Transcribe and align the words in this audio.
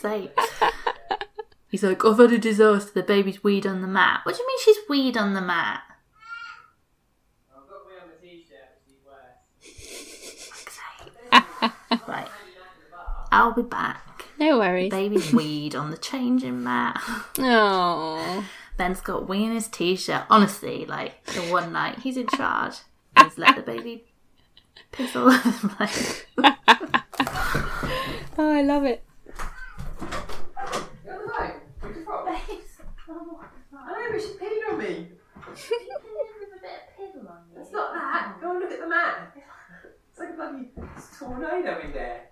sake. 0.00 0.36
He's 1.68 1.82
like, 1.82 2.04
oh, 2.04 2.12
I've 2.12 2.18
had 2.18 2.32
a 2.32 2.38
disaster. 2.38 2.90
The 2.94 3.02
baby's 3.02 3.44
weed 3.44 3.66
on 3.66 3.80
the 3.80 3.86
mat. 3.86 4.20
What 4.24 4.34
do 4.34 4.42
you 4.42 4.46
mean 4.46 4.58
she's 4.64 4.76
weed 4.88 5.16
on 5.16 5.34
the 5.34 5.40
mat? 5.40 5.82
I've 7.56 7.68
got 7.68 7.86
me 7.86 7.94
on 8.02 8.08
the 8.10 8.26
t-shirt, 8.26 8.80
worse. 11.90 12.08
Right. 12.08 12.28
I'll 13.32 13.52
be 13.52 13.62
back. 13.62 14.24
No 14.38 14.58
worries. 14.58 14.90
Baby's 14.90 15.32
weed 15.32 15.76
on 15.76 15.90
the 15.90 15.98
changing 15.98 16.64
mat. 16.64 17.00
Oh. 17.38 18.44
Ben's 18.76 19.00
got 19.00 19.28
wee 19.28 19.44
in 19.44 19.52
his 19.52 19.68
t-shirt. 19.68 20.24
Honestly, 20.28 20.86
like 20.86 21.24
the 21.26 21.40
one 21.42 21.72
night 21.72 22.00
he's 22.00 22.16
in 22.16 22.26
charge, 22.26 22.76
he's 23.22 23.38
let 23.38 23.54
the 23.54 23.62
baby 23.62 24.04
piss 24.90 25.14
all 25.14 25.28
over 25.30 25.50
the 25.50 25.68
place. 25.68 26.24
Oh, 28.38 28.50
I 28.50 28.62
love 28.62 28.84
it. 28.84 29.04
Go 30.00 31.12
on 31.12 31.22
the 31.22 31.30
phone. 31.36 31.52
Where'd 31.80 32.48
you 32.48 32.60
from? 33.04 34.09
I 34.20 34.26
know, 34.26 34.28
but 34.28 34.28
she 34.28 34.44
peed 34.44 34.72
on 34.72 34.78
me. 34.78 35.08
It's 37.56 37.72
not 37.72 37.92
that. 37.94 38.36
Go 38.40 38.50
and 38.52 38.60
look 38.60 38.70
at 38.72 38.80
the 38.80 38.88
mat. 38.88 39.36
It's 40.10 40.18
like 40.18 40.30
a 40.30 40.32
bloody 40.32 40.70
tornado 41.18 41.80
in 41.80 41.92
there. 41.92 42.28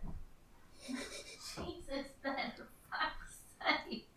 Jesus, 0.87 2.07
Ben, 2.23 2.53
for 2.57 2.67
fuck's 2.91 3.39
sake. 3.61 4.09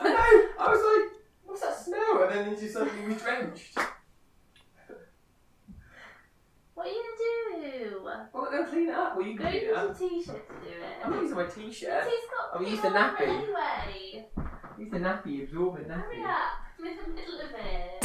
I 0.00 0.08
know. 0.08 0.64
I 0.64 0.68
was 0.70 0.80
like, 0.80 1.20
what's 1.44 1.60
that 1.62 1.76
smell? 1.78 2.22
And 2.28 2.32
then 2.54 2.62
you 2.62 2.68
suddenly 2.68 3.12
was 3.14 3.22
drenched. 3.22 3.78
What 6.74 6.86
are 6.86 6.90
you 6.90 7.04
gonna 7.52 7.78
do? 7.78 8.00
Well, 8.32 8.48
they'll 8.50 8.64
clean 8.66 8.88
it 8.88 8.94
up. 8.94 9.16
Well, 9.16 9.26
you 9.26 9.36
Go 9.36 9.44
can 9.44 9.52
use 9.54 9.60
clean 9.62 9.70
it 9.70 9.74
your 9.74 9.76
up. 9.90 9.98
t-shirt 9.98 10.48
to 10.48 10.54
do 10.68 10.74
it. 10.76 11.04
I'm 11.04 11.10
not 11.10 11.20
using 11.22 11.36
my 11.36 11.44
t-shirt. 11.46 12.04
He's 12.04 12.24
got 12.30 12.54
I'll 12.54 12.58
pee 12.64 12.70
use 12.70 12.80
the 12.80 12.88
all 12.88 12.96
over 12.96 13.16
nappy. 13.16 13.28
Anyway, 13.28 14.26
Use 14.78 14.90
the 14.90 14.98
nappy, 14.98 15.42
absorbent 15.44 15.90
hurry 15.90 16.16
nappy. 16.18 16.24
up. 16.24 16.52
I'm 16.82 16.86
in 16.86 16.96
the 16.96 17.08
middle 17.12 17.40
of 17.40 17.50
it. 17.52 18.04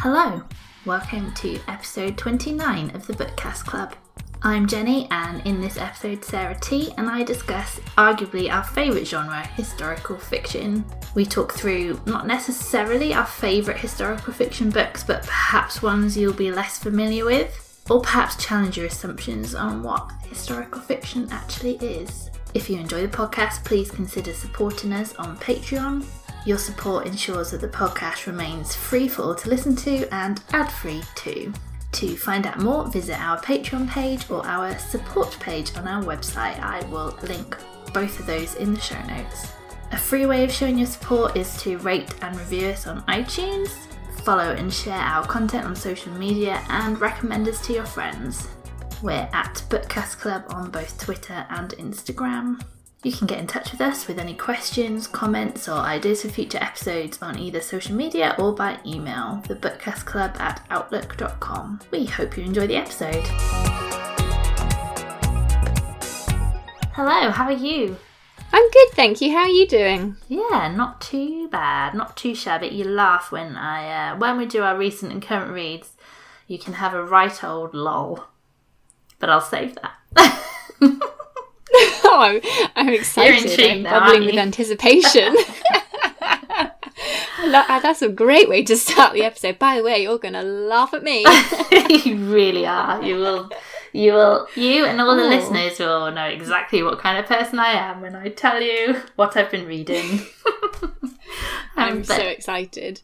Hello, 0.00 0.42
welcome 0.86 1.34
to 1.34 1.60
episode 1.68 2.16
29 2.16 2.94
of 2.94 3.06
the 3.06 3.12
Bookcast 3.12 3.66
Club. 3.66 3.94
I'm 4.42 4.66
Jenny, 4.66 5.08
and 5.10 5.44
in 5.46 5.60
this 5.60 5.78
episode, 5.78 6.24
Sarah 6.24 6.58
T 6.60 6.92
and 6.98 7.08
I 7.08 7.22
discuss 7.22 7.80
arguably 7.96 8.52
our 8.52 8.62
favourite 8.62 9.06
genre, 9.06 9.44
historical 9.56 10.18
fiction. 10.18 10.84
We 11.14 11.24
talk 11.24 11.54
through 11.54 12.00
not 12.06 12.26
necessarily 12.26 13.14
our 13.14 13.26
favourite 13.26 13.80
historical 13.80 14.32
fiction 14.32 14.70
books, 14.70 15.02
but 15.02 15.22
perhaps 15.22 15.82
ones 15.82 16.16
you'll 16.16 16.34
be 16.34 16.52
less 16.52 16.78
familiar 16.78 17.24
with, 17.24 17.82
or 17.88 18.02
perhaps 18.02 18.36
challenge 18.36 18.76
your 18.76 18.86
assumptions 18.86 19.54
on 19.54 19.82
what 19.82 20.12
historical 20.28 20.82
fiction 20.82 21.28
actually 21.32 21.76
is. 21.76 22.30
If 22.52 22.68
you 22.68 22.78
enjoy 22.78 23.06
the 23.06 23.16
podcast, 23.16 23.64
please 23.64 23.90
consider 23.90 24.32
supporting 24.32 24.92
us 24.92 25.14
on 25.16 25.38
Patreon. 25.38 26.04
Your 26.44 26.58
support 26.58 27.06
ensures 27.06 27.50
that 27.50 27.60
the 27.60 27.68
podcast 27.68 28.26
remains 28.26 28.76
free 28.76 29.08
for 29.08 29.22
all 29.22 29.34
to 29.34 29.48
listen 29.48 29.74
to 29.76 30.06
and 30.14 30.40
ad 30.52 30.70
free 30.70 31.02
too. 31.14 31.52
To 31.96 32.14
find 32.14 32.46
out 32.46 32.58
more, 32.58 32.86
visit 32.86 33.18
our 33.18 33.40
Patreon 33.40 33.88
page 33.88 34.30
or 34.30 34.46
our 34.46 34.78
support 34.78 35.34
page 35.40 35.74
on 35.78 35.88
our 35.88 36.02
website. 36.02 36.60
I 36.60 36.84
will 36.90 37.18
link 37.22 37.56
both 37.94 38.20
of 38.20 38.26
those 38.26 38.54
in 38.56 38.74
the 38.74 38.80
show 38.80 39.02
notes. 39.06 39.52
A 39.92 39.96
free 39.96 40.26
way 40.26 40.44
of 40.44 40.52
showing 40.52 40.76
your 40.76 40.88
support 40.88 41.38
is 41.38 41.56
to 41.62 41.78
rate 41.78 42.14
and 42.20 42.36
review 42.36 42.66
us 42.66 42.86
on 42.86 43.00
iTunes, 43.06 43.70
follow 44.24 44.52
and 44.52 44.70
share 44.70 44.98
our 44.98 45.24
content 45.26 45.64
on 45.64 45.74
social 45.74 46.12
media, 46.12 46.62
and 46.68 47.00
recommend 47.00 47.48
us 47.48 47.66
to 47.66 47.72
your 47.72 47.86
friends. 47.86 48.46
We're 49.02 49.30
at 49.32 49.64
Bookcast 49.70 50.18
Club 50.18 50.44
on 50.50 50.70
both 50.70 51.00
Twitter 51.00 51.46
and 51.48 51.70
Instagram. 51.78 52.60
You 53.06 53.12
can 53.12 53.28
get 53.28 53.38
in 53.38 53.46
touch 53.46 53.70
with 53.70 53.80
us 53.80 54.08
with 54.08 54.18
any 54.18 54.34
questions, 54.34 55.06
comments, 55.06 55.68
or 55.68 55.74
ideas 55.74 56.22
for 56.22 56.28
future 56.28 56.58
episodes 56.60 57.22
on 57.22 57.38
either 57.38 57.60
social 57.60 57.94
media 57.94 58.34
or 58.36 58.52
by 58.52 58.80
email, 58.84 59.40
thebookcastclub 59.46 60.40
at 60.40 60.66
outlook.com. 60.70 61.82
We 61.92 62.06
hope 62.06 62.36
you 62.36 62.42
enjoy 62.42 62.66
the 62.66 62.74
episode. 62.74 63.24
Hello, 66.94 67.30
how 67.30 67.44
are 67.44 67.52
you? 67.52 67.96
I'm 68.52 68.70
good, 68.72 68.88
thank 68.94 69.20
you. 69.20 69.30
How 69.30 69.42
are 69.42 69.48
you 69.48 69.68
doing? 69.68 70.16
Yeah, 70.26 70.74
not 70.74 71.00
too 71.00 71.46
bad, 71.46 71.94
not 71.94 72.16
too 72.16 72.34
shabby. 72.34 72.66
You 72.66 72.86
laugh 72.86 73.30
when 73.30 73.54
I 73.54 74.14
uh, 74.14 74.16
when 74.16 74.36
we 74.36 74.46
do 74.46 74.64
our 74.64 74.76
recent 74.76 75.12
and 75.12 75.22
current 75.22 75.52
reads. 75.52 75.92
You 76.48 76.58
can 76.58 76.72
have 76.72 76.92
a 76.92 77.04
right 77.04 77.44
old 77.44 77.72
lol, 77.72 78.24
but 79.20 79.30
I'll 79.30 79.40
save 79.40 79.76
that. 79.76 81.12
Oh, 82.08 82.20
I'm, 82.20 82.40
I'm 82.76 82.92
excited. 82.94 83.60
I'm 83.60 83.82
now, 83.82 84.00
bubbling 84.00 84.26
with 84.26 84.36
anticipation. 84.36 85.36
Uh, 87.38 87.78
That's 87.80 88.02
a 88.02 88.08
great 88.08 88.48
way 88.48 88.62
to 88.64 88.76
start 88.76 89.12
the 89.12 89.22
episode. 89.22 89.58
By 89.58 89.76
the 89.76 89.82
way, 89.82 90.02
you're 90.02 90.18
going 90.18 90.34
to 90.34 90.42
laugh 90.42 90.92
at 90.94 91.02
me. 91.04 91.24
you 92.04 92.16
really 92.32 92.66
are. 92.66 93.02
You 93.02 93.16
will, 93.16 93.50
you 93.92 94.14
will, 94.14 94.48
you 94.56 94.84
and 94.86 95.00
all 95.00 95.14
the 95.14 95.22
Oh. 95.22 95.28
listeners 95.28 95.78
will 95.78 96.10
know 96.10 96.24
exactly 96.24 96.82
what 96.82 96.98
kind 96.98 97.18
of 97.18 97.26
person 97.26 97.58
I 97.58 97.72
am 97.72 98.00
when 98.00 98.16
I 98.16 98.30
tell 98.30 98.60
you 98.60 99.00
what 99.16 99.36
I've 99.36 99.50
been 99.50 99.66
reading. 99.66 100.20
I'm 101.76 101.98
Um, 101.98 102.04
so 102.04 102.16
excited. 102.16 103.02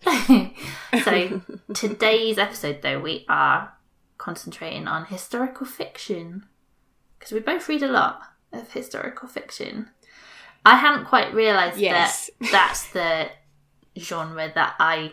so 1.04 1.42
today's 1.74 2.38
episode, 2.38 2.80
though, 2.82 2.98
we 3.00 3.24
are 3.28 3.74
concentrating 4.18 4.88
on 4.88 5.04
historical 5.06 5.66
fiction 5.66 6.46
because 7.18 7.32
we 7.32 7.40
both 7.40 7.68
read 7.68 7.82
a 7.82 7.88
lot 7.88 8.22
of 8.52 8.72
historical 8.72 9.28
fiction. 9.28 9.90
I 10.64 10.76
hadn't 10.76 11.06
quite 11.06 11.34
realised 11.34 11.78
Yes. 11.78 12.30
that 12.40 12.48
that's 12.52 12.86
the 12.92 13.28
genre 13.98 14.50
that 14.54 14.74
I 14.78 15.12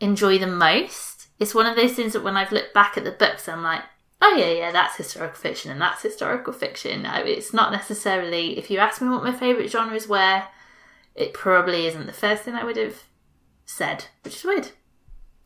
enjoy 0.00 0.38
the 0.38 0.46
most. 0.46 1.28
It's 1.38 1.54
one 1.54 1.66
of 1.66 1.76
those 1.76 1.92
things 1.94 2.12
that 2.12 2.24
when 2.24 2.36
I've 2.36 2.52
looked 2.52 2.74
back 2.74 2.96
at 2.96 3.04
the 3.04 3.10
books, 3.12 3.48
I'm 3.48 3.62
like, 3.62 3.82
oh 4.22 4.34
yeah, 4.36 4.50
yeah, 4.50 4.72
that's 4.72 4.96
historical 4.96 5.36
fiction 5.36 5.70
and 5.70 5.80
that's 5.80 6.02
historical 6.02 6.52
fiction. 6.52 7.06
I- 7.06 7.20
It's 7.22 7.52
not 7.52 7.72
necessarily, 7.72 8.58
if 8.58 8.70
you 8.70 8.78
ask 8.78 9.00
me 9.02 9.08
what 9.08 9.22
my 9.24 9.32
favourite 9.32 9.70
genres 9.70 10.08
were, 10.08 10.42
it 11.14 11.32
probably 11.34 11.86
isn't 11.86 12.06
the 12.06 12.12
first 12.12 12.42
thing 12.42 12.54
I 12.54 12.64
would 12.64 12.76
have 12.76 13.02
said, 13.64 14.06
which 14.22 14.36
is 14.36 14.44
weird. 14.44 14.68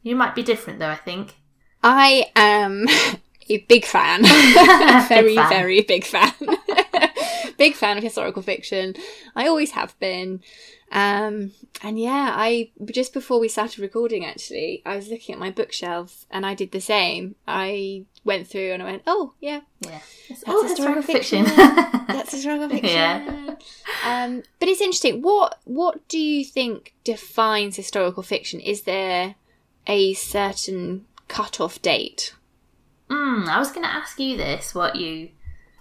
You 0.02 0.16
might 0.16 0.34
be 0.34 0.42
different 0.42 0.78
though, 0.78 0.88
I 0.90 0.96
think. 0.96 1.34
I 1.82 2.30
am 2.36 2.86
a 3.48 3.58
big 3.68 3.84
fan. 3.84 4.22
very, 5.08 5.34
fan. 5.36 5.48
very 5.48 5.80
big 5.82 6.04
fan. 6.04 6.32
Big 7.60 7.74
fan 7.74 7.98
of 7.98 8.02
historical 8.02 8.40
fiction. 8.40 8.94
I 9.36 9.46
always 9.46 9.72
have 9.72 9.96
been. 10.00 10.40
Um, 10.90 11.52
and 11.82 12.00
yeah, 12.00 12.32
I 12.34 12.70
just 12.90 13.12
before 13.12 13.38
we 13.38 13.48
started 13.48 13.78
recording, 13.80 14.24
actually, 14.24 14.82
I 14.86 14.96
was 14.96 15.08
looking 15.08 15.34
at 15.34 15.38
my 15.38 15.50
bookshelf 15.50 16.24
and 16.30 16.46
I 16.46 16.54
did 16.54 16.72
the 16.72 16.80
same. 16.80 17.34
I 17.46 18.06
went 18.24 18.48
through 18.48 18.72
and 18.72 18.82
I 18.82 18.86
went, 18.86 19.02
"Oh, 19.06 19.34
yeah, 19.40 19.60
Yeah. 19.80 20.00
That's 20.28 20.42
all 20.44 20.62
historical 20.62 21.02
historical 21.02 21.02
fiction. 21.02 21.44
that's 22.08 22.32
historical 22.32 22.70
fiction." 22.70 22.88
Yeah. 22.88 23.54
Um, 24.06 24.42
but 24.58 24.70
it's 24.70 24.80
interesting. 24.80 25.20
What 25.20 25.60
what 25.64 26.08
do 26.08 26.18
you 26.18 26.44
think 26.46 26.94
defines 27.04 27.76
historical 27.76 28.22
fiction? 28.22 28.58
Is 28.58 28.82
there 28.82 29.34
a 29.86 30.14
certain 30.14 31.04
cut-off 31.28 31.82
date? 31.82 32.34
Mm, 33.10 33.48
I 33.48 33.58
was 33.58 33.70
going 33.70 33.82
to 33.82 33.92
ask 33.92 34.18
you 34.18 34.38
this. 34.38 34.74
What 34.74 34.96
you? 34.96 35.28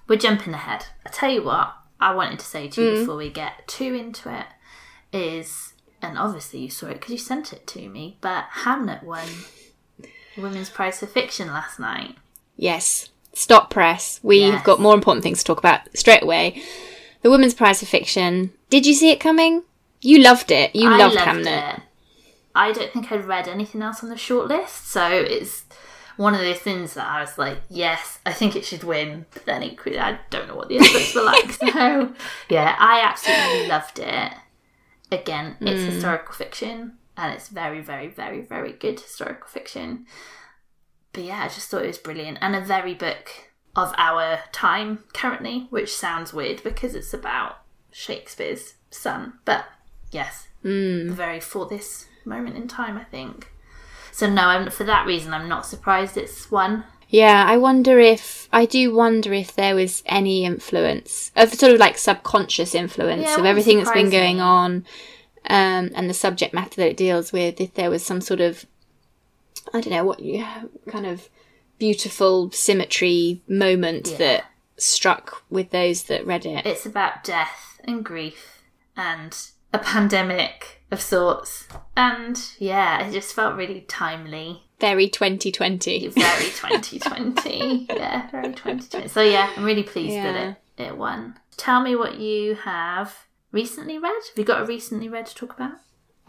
We're 0.09 0.17
jumping 0.17 0.53
ahead. 0.53 0.87
I 1.05 1.09
tell 1.09 1.29
you 1.31 1.43
what. 1.43 1.73
I 2.01 2.15
wanted 2.15 2.39
to 2.39 2.45
say 2.45 2.67
to 2.69 2.81
you 2.81 2.91
mm. 2.91 2.99
before 2.99 3.17
we 3.17 3.29
get 3.29 3.67
too 3.67 3.93
into 3.93 4.33
it 4.33 4.47
is, 5.11 5.73
and 6.01 6.17
obviously 6.17 6.61
you 6.61 6.69
saw 6.69 6.87
it 6.87 6.93
because 6.93 7.11
you 7.11 7.17
sent 7.17 7.53
it 7.53 7.67
to 7.67 7.87
me. 7.89 8.17
But 8.21 8.45
Hamnet 8.63 9.03
won 9.03 9.27
the 9.99 10.41
Women's 10.41 10.69
Prize 10.69 10.99
for 10.99 11.07
Fiction 11.07 11.49
last 11.49 11.79
night. 11.79 12.15
Yes. 12.57 13.09
Stop 13.33 13.69
press. 13.69 14.19
We 14.23 14.39
Yes. 14.39 14.55
have 14.55 14.63
got 14.63 14.79
more 14.79 14.95
important 14.95 15.23
things 15.23 15.39
to 15.39 15.45
talk 15.45 15.59
about 15.59 15.81
straight 15.95 16.23
away. 16.23 16.63
The 17.21 17.29
Women's 17.29 17.53
Prize 17.53 17.81
for 17.81 17.85
Fiction. 17.85 18.51
Did 18.69 18.85
you 18.85 18.93
see 18.93 19.11
it 19.11 19.19
coming? 19.19 19.63
You 20.01 20.19
loved 20.19 20.51
it. 20.51 20.75
You 20.75 20.89
loved, 20.89 21.15
loved 21.15 21.27
Hamnet. 21.27 21.75
it. 21.75 21.81
I 22.55 22.71
don't 22.71 22.91
think 22.91 23.11
I'd 23.11 23.25
read 23.25 23.47
anything 23.47 23.81
else 23.81 24.01
on 24.03 24.09
the 24.09 24.15
shortlist, 24.15 24.85
so 24.85 25.07
it's 25.11 25.65
one 26.19 26.33
of 26.35 26.41
those 26.41 26.59
things 26.59 26.95
that 26.95 27.07
I 27.07 27.21
was 27.21 27.37
like, 27.37 27.59
yes, 27.69 28.19
I 28.25 28.33
think 28.33 28.55
it 28.57 28.65
should 28.65 28.83
win. 28.83 29.25
But 29.33 29.45
then 29.45 29.63
equally, 29.63 29.97
I 29.97 30.19
don't 30.29 30.49
know 30.49 30.55
what 30.55 30.67
the 30.67 30.77
other 30.79 30.89
books 30.91 31.15
were 31.15 31.23
like. 31.23 31.51
So 31.53 32.13
yeah, 32.49 32.75
I 32.77 32.99
absolutely 33.01 33.67
loved 33.67 33.99
it. 33.99 34.33
Again, 35.11 35.55
it's 35.61 35.93
historical 35.93 36.33
fiction, 36.33 36.97
and 37.15 37.33
it's 37.33 37.47
very, 37.47 37.81
very, 37.81 38.07
very, 38.09 38.41
very 38.41 38.73
good 38.73 38.99
historical 38.99 39.47
fiction. 39.47 40.05
But 41.13 41.23
yeah, 41.23 41.39
I 41.43 41.47
just 41.47 41.69
thought 41.69 41.83
it 41.83 41.87
was 41.87 41.97
brilliant 41.97 42.37
and 42.41 42.53
a 42.55 42.61
very 42.61 42.93
book 42.93 43.29
of 43.75 43.93
our 43.97 44.39
time 44.51 45.05
currently, 45.13 45.67
which 45.69 45.95
sounds 45.95 46.33
weird 46.33 46.61
because 46.63 46.95
it's 46.95 47.13
about 47.13 47.59
Shakespeare's 47.91 48.73
son. 48.91 49.39
But 49.45 49.65
yes, 50.11 50.47
Mm. 50.65 51.11
very 51.11 51.39
for 51.39 51.65
this 51.65 52.07
moment 52.25 52.57
in 52.57 52.67
time, 52.67 52.97
I 52.97 53.05
think. 53.05 53.53
So 54.11 54.29
no, 54.29 54.43
I'm, 54.43 54.69
for 54.69 54.83
that 54.83 55.05
reason, 55.05 55.33
I'm 55.33 55.47
not 55.49 55.65
surprised 55.65 56.17
it's 56.17 56.49
one. 56.51 56.83
Yeah, 57.07 57.43
I 57.47 57.57
wonder 57.57 57.99
if 57.99 58.47
I 58.53 58.65
do 58.65 58.93
wonder 58.93 59.33
if 59.33 59.55
there 59.55 59.73
was 59.75 60.03
any 60.05 60.45
influence 60.45 61.31
of 61.35 61.53
sort 61.53 61.73
of 61.73 61.79
like 61.79 61.97
subconscious 61.97 62.75
influence 62.75 63.23
Yeah, 63.23 63.39
of 63.39 63.45
everything 63.45 63.79
that's 63.79 63.91
been 63.91 64.11
going 64.11 64.39
on, 64.39 64.85
um, 65.49 65.89
and 65.95 66.07
the 66.09 66.13
subject 66.13 66.53
matter 66.53 66.75
that 66.81 66.89
it 66.89 66.97
deals 66.97 67.31
with. 67.31 67.59
If 67.59 67.73
there 67.73 67.89
was 67.89 68.05
some 68.05 68.21
sort 68.21 68.41
of, 68.41 68.65
I 69.73 69.81
don't 69.81 69.89
know 69.91 70.05
what 70.05 70.19
you 70.19 70.45
kind 70.87 71.07
of 71.07 71.29
beautiful 71.79 72.51
symmetry 72.51 73.41
moment 73.47 74.09
Yeah. 74.11 74.17
that 74.17 74.45
struck 74.77 75.43
with 75.49 75.71
those 75.71 76.03
that 76.03 76.25
read 76.27 76.45
it. 76.45 76.65
It's 76.65 76.85
about 76.85 77.23
death 77.23 77.79
and 77.85 78.05
grief 78.05 78.61
and 78.95 79.35
a 79.73 79.79
pandemic 79.79 80.78
of 80.91 81.01
sorts. 81.01 81.67
And 81.95 82.39
yeah, 82.57 83.07
it 83.07 83.11
just 83.13 83.33
felt 83.33 83.55
really 83.55 83.81
timely. 83.81 84.63
Very 84.79 85.09
2020. 85.09 86.07
Very 86.07 86.45
2020. 86.45 87.87
yeah, 87.89 88.29
very 88.31 88.47
2020. 88.53 89.07
So 89.09 89.21
yeah, 89.21 89.51
I'm 89.55 89.63
really 89.63 89.83
pleased 89.83 90.13
Yeah. 90.13 90.31
that 90.31 90.57
it, 90.77 90.83
it 90.89 90.97
won. 90.97 91.37
Tell 91.57 91.81
me 91.81 91.95
what 91.95 92.19
you 92.19 92.55
have 92.55 93.25
recently 93.51 93.97
read. 93.97 94.11
Have 94.29 94.37
you 94.37 94.45
got 94.45 94.61
a 94.61 94.65
recently 94.65 95.09
read 95.09 95.25
to 95.25 95.35
talk 95.35 95.53
about? 95.53 95.73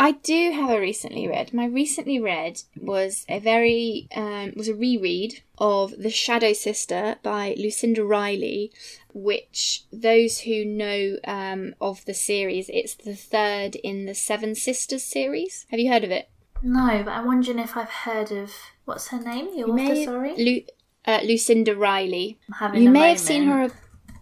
I 0.00 0.12
do 0.12 0.52
have 0.52 0.70
a 0.70 0.80
recently 0.80 1.28
read. 1.28 1.52
My 1.52 1.66
recently 1.66 2.18
read 2.18 2.62
was 2.74 3.26
a 3.28 3.38
very 3.38 4.08
um, 4.16 4.54
was 4.56 4.66
a 4.66 4.74
reread 4.74 5.42
of 5.58 5.92
The 5.98 6.08
Shadow 6.08 6.54
Sister 6.54 7.16
by 7.22 7.54
Lucinda 7.58 8.02
Riley, 8.02 8.72
which 9.12 9.84
those 9.92 10.40
who 10.40 10.64
know 10.64 11.18
um, 11.26 11.74
of 11.82 12.02
the 12.06 12.14
series, 12.14 12.70
it's 12.70 12.94
the 12.94 13.14
third 13.14 13.74
in 13.76 14.06
the 14.06 14.14
Seven 14.14 14.54
Sisters 14.54 15.04
series. 15.04 15.66
Have 15.70 15.78
you 15.78 15.92
heard 15.92 16.04
of 16.04 16.10
it? 16.10 16.30
No, 16.62 17.02
but 17.04 17.10
I'm 17.10 17.26
wondering 17.26 17.58
if 17.58 17.76
I've 17.76 17.90
heard 17.90 18.32
of 18.32 18.54
what's 18.86 19.08
her 19.08 19.20
name? 19.20 19.54
The 19.54 19.64
author, 19.64 19.96
sorry. 19.96 20.34
Lu- 20.34 20.64
uh, 21.04 21.20
Lucinda 21.24 21.76
Riley. 21.76 22.38
You 22.72 22.88
may 22.88 23.10
have 23.10 23.20
seen 23.20 23.42
her. 23.44 23.54
moment 23.54 23.74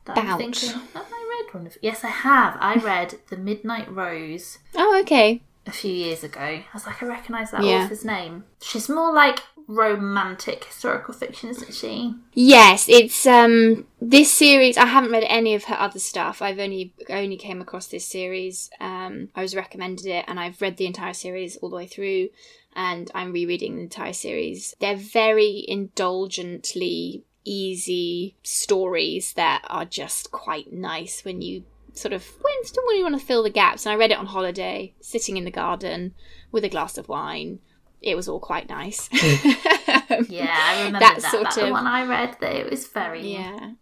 that 0.06 0.18
I'm 0.18 0.26
about. 0.26 0.38
thinking, 0.38 0.70
have 0.70 1.06
I 1.12 1.42
read 1.44 1.54
one 1.54 1.66
of? 1.68 1.78
Yes, 1.82 2.02
I 2.02 2.08
have. 2.08 2.56
I 2.60 2.74
read 2.74 3.14
The 3.30 3.36
Midnight 3.36 3.88
Rose 3.92 4.58
Oh, 4.74 4.98
okay. 5.02 5.42
A 5.68 5.72
few 5.72 5.92
years 5.92 6.24
ago. 6.24 6.40
I 6.40 6.64
was 6.74 6.86
like, 6.86 7.02
I 7.02 7.06
recognise 7.06 7.50
that 7.52 7.62
Yeah. 7.62 7.84
author's 7.84 8.04
name. 8.04 8.44
She's 8.62 8.88
more 8.88 9.12
like 9.12 9.40
romantic 9.66 10.64
historical 10.64 11.12
fiction, 11.12 11.50
isn't 11.50 11.74
she? 11.74 12.14
Yes, 12.32 12.88
it's 12.88 13.26
um 13.26 13.86
this 14.00 14.32
series. 14.32 14.76
I 14.78 14.86
haven't 14.86 15.12
read 15.12 15.24
any 15.28 15.54
of 15.54 15.64
her 15.64 15.78
other 15.78 15.98
stuff. 15.98 16.40
I've 16.42 16.58
only 16.58 16.94
only 17.10 17.36
came 17.36 17.60
across 17.60 17.86
this 17.86 18.06
series. 18.06 18.70
Um, 18.80 19.28
I 19.34 19.42
was 19.42 19.54
recommended 19.54 20.06
it, 20.06 20.24
and 20.26 20.40
I've 20.40 20.60
read 20.62 20.76
the 20.78 20.86
entire 20.86 21.12
series 21.12 21.56
all 21.58 21.68
the 21.68 21.76
way 21.76 21.86
through, 21.86 22.30
and 22.74 23.10
I'm 23.14 23.32
rereading 23.32 23.76
the 23.76 23.82
entire 23.82 24.14
series. 24.14 24.74
They're 24.80 24.96
very 24.96 25.64
indulgently 25.68 27.24
easy 27.44 28.36
stories 28.42 29.32
that 29.34 29.62
are 29.68 29.84
just 29.84 30.30
quite 30.30 30.72
nice 30.72 31.24
when 31.24 31.40
you 31.40 31.64
sort 31.94 32.12
of 32.12 32.24
when 32.42 32.54
when 32.86 32.96
you 32.96 33.02
want 33.02 33.18
to 33.20 33.26
fill 33.26 33.42
the 33.42 33.50
gaps. 33.50 33.86
And 33.86 33.92
I 33.92 33.96
read 33.96 34.10
it 34.12 34.18
on 34.18 34.26
holiday, 34.26 34.94
sitting 35.00 35.36
in 35.36 35.44
the 35.44 35.50
garden 35.50 36.14
with 36.52 36.64
a 36.64 36.68
glass 36.68 36.96
of 36.98 37.08
wine. 37.08 37.60
It 38.00 38.14
was 38.14 38.28
all 38.28 38.38
quite 38.40 38.68
nice. 38.68 39.08
Yeah, 39.12 39.18
I 40.56 40.84
remember 40.84 41.00
That 41.00 41.18
that. 41.20 41.30
sort 41.30 41.42
That's 41.44 41.56
the 41.56 41.64
of- 41.66 41.70
one 41.72 41.86
I 41.86 42.04
read. 42.06 42.36
That 42.40 42.54
it 42.54 42.70
was 42.70 42.86
very. 42.86 43.32
yeah. 43.32 43.72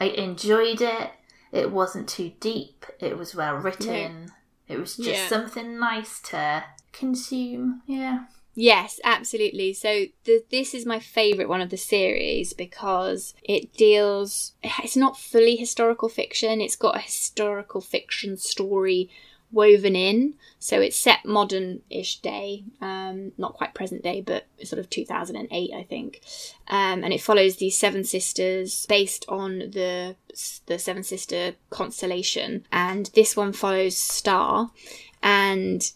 I 0.00 0.06
enjoyed 0.06 0.80
it. 0.82 1.10
It 1.52 1.70
wasn't 1.70 2.08
too 2.08 2.32
deep. 2.40 2.84
It 2.98 3.16
was 3.16 3.34
well 3.34 3.54
written. 3.56 4.32
It 4.68 4.78
was 4.78 4.96
just 4.96 5.08
Yeah. 5.08 5.28
something 5.28 5.78
nice 5.78 6.20
to 6.30 6.64
consume. 6.92 7.82
Yeah. 7.86 8.24
Yes, 8.54 9.00
absolutely. 9.02 9.72
So 9.72 10.06
the, 10.24 10.44
this 10.50 10.74
is 10.74 10.84
my 10.84 10.98
favourite 10.98 11.48
one 11.48 11.62
of 11.62 11.70
the 11.70 11.78
series 11.78 12.52
because 12.52 13.34
it 13.42 13.72
deals. 13.74 14.52
It's 14.62 14.96
not 14.96 15.18
fully 15.18 15.56
historical 15.56 16.08
fiction. 16.08 16.60
It's 16.60 16.76
got 16.76 16.96
a 16.96 17.00
historical 17.00 17.80
fiction 17.80 18.36
story 18.36 19.08
woven 19.50 19.94
in. 19.94 20.34
So 20.58 20.80
it's 20.80 20.96
set 20.96 21.24
modern-ish 21.24 22.20
day, 22.20 22.64
um, 22.80 23.32
not 23.36 23.54
quite 23.54 23.74
present 23.74 24.02
day, 24.02 24.20
but 24.22 24.46
sort 24.64 24.80
of 24.80 24.88
2008, 24.90 25.70
I 25.74 25.82
think. 25.84 26.22
Um, 26.68 27.04
and 27.04 27.12
it 27.12 27.20
follows 27.20 27.56
these 27.56 27.76
seven 27.78 28.04
sisters 28.04 28.86
based 28.86 29.24
on 29.28 29.58
the 29.58 30.16
the 30.66 30.78
Seven 30.78 31.02
Sister 31.02 31.54
constellation. 31.70 32.66
And 32.72 33.10
this 33.14 33.36
one 33.36 33.52
follows 33.52 33.96
Star, 33.96 34.70
and 35.22 35.90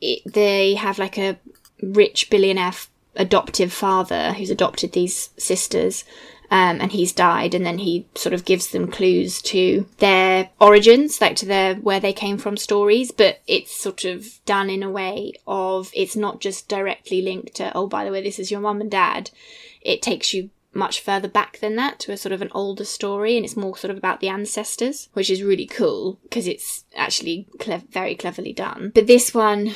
it, 0.00 0.20
they 0.32 0.74
have 0.74 0.98
like 0.98 1.18
a 1.18 1.38
rich 1.82 2.30
billionaire 2.30 2.72
adoptive 3.16 3.72
father 3.72 4.32
who's 4.34 4.50
adopted 4.50 4.92
these 4.92 5.30
sisters 5.38 6.04
um, 6.50 6.80
and 6.80 6.92
he's 6.92 7.12
died 7.12 7.54
and 7.54 7.66
then 7.66 7.78
he 7.78 8.06
sort 8.14 8.32
of 8.32 8.44
gives 8.44 8.68
them 8.68 8.90
clues 8.90 9.42
to 9.42 9.86
their 9.98 10.50
origins 10.60 11.20
like 11.20 11.34
to 11.36 11.46
their 11.46 11.74
where 11.76 11.98
they 11.98 12.12
came 12.12 12.38
from 12.38 12.56
stories 12.56 13.10
but 13.10 13.40
it's 13.46 13.74
sort 13.74 14.04
of 14.04 14.44
done 14.44 14.70
in 14.70 14.82
a 14.82 14.90
way 14.90 15.32
of 15.46 15.90
it's 15.94 16.14
not 16.14 16.40
just 16.40 16.68
directly 16.68 17.20
linked 17.20 17.54
to 17.54 17.72
oh 17.74 17.86
by 17.86 18.04
the 18.04 18.12
way 18.12 18.22
this 18.22 18.38
is 18.38 18.50
your 18.50 18.60
mum 18.60 18.80
and 18.80 18.90
dad. 18.90 19.30
It 19.80 20.02
takes 20.02 20.34
you 20.34 20.50
much 20.76 21.00
further 21.00 21.28
back 21.28 21.58
than 21.58 21.76
that 21.76 21.98
to 22.00 22.12
a 22.12 22.16
sort 22.16 22.32
of 22.32 22.42
an 22.42 22.50
older 22.52 22.84
story 22.84 23.36
and 23.36 23.44
it's 23.44 23.56
more 23.56 23.76
sort 23.76 23.90
of 23.90 23.96
about 23.96 24.20
the 24.20 24.28
ancestors 24.28 25.08
which 25.14 25.30
is 25.30 25.42
really 25.42 25.66
cool 25.66 26.18
because 26.24 26.46
it's 26.46 26.84
actually 26.94 27.48
very 27.90 28.14
cleverly 28.14 28.52
done. 28.52 28.92
But 28.94 29.06
this 29.06 29.34
one 29.34 29.72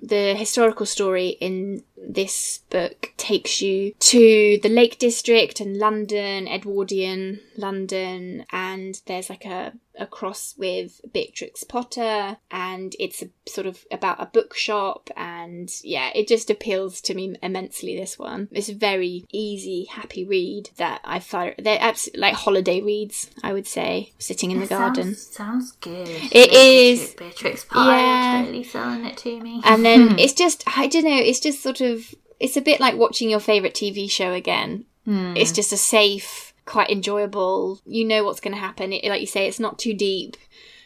the 0.00 0.34
historical 0.34 0.86
story 0.86 1.28
in 1.40 1.82
this 1.96 2.60
book 2.70 3.12
takes 3.16 3.62
you 3.62 3.94
to 3.98 4.58
the 4.62 4.68
Lake 4.68 4.98
District 4.98 5.60
and 5.60 5.76
London, 5.76 6.48
Edwardian 6.48 7.40
London, 7.56 8.44
and 8.50 9.00
there's 9.06 9.30
like 9.30 9.44
a, 9.44 9.72
a 9.98 10.06
cross 10.06 10.54
with 10.58 11.00
Beatrix 11.12 11.64
Potter, 11.64 12.38
and 12.50 12.94
it's 12.98 13.22
a, 13.22 13.28
sort 13.46 13.66
of 13.66 13.84
about 13.90 14.20
a 14.22 14.26
bookshop, 14.26 15.10
and 15.16 15.70
yeah, 15.82 16.10
it 16.14 16.26
just 16.28 16.50
appeals 16.50 17.00
to 17.02 17.14
me 17.14 17.36
immensely. 17.42 17.96
This 17.96 18.18
one, 18.18 18.48
it's 18.52 18.68
a 18.68 18.74
very 18.74 19.24
easy, 19.32 19.84
happy 19.84 20.24
read 20.24 20.70
that 20.76 21.00
I 21.04 21.18
find 21.18 21.54
they're 21.58 21.78
absolutely 21.80 22.20
like 22.22 22.34
holiday 22.34 22.80
reads. 22.80 23.30
I 23.42 23.52
would 23.52 23.66
say, 23.66 24.12
sitting 24.18 24.50
in 24.50 24.60
the 24.60 24.66
That 24.66 24.78
garden. 24.78 25.14
Sounds, 25.14 25.26
sounds 25.36 25.72
good. 25.72 26.08
It 26.08 26.30
Beatrix- 26.32 26.54
is. 26.56 27.14
Beatrix 27.14 27.64
Pie 27.64 28.00
Yeah. 28.00 28.40
totally 28.42 28.64
selling 28.64 29.04
it 29.04 29.16
to 29.18 29.40
me. 29.40 29.60
and 29.64 29.84
then 29.84 30.18
it's 30.18 30.32
just 30.34 30.64
I 30.66 30.86
don't 30.86 31.04
know, 31.04 31.16
it's 31.16 31.40
just 31.40 31.62
sort 31.62 31.80
of 31.80 32.14
it's 32.40 32.56
a 32.56 32.60
bit 32.60 32.80
like 32.80 32.96
watching 32.96 33.30
your 33.30 33.40
favorite 33.40 33.74
TV 33.74 34.10
show 34.10 34.32
again. 34.32 34.86
Hmm. 35.04 35.36
It's 35.36 35.52
just 35.52 35.70
a 35.72 35.76
safe, 35.76 36.53
quite 36.64 36.90
enjoyable. 36.90 37.80
You 37.86 38.04
know 38.04 38.24
what's 38.24 38.40
going 38.40 38.54
to 38.54 38.60
happen. 38.60 38.92
It, 38.92 39.04
like 39.08 39.20
you 39.20 39.26
say, 39.26 39.46
it's 39.46 39.60
not 39.60 39.78
too 39.78 39.94
deep. 39.94 40.36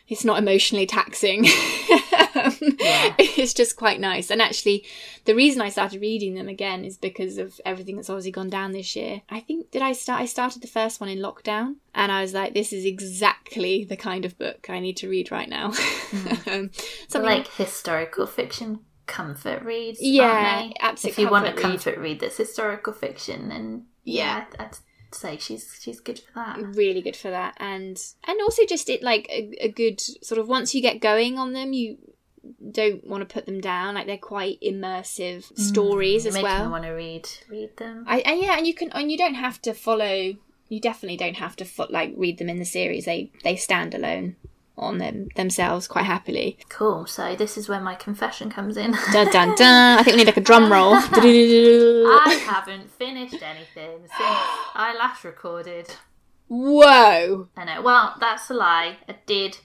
It's 0.09 0.25
not 0.25 0.39
emotionally 0.39 0.87
taxing. 0.87 1.47
It's 3.21 3.55
just 3.55 3.77
quite 3.77 4.01
nice. 4.01 4.31
And 4.31 4.41
actually, 4.43 4.85
the 5.25 5.35
reason 5.35 5.61
I 5.61 5.69
started 5.69 6.01
reading 6.01 6.35
them 6.35 6.49
again 6.49 6.85
is 6.85 6.97
because 6.97 7.39
of 7.39 7.61
everything 7.65 7.97
that's 7.97 8.11
obviously 8.11 8.31
gone 8.33 8.51
down 8.51 8.73
this 8.73 8.95
year. 8.97 9.23
I 9.29 9.41
think 9.41 9.71
did 9.71 9.83
I 9.83 9.93
start? 9.93 10.21
I 10.21 10.27
started 10.27 10.63
the 10.63 10.69
first 10.69 11.01
one 11.01 11.09
in 11.11 11.19
lockdown, 11.19 11.77
and 11.95 12.11
I 12.13 12.23
was 12.23 12.35
like, 12.35 12.55
"This 12.55 12.73
is 12.73 12.85
exactly 12.85 13.85
the 13.85 13.97
kind 13.97 14.25
of 14.25 14.39
book 14.39 14.67
I 14.69 14.81
need 14.81 14.97
to 14.99 15.09
read 15.09 15.31
right 15.31 15.49
now." 15.49 15.73
Um, 16.47 16.71
So 16.73 16.85
something 17.09 17.31
like 17.31 17.49
historical 17.49 18.27
fiction 18.27 18.81
comfort 19.07 19.63
reads. 19.63 19.99
Yeah, 20.01 20.25
aren't 20.25 20.71
they? 20.75 20.75
absolute 20.81 21.13
If 21.13 21.19
you 21.19 21.29
want 21.31 21.47
a 21.49 21.53
comfort 21.53 21.97
read. 21.97 22.03
read 22.03 22.21
that's 22.21 22.37
historical 22.37 22.93
fiction, 22.93 23.49
then 23.49 23.87
Yeah. 24.05 24.45
yeah, 24.59 24.69
Say 25.13 25.39
she's 25.39 25.79
she's 25.81 26.01
good 26.01 26.19
for 26.19 26.33
that. 26.35 26.59
really 26.77 27.01
good 27.01 27.17
for 27.17 27.31
that. 27.31 27.55
And 27.59 28.01
and 28.27 28.41
also 28.43 28.65
just 28.67 28.89
it 28.89 29.03
like 29.03 29.27
a, 29.31 29.65
a 29.65 29.69
good 29.69 30.01
sort 30.01 30.39
of 30.39 30.49
once 30.49 30.75
you 30.75 30.83
get 30.83 31.01
going 31.01 31.39
on 31.39 31.53
them 31.53 31.73
you 31.73 31.99
don't 32.71 33.07
want 33.07 33.27
to 33.27 33.33
put 33.33 33.47
them 33.47 33.61
down. 33.61 33.95
Like 33.95 34.07
they're 34.07 34.19
quite 34.19 34.61
immersive 34.61 35.51
mm. 35.53 35.59
stories 35.59 36.27
as 36.27 36.35
Make 36.35 36.43
me 36.43 36.49
well. 36.49 36.71
want 36.71 36.85
to 36.85 36.91
read 36.91 37.29
read 37.49 37.77
them. 37.77 38.05
I, 38.07 38.21
and 38.21 38.41
yeah 38.41 38.57
and 38.57 38.67
you 38.67 38.75
can 38.75 38.91
and 38.93 39.11
you 39.11 39.19
don't 39.19 39.35
have 39.35 39.61
to 39.63 39.75
follow 39.75 40.35
you 40.69 40.81
definitely 40.81 41.17
don't 41.17 41.37
have 41.37 41.57
to 41.57 41.65
fo- 41.65 41.87
like 41.89 42.13
read 42.17 42.39
them 42.39 42.49
in 42.49 42.59
the 42.59 42.65
series. 42.65 43.07
They 43.07 43.33
they 43.45 43.57
stand 43.57 43.95
alone 43.95 44.37
on 44.79 44.99
them 44.99 45.29
themselves 45.37 45.87
quite 45.89 46.05
happily 46.05 46.59
Cool. 46.69 47.07
So 47.07 47.35
this 47.37 47.59
is 47.59 47.69
where 47.69 47.81
my 47.81 47.95
confession 47.95 48.49
comes 48.51 48.77
in. 48.77 48.93
dun 49.13 49.31
dun 49.33 49.55
dun 49.57 49.99
i 49.99 50.03
think 50.03 50.15
we 50.15 50.19
need 50.23 50.27
like 50.27 50.37
a 50.37 50.41
drum 50.41 50.71
roll 50.73 50.95
I 52.25 52.41
haven't 52.47 52.91
finished 52.91 53.43
anything 53.43 53.99
since 54.01 54.11
I 54.75 54.95
last 54.99 55.25
recorded. 55.25 55.91
whoa 56.49 57.49
I 57.57 57.65
know. 57.65 57.83
Well, 57.83 58.15
that's 58.21 58.51
a 58.51 58.55
lie. 58.55 58.97
I 59.09 59.17
did 59.27 59.59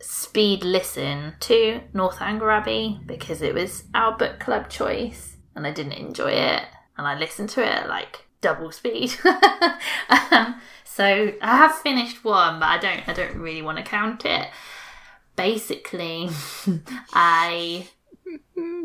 speed 0.00 0.62
listen 0.64 1.34
to 1.40 1.80
Northanger 1.92 2.50
Abbey 2.50 3.00
because 3.06 3.42
it 3.42 3.54
was 3.54 3.84
our 3.94 4.16
book 4.16 4.38
club 4.38 4.68
choice, 4.68 5.36
and 5.54 5.66
I 5.66 5.72
didn't 5.72 5.92
enjoy 5.92 6.30
it, 6.32 6.62
and 6.96 7.06
I 7.06 7.18
listened 7.18 7.48
to 7.50 7.62
it 7.62 7.88
like 7.88 8.26
double 8.40 8.72
speed. 8.72 9.14
um, 10.08 10.60
so 10.84 11.32
I 11.40 11.56
have 11.56 11.76
finished 11.76 12.24
one, 12.24 12.60
but 12.60 12.66
I 12.66 12.78
don't. 12.78 13.08
I 13.08 13.12
don't 13.12 13.36
really 13.36 13.62
want 13.62 13.78
to 13.78 13.84
count 13.84 14.24
it. 14.24 14.48
basically, 15.36 16.30
I. 17.12 17.88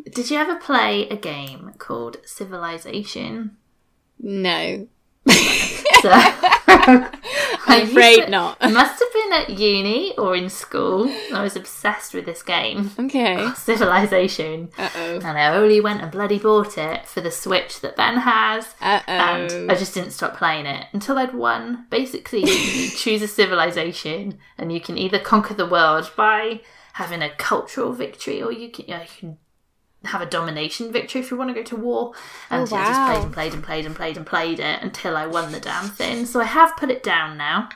Did 0.09 0.29
you 0.29 0.37
ever 0.37 0.55
play 0.55 1.09
a 1.09 1.17
game 1.17 1.73
called 1.77 2.17
Civilization? 2.25 3.57
No. 4.19 4.87
So, 5.29 6.09
I'm 6.75 7.83
afraid 7.83 8.25
to- 8.25 8.29
not. 8.29 8.61
Must 8.61 8.99
have 8.99 9.13
been 9.13 9.33
at 9.33 9.49
uni 9.57 10.17
or 10.17 10.35
in 10.35 10.49
school. 10.49 11.09
I 11.33 11.41
was 11.41 11.55
obsessed 11.55 12.13
with 12.13 12.25
this 12.25 12.43
game, 12.43 12.91
Okay. 12.99 13.49
Civilization. 13.55 14.69
Uh 14.77 14.89
oh. 14.95 15.15
And 15.15 15.37
I 15.37 15.55
only 15.55 15.79
went 15.79 16.01
and 16.01 16.11
bloody 16.11 16.39
bought 16.39 16.77
it 16.77 17.05
for 17.07 17.21
the 17.21 17.31
Switch 17.31 17.79
that 17.81 17.95
Ben 17.95 18.17
has. 18.17 18.75
Uh 18.81 18.99
And 19.07 19.51
oh. 19.51 19.67
I 19.69 19.75
just 19.75 19.93
didn't 19.93 20.11
stop 20.11 20.35
playing 20.37 20.65
it 20.65 20.87
until 20.91 21.17
I'd 21.17 21.33
won. 21.33 21.85
Basically, 21.89 22.41
you 22.41 22.89
choose 22.97 23.21
a 23.21 23.27
civilization 23.27 24.39
and 24.57 24.73
you 24.73 24.81
can 24.81 24.97
either 24.97 25.19
conquer 25.19 25.53
the 25.53 25.65
world 25.67 26.11
by 26.17 26.61
having 26.93 27.21
a 27.21 27.29
cultural 27.35 27.93
victory 27.93 28.41
or 28.41 28.51
you 28.51 28.69
can, 28.69 28.85
you, 28.87 28.93
know, 28.93 29.01
you 29.01 29.07
can 29.19 29.37
have 30.05 30.21
a 30.21 30.25
domination 30.25 30.91
victory 30.91 31.21
if 31.21 31.31
you 31.31 31.37
want 31.37 31.49
to 31.49 31.53
go 31.53 31.63
to 31.63 31.75
war. 31.75 32.11
Oh, 32.51 32.61
and 32.61 32.71
Oh, 32.71 32.75
I 32.75 32.85
just 32.85 33.01
played 33.11 33.23
and 33.23 33.33
played 33.33 33.53
and 33.53 33.63
played 33.63 33.85
and 33.85 33.95
played 33.95 34.17
and 34.17 34.25
played 34.25 34.59
it 34.59 34.81
until 34.81 35.15
I 35.15 35.27
won 35.27 35.51
the 35.51 35.59
damn 35.59 35.85
thing. 35.89 36.25
So 36.25 36.41
I 36.41 36.45
have 36.45 36.75
put 36.77 36.89
it 36.89 37.03
down 37.03 37.37
now. 37.37 37.69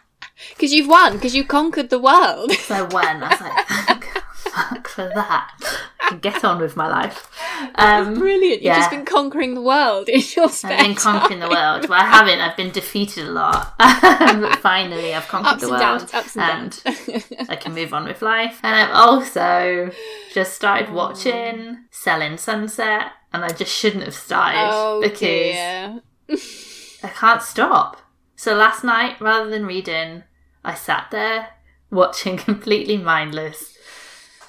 Because 0.50 0.74
you've 0.74 0.88
won. 0.88 1.14
Because 1.14 1.36
you 1.36 1.44
conquered 1.44 1.90
the 1.90 2.00
world. 2.00 2.52
So 2.52 2.76
I 2.76 2.82
won. 2.84 3.24
I 3.24 3.30
was 3.30 3.42
like, 3.42 4.08
fuck 4.58 4.88
for 4.88 5.12
that. 5.14 5.52
I 6.00 6.10
can 6.10 6.20
get 6.20 6.44
on 6.44 6.60
with 6.60 6.76
my 6.76 6.88
life. 6.88 7.30
Um, 7.74 8.14
Brilliant. 8.20 8.62
You've 8.62 8.62
yeah. 8.62 8.78
just 8.78 8.92
been 8.92 9.04
conquering 9.06 9.56
the 9.56 9.62
world 9.62 10.10
in 10.10 10.22
your 10.36 10.48
spare 10.50 10.78
I've 10.78 10.86
been 10.86 10.96
conquering 10.96 11.40
the 11.40 11.50
world. 11.50 11.90
Well, 11.90 12.00
I 12.00 12.06
haven't. 12.18 12.40
I've 12.40 12.56
been 12.56 12.70
defeated 12.70 13.28
a 13.28 13.32
lot. 13.32 13.74
finally, 14.62 15.16
I've 15.16 15.28
conquered 15.28 15.54
Ups 15.54 15.62
the 15.62 15.70
and 15.74 15.80
world. 15.80 16.00
downs, 16.00 16.14
ups 16.14 16.38
and 16.38 16.84
downs. 16.84 17.50
I 17.50 17.56
can 17.56 17.74
move 17.74 17.94
on 17.96 18.06
with 18.06 18.22
life. 18.22 18.60
And 18.62 18.76
I've 18.76 18.94
also 18.94 19.90
just 20.34 20.54
started 20.54 20.92
watching 20.94 21.86
Selling 21.90 22.38
Sunset. 22.38 23.12
And 23.34 23.44
I 23.44 23.50
just 23.50 23.76
shouldn't 23.76 24.04
have 24.04 24.16
started 24.16 24.70
oh 24.72 25.02
because. 25.02 26.02
I 27.04 27.08
can't 27.10 27.42
stop. 27.42 27.98
So 28.36 28.56
last 28.56 28.84
night, 28.84 29.20
rather 29.20 29.50
than 29.50 29.66
reading, 29.66 30.24
I 30.64 30.76
sat 30.76 31.08
there 31.12 31.50
watching 31.90 32.38
completely 32.38 32.98
mindless 32.98 33.77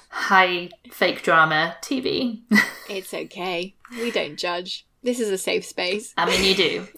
high 0.09 0.69
fake 0.91 1.23
drama 1.23 1.77
TV. 1.81 2.41
It's 2.89 3.13
okay. 3.13 3.75
We 3.91 4.11
don't 4.11 4.37
judge. 4.37 4.85
This 5.01 5.19
is 5.19 5.29
a 5.29 5.37
safe 5.37 5.65
space. 5.65 6.13
I 6.17 6.25
mean, 6.25 6.43
you 6.43 6.55
do. 6.55 6.87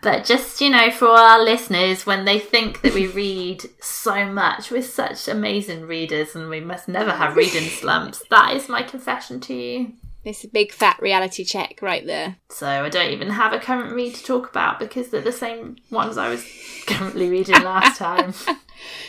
but 0.00 0.24
just, 0.24 0.60
you 0.60 0.70
know, 0.70 0.90
for 0.90 1.08
our 1.08 1.42
listeners, 1.42 2.06
when 2.06 2.24
they 2.24 2.38
think 2.38 2.80
that 2.80 2.94
we 2.94 3.08
read 3.08 3.62
so 3.80 4.24
much, 4.24 4.70
we're 4.70 4.82
such 4.82 5.28
amazing 5.28 5.82
readers 5.82 6.34
and 6.34 6.48
we 6.48 6.60
must 6.60 6.88
never 6.88 7.10
have 7.10 7.36
reading 7.36 7.62
slumps, 7.68 8.22
that 8.30 8.54
is 8.54 8.68
my 8.68 8.82
confession 8.82 9.40
to 9.40 9.54
you. 9.54 9.92
This 10.24 10.38
is 10.38 10.44
a 10.46 10.48
big 10.48 10.72
fat 10.72 10.98
reality 11.02 11.44
check 11.44 11.80
right 11.82 12.06
there. 12.06 12.36
So 12.48 12.66
I 12.66 12.88
don't 12.88 13.12
even 13.12 13.28
have 13.28 13.52
a 13.52 13.58
current 13.58 13.94
read 13.94 14.14
to 14.14 14.24
talk 14.24 14.48
about 14.48 14.78
because 14.78 15.10
they're 15.10 15.20
the 15.20 15.32
same 15.32 15.76
ones 15.90 16.16
I 16.16 16.30
was 16.30 16.42
currently 16.86 17.28
reading 17.28 17.62
last 17.62 17.98
time. 17.98 18.32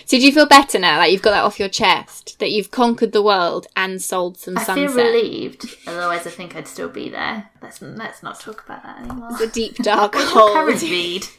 So 0.05 0.17
do 0.17 0.25
you 0.25 0.31
feel 0.31 0.47
better 0.47 0.77
now? 0.79 0.97
Like 0.99 1.11
you've 1.11 1.21
got 1.21 1.31
that 1.31 1.43
off 1.43 1.59
your 1.59 1.69
chest? 1.69 2.37
That 2.39 2.51
you've 2.51 2.71
conquered 2.71 3.11
the 3.11 3.21
world 3.23 3.67
and 3.75 4.01
sold 4.01 4.37
some 4.37 4.57
I 4.57 4.63
sunset? 4.63 4.91
feel 4.91 5.03
relieved, 5.05 5.65
otherwise 5.87 6.25
I 6.27 6.29
think 6.29 6.55
I'd 6.55 6.67
still 6.67 6.89
be 6.89 7.09
there. 7.09 7.49
Let's 7.61 7.81
let's 7.81 8.21
not 8.23 8.39
talk 8.39 8.63
about 8.65 8.83
that 8.83 8.99
anymore. 8.99 9.29
It's 9.31 9.41
a 9.41 9.47
deep 9.47 9.75
dark 9.83 10.13
hole. 10.15 10.53
current 10.53 10.81
read? 10.81 11.25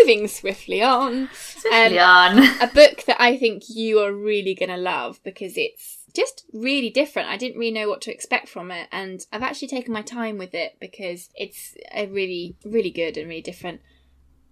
Moving 0.00 0.28
swiftly 0.28 0.82
on. 0.82 1.28
Swiftly 1.34 1.98
Um, 1.98 2.38
on. 2.38 2.44
a 2.60 2.66
book 2.72 3.04
that 3.06 3.16
I 3.20 3.36
think 3.36 3.64
you 3.68 3.98
are 4.00 4.12
really 4.12 4.54
going 4.54 4.68
to 4.68 4.76
love 4.76 5.20
because 5.24 5.54
it's 5.56 5.98
just 6.14 6.44
really 6.52 6.90
different. 6.90 7.28
I 7.28 7.36
didn't 7.36 7.58
really 7.58 7.72
know 7.72 7.88
what 7.88 8.00
to 8.02 8.12
expect 8.12 8.48
from 8.48 8.70
it, 8.70 8.88
and 8.92 9.24
I've 9.32 9.42
actually 9.42 9.68
taken 9.68 9.92
my 9.92 10.02
time 10.02 10.38
with 10.38 10.54
it 10.54 10.76
because 10.80 11.30
it's 11.34 11.74
a 11.92 12.06
really, 12.06 12.56
really 12.64 12.90
good 12.90 13.16
and 13.16 13.28
really 13.28 13.42
different. 13.42 13.80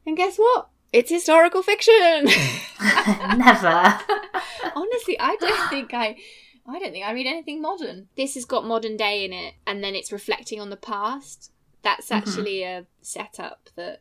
And 0.07 0.17
guess 0.17 0.37
what? 0.37 0.69
It's 0.97 1.11
historical 1.11 1.63
fiction. 1.63 2.25
Never. 3.37 4.01
Honestly, 4.75 5.19
I 5.21 5.37
don't 5.39 5.69
think 5.71 5.93
I. 5.93 6.17
I 6.69 6.79
don't 6.79 6.91
think 6.91 7.05
I 7.07 7.13
read 7.13 7.27
anything 7.27 7.61
modern. 7.61 8.09
This 8.17 8.35
has 8.35 8.45
got 8.45 8.65
modern 8.65 8.97
day 8.97 9.25
in 9.25 9.33
it, 9.33 9.55
and 9.67 9.85
then 9.85 9.95
it's 9.95 10.11
reflecting 10.11 10.61
on 10.61 10.71
the 10.71 10.77
past. 10.77 11.53
That's 11.83 12.09
Mhm. 12.09 12.17
actually 12.17 12.63
a 12.63 12.87
setup 13.03 13.69
that 13.77 14.01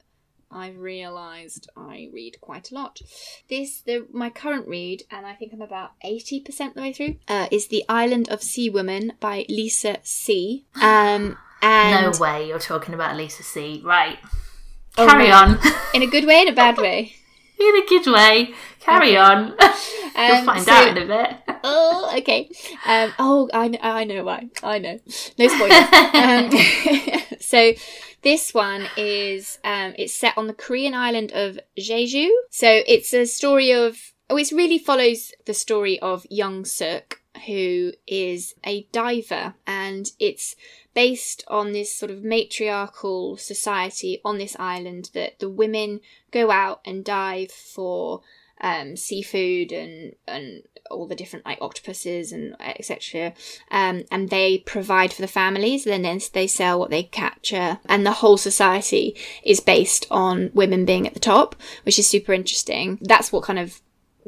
I've 0.49 0.77
realised 0.79 1.69
I 1.75 2.09
read 2.13 2.39
quite 2.41 2.71
a 2.71 2.75
lot. 2.75 3.01
This, 3.49 3.81
the 3.81 4.07
my 4.13 4.29
current 4.29 4.67
read, 4.67 5.03
and 5.11 5.25
I 5.27 5.33
think 5.35 5.51
I'm 5.53 5.61
about 5.61 5.91
eighty 6.01 6.39
percent 6.39 6.75
the 6.75 6.81
way 6.81 6.93
through, 6.93 7.17
uh, 7.27 7.47
is 7.51 7.67
"The 7.67 7.83
Island 7.89 8.29
of 8.29 8.41
Sea 8.41 8.69
Women" 8.69 9.13
by 9.19 9.45
Lisa 9.49 9.97
See. 10.03 10.65
Um, 10.81 11.37
and 11.61 12.13
no 12.13 12.19
way 12.19 12.47
you're 12.47 12.57
talking 12.59 12.93
about 12.95 13.17
Lisa 13.17 13.43
See. 13.43 13.81
Right. 13.83 14.17
Oh, 14.97 15.07
Carry 15.07 15.27
no. 15.29 15.35
on. 15.35 15.59
in 15.93 16.01
a 16.03 16.07
good 16.07 16.25
way, 16.25 16.41
in 16.41 16.47
a 16.47 16.53
bad 16.53 16.77
way. 16.77 17.15
in 17.59 17.75
a 17.75 17.85
good 17.87 18.07
way. 18.11 18.53
Carry 18.79 19.09
Okay. 19.09 19.17
on. 19.17 19.55
You'll 20.17 20.35
Um, 20.37 20.45
find 20.45 20.63
so- 20.63 20.71
out 20.71 20.87
in 20.89 20.97
a 20.97 21.05
bit. 21.05 21.37
Oh, 21.67 22.13
okay. 22.19 22.47
Um, 22.85 23.11
oh, 23.17 23.49
I, 23.51 23.69
kn- 23.69 23.79
I 23.81 24.03
know 24.03 24.23
why. 24.23 24.49
I 24.61 24.77
know. 24.77 24.99
No 25.39 25.47
spoilers. 25.47 25.89
um, 26.13 27.35
so 27.39 27.73
this 28.21 28.53
one 28.53 28.85
is 28.95 29.57
um, 29.63 29.95
it's 29.97 30.13
set 30.13 30.37
on 30.37 30.45
the 30.45 30.53
Korean 30.53 30.93
island 30.93 31.31
of 31.33 31.57
Jeju. 31.75 32.29
So 32.51 32.67
it's 32.85 33.15
a 33.15 33.25
story 33.25 33.71
of 33.73 34.13
oh, 34.29 34.37
it 34.37 34.51
really 34.51 34.77
follows 34.77 35.31
the 35.47 35.55
story 35.55 35.99
of 36.01 36.27
Young 36.29 36.65
Suk, 36.65 37.19
who 37.45 37.93
is 38.07 38.55
a 38.63 38.87
diver, 38.91 39.55
and 39.65 40.11
it's 40.19 40.55
based 40.93 41.43
on 41.47 41.73
this 41.73 41.93
sort 41.93 42.11
of 42.11 42.23
matriarchal 42.23 43.37
society 43.37 44.21
on 44.23 44.37
this 44.37 44.55
island 44.57 45.09
that 45.13 45.39
the 45.39 45.49
women 45.49 45.99
go 46.31 46.51
out 46.51 46.81
and 46.85 47.03
dive 47.03 47.51
for 47.51 48.21
um, 48.61 48.95
seafood 48.95 49.71
and 49.71 50.15
and 50.27 50.63
all 50.91 51.07
the 51.07 51.15
different 51.15 51.45
like 51.45 51.57
octopuses 51.61 52.31
and 52.31 52.55
etc. 52.59 53.33
Um, 53.71 54.03
and 54.11 54.29
they 54.29 54.59
provide 54.59 55.13
for 55.13 55.21
the 55.21 55.27
families. 55.27 55.83
Then 55.83 56.03
they 56.33 56.47
sell 56.47 56.79
what 56.79 56.89
they 56.89 57.03
capture, 57.03 57.79
and 57.87 58.05
the 58.05 58.11
whole 58.11 58.37
society 58.37 59.15
is 59.43 59.59
based 59.59 60.07
on 60.09 60.51
women 60.53 60.85
being 60.85 61.07
at 61.07 61.13
the 61.13 61.19
top, 61.19 61.55
which 61.83 61.99
is 61.99 62.07
super 62.07 62.33
interesting. 62.33 62.99
That's 63.01 63.31
what 63.31 63.43
kind 63.43 63.59
of 63.59 63.81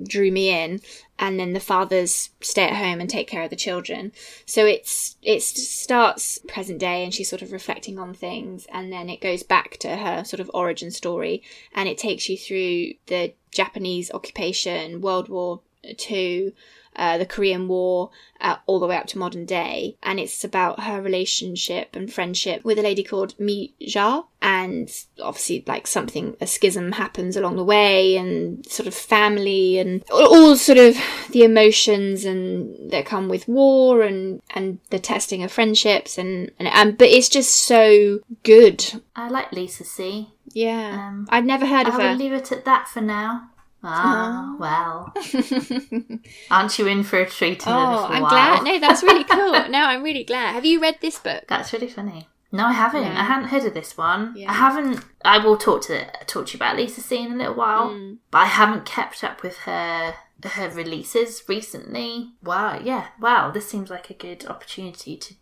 drew 0.03 0.31
me 0.31 0.49
in 0.49 0.81
and 1.19 1.39
then 1.39 1.53
the 1.53 1.59
fathers 1.59 2.29
stay 2.41 2.63
at 2.65 2.75
home 2.75 2.99
and 2.99 3.09
take 3.09 3.27
care 3.27 3.43
of 3.43 3.49
the 3.49 3.55
children. 3.55 4.11
So 4.45 4.65
it's 4.65 5.17
it 5.21 5.41
starts 5.41 6.39
present 6.47 6.79
day 6.79 7.03
and 7.03 7.13
she's 7.13 7.29
sort 7.29 7.41
of 7.41 7.51
reflecting 7.51 7.97
on 7.97 8.13
things 8.13 8.67
and 8.71 8.91
then 8.91 9.09
it 9.09 9.21
goes 9.21 9.43
back 9.43 9.77
to 9.77 9.97
her 9.97 10.23
sort 10.23 10.39
of 10.39 10.51
origin 10.53 10.91
story 10.91 11.41
and 11.73 11.89
it 11.89 11.97
takes 11.97 12.29
you 12.29 12.37
through 12.37 12.93
the 13.07 13.33
japanese 13.51 14.11
occupation 14.11 15.01
world 15.01 15.29
war 15.29 15.61
two 15.97 16.51
uh, 16.97 17.17
the 17.17 17.25
Korean 17.25 17.67
War, 17.67 18.09
uh, 18.41 18.57
all 18.65 18.79
the 18.79 18.87
way 18.87 18.97
up 18.97 19.07
to 19.07 19.17
modern 19.17 19.45
day, 19.45 19.97
and 20.03 20.19
it's 20.19 20.43
about 20.43 20.81
her 20.81 21.01
relationship 21.01 21.95
and 21.95 22.11
friendship 22.11 22.63
with 22.63 22.79
a 22.79 22.81
lady 22.81 23.03
called 23.03 23.39
Mi 23.39 23.73
Ja, 23.79 24.23
and 24.41 24.89
obviously 25.21 25.63
like 25.67 25.87
something 25.87 26.35
a 26.41 26.47
schism 26.47 26.93
happens 26.93 27.35
along 27.35 27.55
the 27.55 27.63
way, 27.63 28.15
and 28.17 28.65
sort 28.65 28.87
of 28.87 28.93
family 28.93 29.77
and 29.77 30.03
all, 30.11 30.35
all 30.35 30.55
sort 30.55 30.77
of 30.77 30.97
the 31.31 31.43
emotions 31.43 32.25
and 32.25 32.91
that 32.91 33.05
come 33.05 33.29
with 33.29 33.47
war 33.47 34.01
and 34.01 34.41
and 34.55 34.79
the 34.89 34.99
testing 34.99 35.43
of 35.43 35.51
friendships 35.51 36.17
and 36.17 36.51
and, 36.59 36.67
and 36.67 36.97
but 36.97 37.09
it's 37.09 37.29
just 37.29 37.65
so 37.65 38.19
good. 38.43 39.01
I 39.15 39.29
like 39.29 39.51
Lisa 39.51 39.83
See. 39.83 40.29
Yeah, 40.53 41.07
Um, 41.09 41.27
I'd 41.29 41.45
never 41.45 41.65
heard 41.65 41.85
I 41.85 41.89
of 41.89 41.95
her. 41.95 42.01
I 42.01 42.11
will 42.11 42.17
leave 42.17 42.33
it 42.33 42.51
at 42.51 42.65
that 42.65 42.87
for 42.87 43.01
now. 43.01 43.49
Ah, 43.83 44.55
well. 44.59 45.13
Aren't 46.51 46.79
you 46.79 46.87
in 46.87 47.03
for 47.03 47.19
a 47.19 47.29
treat 47.29 47.65
in 47.65 47.71
a 47.71 47.75
oh, 47.75 47.79
little 47.91 48.05
I'm 48.05 48.21
while? 48.23 48.29
glad. 48.31 48.63
No, 48.63 48.79
that's 48.79 49.03
really 49.03 49.23
cool. 49.29 49.51
no, 49.69 49.79
I'm 49.85 50.03
really 50.03 50.23
glad. 50.23 50.53
Have 50.53 50.65
you 50.65 50.81
read 50.81 50.97
this 51.01 51.19
book? 51.19 51.43
That's 51.47 51.71
really 51.73 51.87
funny. 51.87 52.27
No, 52.51 52.65
I 52.65 52.73
haven't. 52.73 53.03
Yeah. 53.03 53.19
I 53.19 53.23
hadn't 53.25 53.49
heard 53.49 53.65
of 53.65 53.73
this 53.73 53.97
one. 53.97 54.33
Yeah. 54.35 54.49
I 54.49 54.53
haven't. 54.53 55.03
I 55.23 55.37
will 55.37 55.57
talk 55.57 55.81
to 55.83 56.05
talk 56.27 56.47
to 56.47 56.53
you 56.53 56.57
about 56.57 56.77
Lisa 56.77 57.01
See 57.01 57.21
in 57.21 57.33
a 57.33 57.35
little 57.35 57.53
while, 57.55 57.89
Mm. 57.89 58.17
but 58.31 58.39
I 58.39 58.45
haven't 58.45 58.85
kept 58.85 59.23
up 59.23 59.43
with 59.43 59.57
her 59.59 60.15
her 60.43 60.69
releases 60.69 61.43
recently. 61.47 62.31
Wow, 62.43 62.79
yeah, 62.83 63.07
wow. 63.19 63.51
This 63.51 63.67
seems 63.69 63.89
like 63.89 64.09
a 64.09 64.13
good 64.13 64.45
opportunity 64.47 65.17
to 65.17 65.33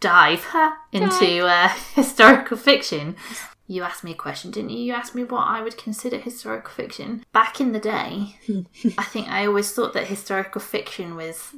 dive 0.00 0.46
into 0.90 1.46
uh, 1.46 1.68
historical 1.94 2.56
fiction. 2.56 3.14
You 3.72 3.82
asked 3.84 4.04
me 4.04 4.10
a 4.12 4.14
question, 4.14 4.50
didn't 4.50 4.68
you? 4.70 4.80
You 4.80 4.92
asked 4.92 5.14
me 5.14 5.24
what 5.24 5.46
I 5.48 5.62
would 5.62 5.78
consider 5.78 6.18
historical 6.18 6.70
fiction. 6.72 7.24
Back 7.32 7.58
in 7.58 7.72
the 7.72 7.80
day, 7.80 8.36
I 8.98 9.04
think 9.04 9.28
I 9.28 9.46
always 9.46 9.72
thought 9.72 9.94
that 9.94 10.08
historical 10.08 10.60
fiction 10.60 11.16
was 11.16 11.54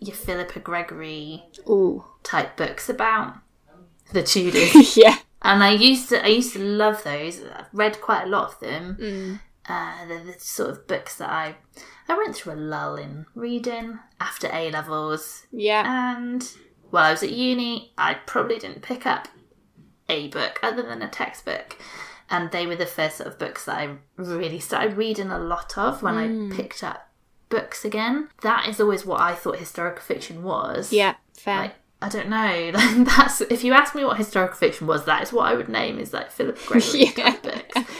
your 0.00 0.16
Philippa 0.16 0.58
Gregory 0.58 1.44
Ooh, 1.68 2.04
type 2.24 2.56
books 2.56 2.88
about 2.88 3.34
the 4.12 4.24
Tudors. 4.24 4.96
yeah. 5.04 5.18
and 5.42 5.62
I 5.62 5.70
used 5.70 6.08
to 6.08 6.24
I 6.24 6.28
used 6.28 6.52
to 6.54 6.58
love 6.58 7.04
those. 7.04 7.40
I've 7.44 7.66
read 7.72 8.00
quite 8.00 8.24
a 8.24 8.28
lot 8.28 8.48
of 8.54 8.58
them. 8.60 8.96
Mm. 9.00 9.40
Uh, 9.68 10.06
they're 10.08 10.24
the 10.24 10.34
sort 10.40 10.70
of 10.70 10.86
books 10.88 11.14
that 11.18 11.30
I 11.30 11.54
I 12.08 12.16
went 12.16 12.34
through 12.34 12.54
a 12.54 12.64
lull 12.72 12.96
in 12.96 13.26
reading 13.36 14.00
after 14.20 14.48
A 14.52 14.70
levels, 14.72 15.46
Yeah. 15.52 15.84
and 16.16 16.42
while 16.90 17.04
I 17.04 17.10
was 17.12 17.22
at 17.22 17.30
uni, 17.32 17.92
I 17.96 18.14
probably 18.14 18.58
didn't 18.58 18.82
pick 18.82 19.06
up 19.06 19.28
a 20.08 20.28
book 20.28 20.58
other 20.62 20.82
than 20.82 21.02
a 21.02 21.08
textbook. 21.08 21.76
And 22.28 22.50
they 22.50 22.66
were 22.66 22.76
the 22.76 22.86
first 22.86 23.18
sort 23.18 23.28
of 23.28 23.38
books 23.38 23.66
that 23.66 23.78
I 23.78 23.96
really 24.16 24.58
started 24.58 24.96
reading 24.96 25.30
a 25.30 25.38
lot 25.38 25.78
of 25.78 26.02
when 26.02 26.16
I 26.16 26.26
hmm. 26.26 26.50
picked 26.50 26.82
up 26.82 27.08
books 27.48 27.84
again. 27.84 28.28
That 28.42 28.68
is 28.68 28.80
always 28.80 29.06
what 29.06 29.20
I 29.20 29.34
thought 29.34 29.58
historical 29.58 30.02
fiction 30.02 30.42
was. 30.42 30.92
yeah. 30.92 31.14
Fair. 31.38 31.56
Like, 31.56 31.74
I 32.02 32.08
don't 32.08 32.28
know. 32.28 32.72
That's 33.04 33.40
if 33.42 33.62
you 33.64 33.72
ask 33.72 33.94
me 33.94 34.04
what 34.04 34.16
historical 34.16 34.56
fiction 34.56 34.86
was, 34.86 35.04
that 35.04 35.22
is 35.22 35.32
what 35.32 35.50
I 35.50 35.54
would 35.54 35.68
name 35.68 35.98
is 35.98 36.12
like 36.12 36.30
Philip 36.30 36.58
Gregory 36.66 37.12
Yeah. 37.16 37.36
books. 37.36 37.90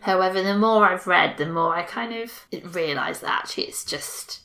However, 0.00 0.42
the 0.42 0.56
more 0.56 0.84
I've 0.84 1.06
read, 1.06 1.36
the 1.36 1.46
more 1.46 1.74
I 1.74 1.82
kind 1.82 2.14
of 2.14 2.46
realise 2.74 3.20
that 3.20 3.42
actually 3.42 3.64
it's 3.64 3.84
just 3.84 4.40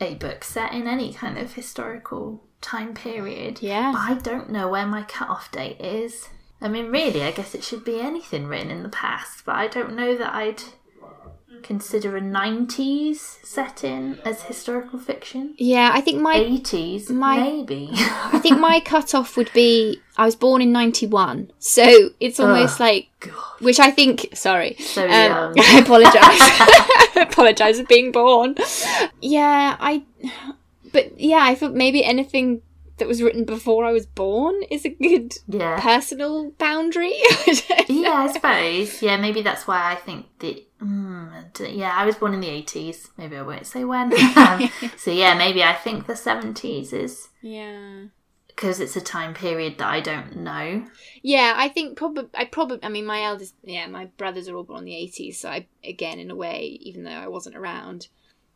a 0.00 0.14
book 0.14 0.44
set 0.44 0.72
in 0.72 0.86
any 0.86 1.12
kind 1.12 1.38
of 1.38 1.54
historical 1.54 2.44
time 2.60 2.94
period. 2.94 3.60
Yeah. 3.62 3.92
But 3.92 3.98
I 3.98 4.14
don't 4.14 4.50
know 4.50 4.68
where 4.68 4.86
my 4.86 5.02
cut-off 5.02 5.50
date 5.50 5.80
is. 5.80 6.28
I 6.60 6.68
mean, 6.68 6.90
really, 6.90 7.22
I 7.22 7.30
guess 7.32 7.54
it 7.54 7.62
should 7.64 7.84
be 7.84 8.00
anything 8.00 8.46
written 8.46 8.70
in 8.70 8.82
the 8.82 8.88
past, 8.88 9.44
but 9.44 9.56
I 9.56 9.66
don't 9.68 9.94
know 9.94 10.16
that 10.16 10.32
I'd 10.34 10.62
consider 11.62 12.16
a 12.16 12.20
90s 12.20 13.44
setting 13.44 14.18
as 14.24 14.42
historical 14.42 14.98
fiction. 14.98 15.54
yeah. 15.58 15.90
I 15.92 16.00
think 16.00 16.20
my 16.20 16.34
80s, 16.36 17.10
my- 17.10 17.38
maybe. 17.38 17.88
I 17.92 18.38
think 18.42 18.58
my 18.60 18.80
cutoff 18.84 19.36
would 19.36 19.52
be 19.52 20.00
I 20.16 20.24
was 20.24 20.36
born 20.36 20.62
in 20.62 20.72
'91, 20.72 21.50
so 21.58 22.10
it's 22.20 22.40
almost 22.40 22.80
like 22.80 23.08
which 23.60 23.78
I 23.80 23.90
think. 23.90 24.28
Sorry, 24.34 24.76
So 24.78 25.04
Um. 25.06 25.54
I 25.58 25.80
apologise. 25.82 26.14
I 26.16 27.26
apologise 27.30 27.78
for 27.80 27.86
being 27.86 28.12
born. 28.12 28.54
Yeah, 29.20 29.76
I. 29.78 30.04
But 30.92 31.20
yeah, 31.20 31.40
I 31.42 31.54
thought 31.54 31.74
maybe 31.74 32.02
anything 32.04 32.62
that 32.98 33.08
was 33.08 33.22
written 33.22 33.44
before 33.44 33.84
I 33.84 33.92
was 33.92 34.06
born 34.06 34.62
is 34.70 34.84
a 34.84 34.88
good 34.90 35.34
Yeah. 35.48 35.78
personal 35.80 36.50
boundary. 36.52 37.14
Yeah, 37.88 38.12
I 38.14 38.32
suppose. 38.32 39.00
Yeah, 39.02 39.16
maybe 39.16 39.42
that's 39.42 39.66
why 39.66 39.92
I 39.92 39.94
think 39.94 40.26
that. 40.40 40.62
Mm, 40.80 41.76
yeah, 41.76 41.92
I 41.96 42.04
was 42.04 42.16
born 42.16 42.34
in 42.34 42.40
the 42.40 42.48
80s. 42.48 43.08
Maybe 43.16 43.36
I 43.36 43.42
won't 43.42 43.66
say 43.66 43.84
when. 43.84 44.12
Um, 44.36 44.70
so, 44.96 45.10
yeah, 45.10 45.34
maybe 45.36 45.62
I 45.62 45.72
think 45.74 46.06
the 46.06 46.12
70s 46.14 46.92
is 46.92 47.28
Yeah. 47.42 48.06
because 48.48 48.80
it's 48.80 48.96
a 48.96 49.00
time 49.00 49.34
period 49.34 49.78
that 49.78 49.88
I 49.88 50.00
don't 50.00 50.36
know. 50.38 50.86
Yeah, 51.22 51.54
I 51.56 51.68
think 51.68 51.96
probably 51.96 52.24
I 52.34 52.44
probably 52.44 52.78
I 52.82 52.88
mean 52.88 53.06
my 53.06 53.22
eldest 53.22 53.54
yeah, 53.64 53.86
my 53.86 54.06
brothers 54.18 54.48
are 54.48 54.56
all 54.56 54.64
born 54.64 54.80
in 54.80 54.84
the 54.86 54.92
80s, 54.92 55.36
so 55.36 55.48
I 55.48 55.66
again 55.84 56.18
in 56.18 56.30
a 56.30 56.36
way 56.36 56.78
even 56.82 57.04
though 57.04 57.10
I 57.10 57.28
wasn't 57.28 57.56
around, 57.56 58.08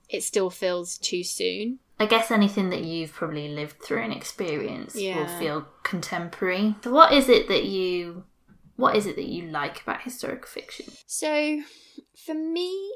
it 0.09 0.23
still 0.23 0.51
feels 0.51 0.99
too 0.99 1.23
soon. 1.25 1.79
I 2.01 2.07
guess 2.07 2.31
anything 2.31 2.71
that 2.71 2.83
you've 2.83 3.13
probably 3.13 3.49
lived 3.49 3.83
through 3.83 4.03
and 4.03 4.13
experienced 4.13 4.97
will 4.97 5.27
feel 5.27 5.69
contemporary. 5.83 6.75
So, 6.83 6.93
what 6.93 7.13
is 7.13 7.29
it 7.29 7.47
that 7.49 7.65
you. 7.65 8.25
What 8.77 8.97
is 8.97 9.05
it 9.05 9.17
that 9.17 9.27
you 9.27 9.43
like 9.51 9.83
about 9.83 10.01
historical 10.01 10.49
fiction? 10.49 10.87
So, 11.07 11.61
for 12.17 12.33
me, 12.33 12.91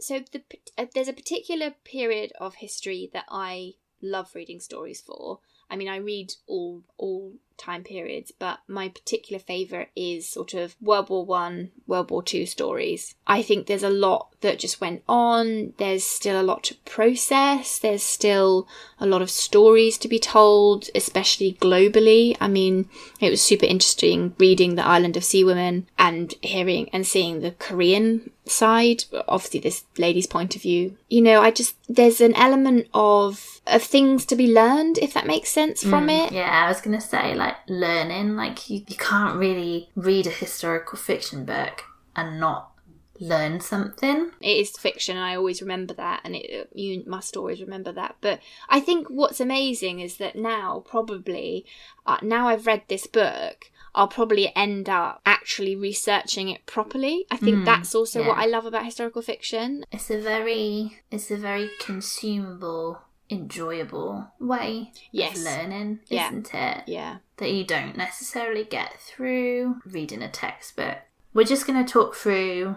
so 0.00 0.18
the 0.32 0.42
uh, 0.76 0.86
there's 0.92 1.06
a 1.06 1.12
particular 1.12 1.74
period 1.84 2.32
of 2.40 2.56
history 2.56 3.08
that 3.12 3.26
I 3.28 3.74
love 4.02 4.34
reading 4.34 4.58
stories 4.58 5.00
for. 5.00 5.38
I 5.70 5.76
mean, 5.76 5.88
I 5.88 5.96
read 5.96 6.32
all 6.48 6.82
all 6.96 7.34
time 7.58 7.84
periods, 7.84 8.32
but 8.38 8.60
my 8.68 8.88
particular 8.88 9.38
favorite 9.38 9.90
is 9.94 10.28
sort 10.28 10.54
of 10.54 10.76
World 10.80 11.10
War 11.10 11.24
One, 11.24 11.70
World 11.86 12.10
War 12.10 12.22
Two 12.22 12.46
stories. 12.46 13.14
I 13.26 13.42
think 13.42 13.66
there's 13.66 13.82
a 13.82 13.90
lot 13.90 14.28
that 14.40 14.58
just 14.58 14.80
went 14.80 15.02
on. 15.08 15.74
There's 15.78 16.04
still 16.04 16.40
a 16.40 16.42
lot 16.42 16.64
to 16.64 16.76
process. 16.84 17.78
There's 17.78 18.02
still 18.02 18.68
a 19.00 19.06
lot 19.06 19.22
of 19.22 19.30
stories 19.30 19.98
to 19.98 20.08
be 20.08 20.18
told, 20.18 20.88
especially 20.94 21.58
globally. 21.60 22.36
I 22.40 22.48
mean, 22.48 22.88
it 23.20 23.30
was 23.30 23.42
super 23.42 23.66
interesting 23.66 24.34
reading 24.38 24.74
The 24.74 24.86
Island 24.86 25.16
of 25.16 25.24
Sea 25.24 25.44
Women 25.44 25.88
and 25.98 26.34
hearing 26.42 26.88
and 26.92 27.06
seeing 27.06 27.40
the 27.40 27.52
Korean 27.52 28.30
side, 28.50 29.04
obviously 29.26 29.60
this 29.60 29.84
lady's 29.96 30.26
point 30.26 30.56
of 30.56 30.62
view. 30.62 30.96
You 31.08 31.22
know, 31.22 31.40
I 31.40 31.50
just 31.50 31.76
there's 31.88 32.20
an 32.20 32.34
element 32.34 32.88
of 32.94 33.60
of 33.66 33.82
things 33.82 34.24
to 34.26 34.36
be 34.36 34.52
learned, 34.52 34.98
if 34.98 35.14
that 35.14 35.26
makes 35.26 35.50
sense 35.50 35.82
from 35.82 36.08
mm, 36.08 36.26
it. 36.26 36.32
Yeah, 36.32 36.64
I 36.64 36.68
was 36.68 36.80
gonna 36.80 37.00
say 37.00 37.34
like 37.34 37.47
learning. 37.66 38.36
Like 38.36 38.68
you, 38.70 38.84
you 38.86 38.96
can't 38.96 39.36
really 39.36 39.90
read 39.94 40.26
a 40.26 40.30
historical 40.30 40.98
fiction 40.98 41.44
book 41.44 41.84
and 42.14 42.40
not 42.40 42.72
learn 43.20 43.60
something. 43.60 44.30
It 44.40 44.56
is 44.56 44.70
fiction, 44.70 45.16
and 45.16 45.24
I 45.24 45.36
always 45.36 45.60
remember 45.60 45.94
that, 45.94 46.20
and 46.24 46.36
it, 46.36 46.70
you 46.72 47.02
must 47.06 47.36
always 47.36 47.60
remember 47.60 47.92
that. 47.92 48.16
But 48.20 48.40
I 48.68 48.80
think 48.80 49.08
what's 49.08 49.40
amazing 49.40 50.00
is 50.00 50.16
that 50.18 50.36
now, 50.36 50.84
probably, 50.86 51.66
uh, 52.06 52.18
now 52.22 52.48
I've 52.48 52.66
read 52.66 52.82
this 52.88 53.06
book, 53.06 53.70
I'll 53.94 54.08
probably 54.08 54.54
end 54.54 54.88
up 54.88 55.20
actually 55.26 55.74
researching 55.74 56.48
it 56.48 56.66
properly. 56.66 57.26
I 57.30 57.36
think 57.36 57.64
that's 57.64 57.94
also 57.94 58.24
what. 58.24 58.38
I 58.38 58.46
love 58.46 58.64
about 58.64 58.84
historical 58.84 59.22
fiction. 59.22 59.84
It's 59.90 60.10
a 60.10 60.20
very 60.20 61.00
it's 61.10 61.30
a 61.30 61.36
very 61.36 61.70
consumable, 61.80 63.00
enjoyable 63.30 64.28
way 64.40 64.92
Yes. 65.12 65.38
of 65.38 65.44
learning, 65.44 66.00
Yeah. 66.06 66.28
isn't 66.28 66.54
it? 66.54 66.84
Yeah. 66.86 67.16
That 67.36 67.50
you 67.52 67.64
don't 67.64 67.96
necessarily 67.96 68.64
get 68.64 69.00
through 69.00 69.76
reading 69.84 70.22
a 70.22 70.28
textbook. 70.30 70.98
We're 71.34 71.44
just 71.44 71.66
gonna 71.66 71.86
talk 71.86 72.14
through 72.14 72.76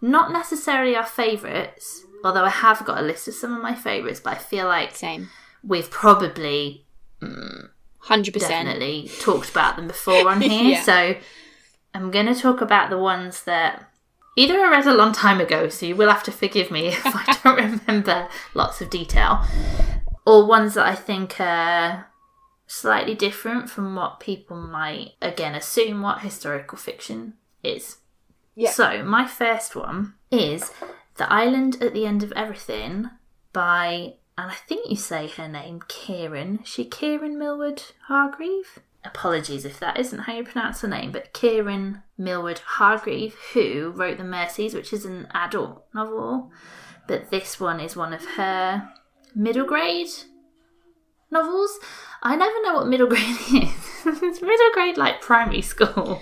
not 0.00 0.32
necessarily 0.32 0.96
our 0.96 1.06
favourites, 1.06 2.04
although 2.24 2.44
I 2.44 2.48
have 2.50 2.84
got 2.84 2.98
a 2.98 3.02
list 3.02 3.28
of 3.28 3.34
some 3.34 3.54
of 3.54 3.62
my 3.62 3.74
favourites, 3.74 4.18
but 4.20 4.32
I 4.34 4.38
feel 4.38 4.66
like 4.66 4.96
Same. 4.96 5.28
we've 5.62 5.90
probably 5.90 6.84
100%. 7.20 8.40
definitely 8.40 9.08
talked 9.20 9.50
about 9.50 9.76
them 9.76 9.86
before 9.86 10.28
on 10.28 10.40
here. 10.40 10.72
Yeah. 10.72 10.82
So 10.82 11.14
I'm 11.94 12.10
going 12.10 12.26
to 12.26 12.34
talk 12.34 12.60
about 12.60 12.90
the 12.90 12.98
ones 12.98 13.44
that 13.44 13.88
either 14.36 14.58
I 14.58 14.70
read 14.70 14.86
a 14.86 14.94
long 14.94 15.12
time 15.12 15.40
ago, 15.40 15.68
so 15.68 15.86
you 15.86 15.96
will 15.96 16.10
have 16.10 16.22
to 16.24 16.32
forgive 16.32 16.70
me 16.70 16.86
if 16.88 17.02
I 17.04 17.38
don't 17.42 17.80
remember 17.86 18.28
lots 18.54 18.80
of 18.80 18.90
detail, 18.90 19.44
or 20.26 20.46
ones 20.46 20.74
that 20.74 20.86
I 20.86 20.94
think 20.94 21.40
are 21.40 22.06
slightly 22.66 23.14
different 23.14 23.68
from 23.68 23.94
what 23.94 24.20
people 24.20 24.56
might, 24.56 25.12
again, 25.20 25.54
assume 25.54 26.02
what 26.02 26.20
historical 26.20 26.78
fiction 26.78 27.34
is. 27.62 27.98
Yeah. 28.54 28.70
So 28.70 29.02
my 29.02 29.26
first 29.26 29.76
one 29.76 30.14
is 30.30 30.72
The 31.16 31.30
Island 31.32 31.82
at 31.82 31.94
the 31.94 32.06
End 32.06 32.22
of 32.22 32.32
Everything 32.32 33.10
by, 33.52 34.14
and 34.38 34.50
I 34.50 34.54
think 34.66 34.88
you 34.90 34.96
say 34.96 35.28
her 35.28 35.48
name, 35.48 35.80
Kiran. 35.80 36.62
Is 36.62 36.68
she 36.68 36.84
Kiran 36.84 37.36
Millwood 37.36 37.82
Hargrave? 38.06 38.80
Apologies 39.04 39.64
if 39.64 39.80
that 39.80 39.98
isn't 39.98 40.20
how 40.20 40.32
you 40.34 40.44
pronounce 40.44 40.80
her 40.80 40.88
name, 40.88 41.10
but 41.10 41.32
Kiran 41.34 42.02
Millwood 42.16 42.60
Hargrave, 42.60 43.34
who 43.52 43.92
wrote 43.96 44.18
The 44.18 44.24
Mercies, 44.24 44.74
which 44.74 44.92
is 44.92 45.04
an 45.04 45.26
adult 45.34 45.84
novel, 45.92 46.50
but 47.08 47.30
this 47.30 47.58
one 47.58 47.80
is 47.80 47.96
one 47.96 48.12
of 48.12 48.24
her 48.36 48.88
middle 49.34 49.66
grade 49.66 50.08
novels. 51.32 51.78
I 52.22 52.36
never 52.36 52.62
know 52.62 52.74
what 52.74 52.86
middle 52.86 53.06
grade 53.08 53.20
is. 53.64 54.04
it's 54.06 54.40
middle 54.42 54.70
grade 54.72 54.96
like 54.96 55.20
primary 55.20 55.62
school. 55.62 56.20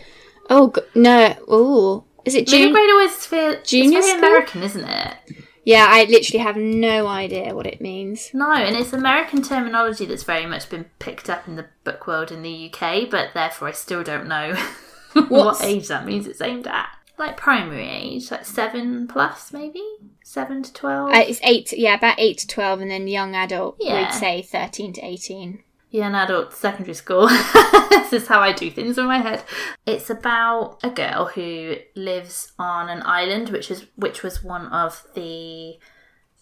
Oh, 0.49 0.73
no. 0.95 1.37
Oh. 1.49 2.05
Is 2.25 2.35
it 2.35 2.51
Middle 2.51 2.73
grade 2.73 2.91
always 2.91 3.25
feel 3.25 3.63
Junior 3.63 3.99
it's 3.99 4.07
very 4.09 4.19
school? 4.19 4.29
American, 4.29 4.63
isn't 4.63 4.85
it? 4.85 5.17
Yeah, 5.65 5.87
I 5.89 6.05
literally 6.05 6.43
have 6.43 6.57
no 6.57 7.07
idea 7.07 7.55
what 7.55 7.67
it 7.67 7.81
means. 7.81 8.31
No, 8.33 8.53
and 8.53 8.77
it's 8.77 8.93
American 8.93 9.43
terminology 9.43 10.07
that's 10.07 10.23
very 10.23 10.47
much 10.47 10.71
been 10.71 10.87
picked 10.99 11.29
up 11.29 11.47
in 11.47 11.57
the 11.57 11.67
book 11.85 12.07
world 12.07 12.33
in 12.33 12.43
the 12.43 12.73
UK, 12.73 13.11
but 13.11 13.35
therefore 13.35 13.69
I 13.69 13.73
still 13.73 14.03
don't 14.03 14.27
know 14.27 14.55
what 15.29 15.63
age 15.63 15.89
that 15.89 16.07
means 16.07 16.27
it's 16.27 16.41
aimed 16.41 16.67
at. 16.67 16.89
Like 17.19 17.37
primary 17.37 17.87
age, 17.87 18.31
like 18.31 18.47
seven 18.47 19.07
plus 19.07 19.53
maybe? 19.53 19.83
Seven 20.25 20.63
to 20.63 20.73
12? 20.73 21.11
Uh, 21.11 21.19
it's 21.19 21.41
eight, 21.43 21.73
yeah, 21.77 21.95
about 21.95 22.19
eight 22.19 22.39
to 22.39 22.47
12, 22.47 22.81
and 22.81 22.91
then 22.91 23.09
young 23.09 23.35
adult, 23.35 23.77
yeah. 23.79 24.05
we'd 24.05 24.15
say 24.15 24.41
13 24.41 24.95
to 24.95 25.05
18. 25.05 25.63
Yeah, 25.91 26.07
an 26.07 26.15
adult 26.15 26.53
secondary 26.53 26.95
school. 26.95 27.27
this 27.91 28.13
is 28.13 28.29
how 28.29 28.41
I 28.41 28.53
do 28.53 28.71
things 28.71 28.97
in 28.97 29.07
my 29.07 29.19
head. 29.19 29.43
It's 29.87 30.09
about 30.09 30.79
a 30.85 30.91
girl 30.91 31.27
who 31.27 31.77
lives 31.97 32.53
on 32.59 32.89
an 32.89 33.03
island, 33.05 33.49
which 33.49 33.71
is 33.71 33.87
which 33.97 34.23
was 34.23 34.45
one 34.45 34.67
of 34.67 35.05
the 35.15 35.79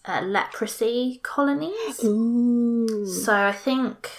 uh, 0.05 0.21
leprosy 0.21 1.21
colonies. 1.23 2.05
Ooh. 2.05 3.07
So 3.07 3.35
I 3.35 3.53
think 3.53 4.11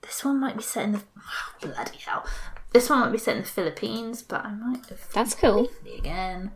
this 0.00 0.24
one 0.24 0.40
might 0.40 0.56
be 0.56 0.62
set 0.62 0.84
in 0.84 0.92
the 0.92 1.02
oh, 1.18 1.52
bloody 1.60 1.98
hell. 1.98 2.24
This 2.72 2.88
one 2.88 3.00
might 3.00 3.12
be 3.12 3.18
set 3.18 3.36
in 3.36 3.42
the 3.42 3.48
Philippines, 3.48 4.22
but 4.22 4.44
I 4.46 4.50
might 4.50 4.86
have 4.86 5.12
that's 5.12 5.34
cool 5.34 5.68
again 5.98 6.52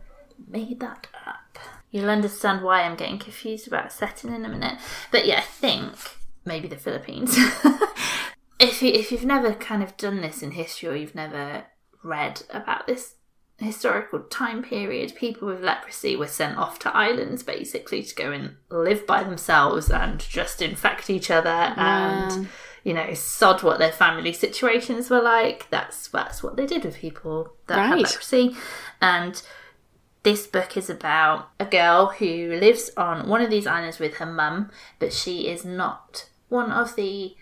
made 0.47 0.79
that 0.79 1.07
up. 1.27 1.59
You'll 1.91 2.09
understand 2.09 2.63
why 2.63 2.81
I'm 2.81 2.95
getting 2.95 3.19
confused 3.19 3.67
about 3.67 3.91
setting 3.91 4.33
in 4.33 4.45
a 4.45 4.49
minute. 4.49 4.79
But 5.11 5.25
yeah, 5.25 5.39
I 5.39 5.41
think 5.41 6.18
maybe 6.45 6.67
the 6.67 6.77
Philippines. 6.77 7.35
if 8.59 8.81
you, 8.81 8.91
if 8.91 9.11
you've 9.11 9.25
never 9.25 9.53
kind 9.53 9.83
of 9.83 9.97
done 9.97 10.21
this 10.21 10.41
in 10.41 10.51
history 10.51 10.89
or 10.89 10.95
you've 10.95 11.15
never 11.15 11.65
read 12.03 12.43
about 12.51 12.87
this 12.87 13.15
historical 13.57 14.19
time 14.21 14.63
period, 14.63 15.15
people 15.15 15.47
with 15.47 15.61
leprosy 15.61 16.15
were 16.15 16.27
sent 16.27 16.57
off 16.57 16.79
to 16.79 16.95
islands 16.95 17.43
basically 17.43 18.03
to 18.03 18.15
go 18.15 18.31
and 18.31 18.55
live 18.69 19.05
by 19.05 19.23
themselves 19.23 19.89
and 19.89 20.19
just 20.19 20.61
infect 20.61 21.09
each 21.09 21.29
other 21.29 21.49
and 21.49 22.47
you 22.83 22.93
know 22.93 23.13
sod 23.13 23.61
what 23.61 23.77
their 23.77 23.91
family 23.91 24.33
situations 24.33 25.09
were 25.09 25.21
like. 25.21 25.67
That's 25.69 26.07
that's 26.07 26.41
what 26.41 26.55
they 26.55 26.65
did 26.65 26.85
with 26.85 26.97
people 26.97 27.53
that 27.67 27.87
had 27.87 27.99
leprosy, 27.99 28.55
and 29.01 29.41
this 30.23 30.47
book 30.47 30.75
is 30.75 30.89
about 30.89 31.49
a 31.59 31.65
girl 31.65 32.07
who 32.07 32.53
lives 32.59 32.91
on 32.97 33.27
one 33.29 33.41
of 33.41 33.49
these 33.49 33.67
islands 33.67 33.99
with 33.99 34.15
her 34.15 34.25
mum, 34.25 34.69
but 34.99 35.13
she 35.13 35.47
is 35.47 35.63
not 35.63 36.27
one 36.49 36.71
of 36.71 36.95
the 36.95 37.35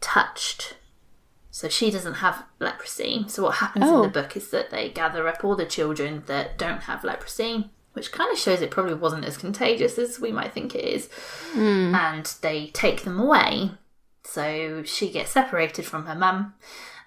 touched. 0.00 0.76
So 1.50 1.68
she 1.68 1.90
doesn't 1.90 2.14
have 2.14 2.44
leprosy. 2.60 3.24
So 3.28 3.42
what 3.44 3.56
happens 3.56 3.86
in 3.86 3.94
Oh. 3.94 4.02
the 4.02 4.08
book 4.08 4.36
is 4.36 4.50
that 4.50 4.70
they 4.70 4.88
gather 4.90 5.26
up 5.26 5.44
all 5.44 5.56
the 5.56 5.66
children 5.66 6.22
that 6.26 6.56
don't 6.58 6.82
have 6.84 7.02
leprosy, 7.04 7.70
which 7.94 8.12
kind 8.12 8.30
of 8.32 8.38
shows 8.38 8.60
it 8.62 8.70
probably 8.70 8.94
wasn't 8.94 9.24
as 9.24 9.36
contagious 9.36 9.98
as 9.98 10.20
we 10.20 10.30
might 10.30 10.52
think 10.52 10.74
it 10.74 10.84
is. 10.84 11.08
Hmm. 11.52 11.94
And 11.94 12.26
they 12.42 12.68
take 12.68 13.02
them 13.02 13.18
away. 13.18 13.72
So 14.24 14.82
she 14.84 15.10
gets 15.10 15.30
separated 15.32 15.84
from 15.84 16.06
her 16.06 16.14
mum 16.14 16.54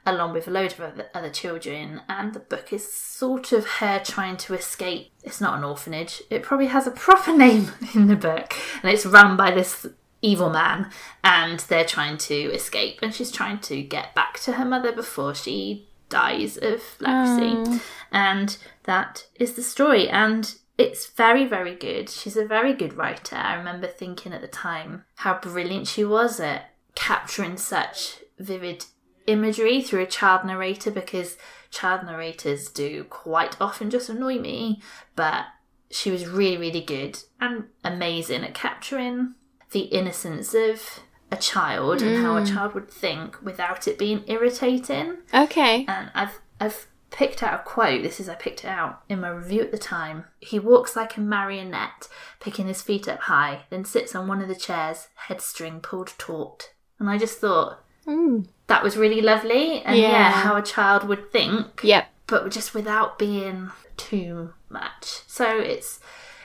along 0.05 0.33
with 0.33 0.47
a 0.47 0.51
load 0.51 0.73
of 0.79 1.01
other, 1.13 1.29
children, 1.29 2.01
and 2.09 2.33
the 2.33 2.39
book 2.39 2.73
is 2.73 2.91
sort 2.91 3.51
of 3.51 3.65
her 3.65 4.01
trying 4.03 4.37
to 4.37 4.53
escape. 4.53 5.11
It's 5.23 5.41
not 5.41 5.57
an 5.57 5.63
orphanage, 5.63 6.21
it 6.29 6.43
probably 6.43 6.67
has 6.67 6.87
a 6.87 6.91
proper 6.91 7.33
name 7.37 7.71
in 7.93 8.07
the 8.07 8.15
book, 8.15 8.53
and 8.81 8.91
it's 8.91 9.05
run 9.05 9.37
by 9.37 9.51
this 9.51 9.85
evil 10.21 10.49
man, 10.49 10.89
and 11.23 11.59
they're 11.61 11.85
trying 11.85 12.17
to 12.17 12.35
escape, 12.35 12.99
and 13.01 13.13
she's 13.13 13.31
trying 13.31 13.59
to 13.59 13.81
get 13.81 14.15
back 14.15 14.39
to 14.41 14.53
her 14.53 14.65
mother 14.65 14.91
before 14.91 15.35
she 15.35 15.87
dies 16.09 16.57
of 16.57 16.81
leprosy. 16.99 17.55
Mm. 17.55 17.81
And 18.11 18.57
that 18.83 19.27
is 19.35 19.53
the 19.53 19.63
story, 19.63 20.09
and 20.09 20.53
it's 20.77 21.07
very, 21.07 21.45
very 21.45 21.75
good. 21.75 22.09
She's 22.09 22.37
a 22.37 22.45
very 22.45 22.73
good 22.73 22.93
writer. 22.93 23.35
I 23.35 23.55
remember 23.55 23.87
thinking 23.87 24.33
at 24.33 24.41
the 24.41 24.47
time 24.47 25.05
how 25.15 25.39
brilliant 25.39 25.87
she 25.87 26.03
was 26.03 26.39
at 26.39 26.71
capturing 26.95 27.57
such 27.57 28.19
vivid 28.39 28.85
imagery 29.31 29.81
through 29.81 30.01
a 30.01 30.07
child 30.07 30.45
narrator 30.45 30.91
because 30.91 31.37
child 31.69 32.05
narrators 32.05 32.69
do 32.69 33.03
quite 33.05 33.59
often 33.59 33.89
just 33.89 34.09
annoy 34.09 34.39
me, 34.39 34.81
but 35.15 35.45
she 35.89 36.11
was 36.11 36.27
really, 36.27 36.57
really 36.57 36.81
good 36.81 37.19
and 37.39 37.65
amazing 37.83 38.43
at 38.43 38.53
capturing 38.53 39.35
the 39.71 39.81
innocence 39.81 40.53
of 40.53 40.99
a 41.31 41.37
child 41.37 42.01
and 42.01 42.23
how 42.23 42.35
a 42.35 42.45
child 42.45 42.73
would 42.73 42.89
think 42.89 43.41
without 43.41 43.87
it 43.87 43.97
being 43.97 44.23
irritating. 44.27 45.17
Okay. 45.33 45.85
And 45.87 46.11
I've 46.13 46.39
I've 46.59 46.87
picked 47.09 47.41
out 47.41 47.61
a 47.61 47.63
quote. 47.63 48.03
This 48.03 48.19
is 48.19 48.27
I 48.27 48.35
picked 48.35 48.65
it 48.65 48.67
out 48.67 49.03
in 49.07 49.21
my 49.21 49.29
review 49.29 49.61
at 49.61 49.71
the 49.71 49.77
time. 49.77 50.25
He 50.39 50.59
walks 50.59 50.95
like 50.95 51.15
a 51.15 51.21
marionette, 51.21 52.09
picking 52.39 52.67
his 52.67 52.81
feet 52.81 53.07
up 53.07 53.21
high, 53.21 53.63
then 53.69 53.85
sits 53.85 54.13
on 54.13 54.27
one 54.27 54.41
of 54.41 54.49
the 54.49 54.55
chairs, 54.55 55.07
head 55.15 55.41
string 55.41 55.79
pulled 55.79 56.13
taut. 56.17 56.71
And 56.99 57.09
I 57.09 57.17
just 57.17 57.39
thought 57.39 57.83
Mm. 58.07 58.47
That 58.71 58.83
was 58.83 58.95
really 58.97 59.21
lovely, 59.21 59.81
and 59.83 59.97
yeah, 59.97 60.09
Yeah. 60.11 60.31
how 60.31 60.55
a 60.55 60.61
child 60.61 61.07
would 61.07 61.31
think, 61.31 61.81
Yep. 61.83 62.07
but 62.27 62.49
just 62.51 62.73
without 62.73 63.19
being 63.19 63.69
too 63.97 64.53
much. 64.69 65.21
So 65.27 65.45
it's 65.59 65.99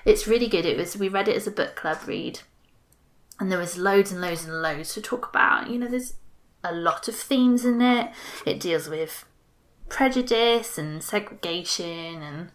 it's 0.05 0.27
really 0.27 0.47
good. 0.49 0.67
It 0.67 0.77
was 0.77 0.97
we 0.97 1.09
read 1.09 1.29
it 1.29 1.37
as 1.37 1.47
a 1.47 1.51
book 1.51 1.75
club 1.77 1.99
read, 2.07 2.41
and 3.39 3.51
there 3.51 3.59
was 3.59 3.79
loads 3.79 4.11
and 4.13 4.21
loads 4.21 4.45
and 4.45 4.61
loads 4.61 4.93
to 4.95 5.01
talk 5.01 5.29
about. 5.29 5.71
You 5.71 5.79
know, 5.79 5.89
there's 5.89 6.15
a 6.65 6.73
lot 6.75 7.07
of 7.09 7.15
themes 7.15 7.65
in 7.65 7.81
it. 7.81 8.11
It 8.45 8.59
deals 8.61 8.89
with 8.89 9.25
prejudice 9.89 10.79
and 10.79 11.03
segregation 11.03 12.23
and 12.23 12.51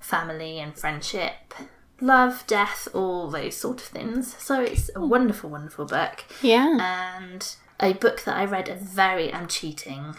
family 0.00 0.58
and 0.58 0.76
friendship, 0.76 1.54
love, 2.00 2.44
death, 2.46 2.88
all 2.92 3.30
those 3.30 3.56
sort 3.56 3.80
of 3.80 3.86
things. 3.86 4.34
So 4.38 4.62
it's 4.62 4.90
a 4.96 5.00
hmm. 5.00 5.08
wonderful, 5.08 5.50
wonderful 5.50 5.86
book 5.86 6.24
Yeah. 6.42 6.76
and 6.80 7.56
a 7.80 7.92
book 7.92 8.22
that 8.24 8.36
I 8.36 8.44
read 8.44 8.68
a 8.68 8.74
very 8.74 9.32
I'm 9.32 9.48
cheating 9.48 10.14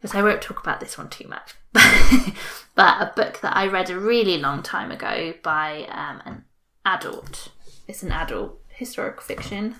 because 0.00 0.16
I 0.16 0.22
won't 0.22 0.40
talk 0.40 0.60
about 0.60 0.80
this 0.80 0.96
one 0.96 1.08
too 1.10 1.28
much, 1.28 1.54
but 1.72 3.02
a 3.02 3.12
book 3.14 3.40
that 3.42 3.54
I 3.54 3.66
read 3.66 3.90
a 3.90 3.98
really 3.98 4.38
long 4.38 4.62
time 4.62 4.90
ago 4.90 5.34
by 5.42 5.84
um, 5.90 6.22
an 6.24 6.44
adult. 6.86 7.50
It's 7.86 8.02
an 8.02 8.12
adult 8.12 8.58
historical 8.68 9.22
fiction. 9.22 9.76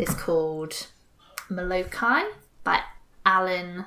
It's 0.00 0.14
called 0.14 0.88
Molokai 1.48 2.24
by 2.62 2.80
Alan 3.24 3.86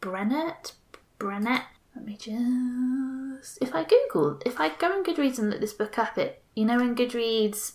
Brennert. 0.00 0.72
Brennert. 1.18 1.64
Let 1.96 2.04
me 2.04 2.16
just. 2.16 3.58
If 3.60 3.74
I 3.74 3.84
Google, 3.84 4.40
if 4.46 4.60
I 4.60 4.68
go 4.68 4.92
on 4.92 5.04
Goodreads 5.04 5.38
and 5.38 5.50
look 5.50 5.60
this 5.60 5.72
book 5.72 5.98
up, 5.98 6.16
it 6.16 6.42
you 6.54 6.64
know 6.64 6.78
in 6.78 6.94
Goodreads, 6.94 7.72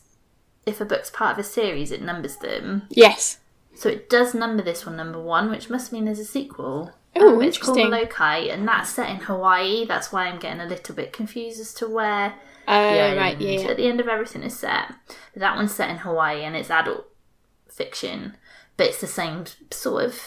if 0.65 0.79
a 0.79 0.85
book's 0.85 1.09
part 1.09 1.33
of 1.33 1.39
a 1.39 1.47
series, 1.47 1.91
it 1.91 2.01
numbers 2.01 2.37
them. 2.37 2.83
Yes. 2.89 3.39
So 3.75 3.89
it 3.89 4.09
does 4.09 4.33
number 4.33 4.61
this 4.63 4.85
one 4.85 4.95
number 4.95 5.21
one, 5.21 5.49
which 5.49 5.69
must 5.69 5.91
mean 5.91 6.05
there's 6.05 6.19
a 6.19 6.25
sequel. 6.25 6.91
Oh, 7.15 7.35
Um, 7.35 7.41
it's 7.43 7.57
called. 7.57 7.77
Molokai, 7.77 8.39
and 8.49 8.67
that's 8.67 8.89
set 8.91 9.09
in 9.09 9.17
Hawaii. 9.17 9.85
That's 9.85 10.11
why 10.11 10.25
I'm 10.27 10.39
getting 10.39 10.61
a 10.61 10.65
little 10.65 10.95
bit 10.95 11.13
confused 11.13 11.59
as 11.59 11.73
to 11.75 11.87
where 11.87 12.33
Oh, 12.67 12.93
the 13.11 13.17
right. 13.17 13.39
Yeah. 13.39 13.67
at 13.69 13.77
the 13.77 13.87
end 13.87 13.99
of 13.99 14.07
everything 14.07 14.41
is 14.43 14.57
set. 14.57 14.93
But 15.33 15.39
that 15.41 15.55
one's 15.55 15.73
set 15.73 15.89
in 15.89 15.97
Hawaii, 15.97 16.43
and 16.43 16.55
it's 16.55 16.69
adult 16.71 17.05
fiction, 17.69 18.37
but 18.77 18.87
it's 18.87 19.01
the 19.01 19.07
same 19.07 19.45
sort 19.71 20.05
of. 20.05 20.19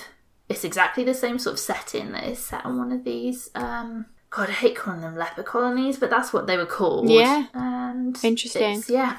It's 0.49 0.63
exactly 0.65 1.03
the 1.03 1.15
same 1.15 1.39
sort 1.41 1.55
of 1.55 1.61
setting 1.61 2.13
that 2.13 2.25
is 2.25 2.39
set 2.39 2.65
on 2.65 2.79
one 2.79 2.93
of 2.93 3.03
these. 3.05 3.51
Um, 3.57 4.07
God, 4.31 4.49
I 4.51 4.53
hate 4.53 4.77
calling 4.77 5.01
them 5.01 5.17
leper 5.17 5.43
colonies, 5.43 5.99
but 5.99 6.11
that's 6.11 6.33
what 6.33 6.47
they 6.47 6.57
were 6.57 6.67
called. 6.67 7.09
Yeah. 7.11 7.47
and 7.55 8.17
Interesting. 8.23 8.63
it's- 8.79 8.91
yeah, 8.91 9.17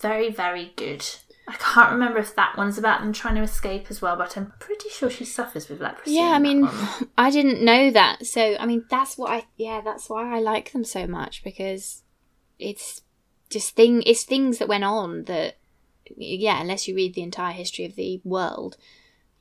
very 0.00 0.30
very 0.30 0.72
good. 0.76 1.04
I 1.48 1.54
can't 1.54 1.92
remember 1.92 2.18
if 2.18 2.34
that 2.34 2.56
one's 2.56 2.76
about 2.76 3.00
them 3.00 3.12
trying 3.12 3.36
to 3.36 3.42
escape 3.42 3.86
as 3.88 4.02
well, 4.02 4.16
but 4.16 4.36
I'm 4.36 4.52
pretty 4.58 4.88
sure 4.88 5.08
she 5.08 5.24
suffers 5.24 5.68
with 5.68 5.80
leprosy. 5.80 6.16
Yeah, 6.16 6.32
I 6.32 6.38
mean. 6.40 6.68
I 7.18 7.30
didn't 7.30 7.64
know 7.64 7.90
that. 7.90 8.26
So, 8.26 8.56
I 8.58 8.66
mean, 8.66 8.84
that's 8.90 9.16
what 9.16 9.30
I, 9.30 9.44
yeah, 9.56 9.80
that's 9.80 10.10
why 10.10 10.36
I 10.36 10.40
like 10.40 10.72
them 10.72 10.82
so 10.82 11.06
much 11.06 11.44
because 11.44 12.02
it's 12.58 13.02
just 13.48 13.76
thing, 13.76 14.02
it's 14.06 14.24
things 14.24 14.58
that 14.58 14.68
went 14.68 14.82
on 14.82 15.24
that, 15.24 15.58
yeah, 16.16 16.60
unless 16.60 16.88
you 16.88 16.96
read 16.96 17.14
the 17.14 17.22
entire 17.22 17.52
history 17.52 17.84
of 17.84 17.94
the 17.94 18.20
world, 18.24 18.76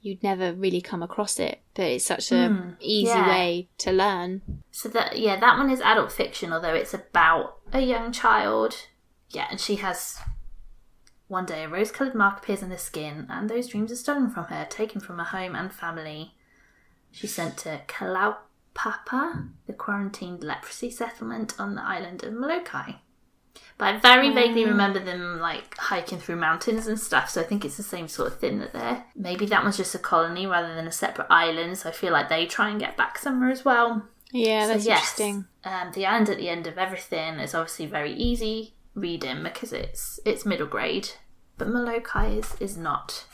you'd 0.06 0.22
never 0.22 0.54
really 0.54 0.82
come 0.82 1.02
across 1.02 1.40
it. 1.40 1.62
But 1.74 1.86
it's 1.86 2.06
such 2.06 2.32
a 2.32 2.50
hmm, 2.50 2.70
easy 2.80 3.08
yeah. 3.08 3.28
way 3.28 3.70
to 3.80 3.92
learn. 3.92 4.44
So 4.70 4.88
that 4.90 5.18
yeah, 5.18 5.40
that 5.40 5.58
one 5.58 5.72
is 5.72 5.82
adult 5.82 6.12
fiction, 6.12 6.54
although 6.54 6.76
it's 6.76 6.94
about 6.94 7.58
a 7.74 7.82
young 7.82 8.12
child. 8.12 8.76
Yeah, 9.32 9.48
and 9.50 9.60
she 9.60 9.78
has 9.78 10.20
one 11.28 11.46
day 11.46 11.64
a 11.64 11.70
rose-colored 11.70 12.16
mark 12.16 12.40
appears 12.40 12.62
on 12.62 12.70
her 12.70 12.78
skin, 12.78 13.28
and 13.30 13.50
those 13.50 13.68
dreams 13.68 13.92
are 13.92 13.96
stolen 13.96 14.30
from 14.30 14.46
her, 14.46 14.66
taken 14.70 15.02
from 15.02 15.18
her 15.18 15.26
home 15.26 15.56
and 15.56 15.74
family. 15.74 16.36
She's 17.12 17.34
sent 17.34 17.58
to 17.60 17.82
Kalaupapa, 17.88 19.50
the 19.66 19.74
quarantined 19.74 20.44
leprosy 20.44 20.92
settlement 20.92 21.60
on 21.60 21.76
the 21.76 21.84
island 21.84 22.24
of 22.24 22.34
Molokai. 22.34 22.94
But 23.78 23.96
I 23.96 23.98
very 23.98 24.34
vaguely 24.34 24.66
remember 24.66 25.00
them 25.00 25.40
like 25.40 25.78
hiking 25.78 26.20
through 26.20 26.38
mountains 26.38 26.88
and 26.88 27.00
stuff, 27.00 27.30
so 27.30 27.42
I 27.42 27.44
think 27.44 27.66
it's 27.66 27.78
the 27.78 27.84
same 27.84 28.08
sort 28.08 28.32
of 28.32 28.40
thing 28.40 28.60
that 28.60 28.72
they're. 28.72 29.04
Maybe 29.16 29.46
that 29.48 29.66
was 29.66 29.78
just 29.78 29.96
a 29.96 30.00
colony 30.00 30.46
rather 30.46 30.74
than 30.76 30.88
a 30.88 30.92
separate 30.92 31.28
island, 31.30 31.78
so 31.78 31.90
I 31.90 31.92
feel 31.92 32.14
like 32.14 32.30
they 32.30 32.46
try 32.46 32.70
and 32.70 32.80
get 32.80 32.96
back 32.96 33.18
somewhere 33.18 33.50
as 33.50 33.66
well. 33.66 34.08
Yeah, 34.32 34.68
So, 34.68 34.74
that's 34.74 34.86
yes, 34.86 35.00
interesting. 35.00 35.46
Um, 35.64 35.92
the 35.94 36.06
end 36.06 36.30
at 36.30 36.38
the 36.38 36.50
end 36.50 36.68
of 36.68 36.78
everything 36.78 37.40
is 37.40 37.56
obviously 37.56 37.86
very 37.86 38.14
easy 38.14 38.75
reading 38.96 39.44
because 39.44 39.74
it's 39.74 40.20
it's 40.26 40.46
middle 40.46 40.68
grade, 40.68 41.10
but 41.58 41.68
Molokai 41.68 42.30
is 42.30 42.56
is 42.60 42.78
not. 42.78 43.26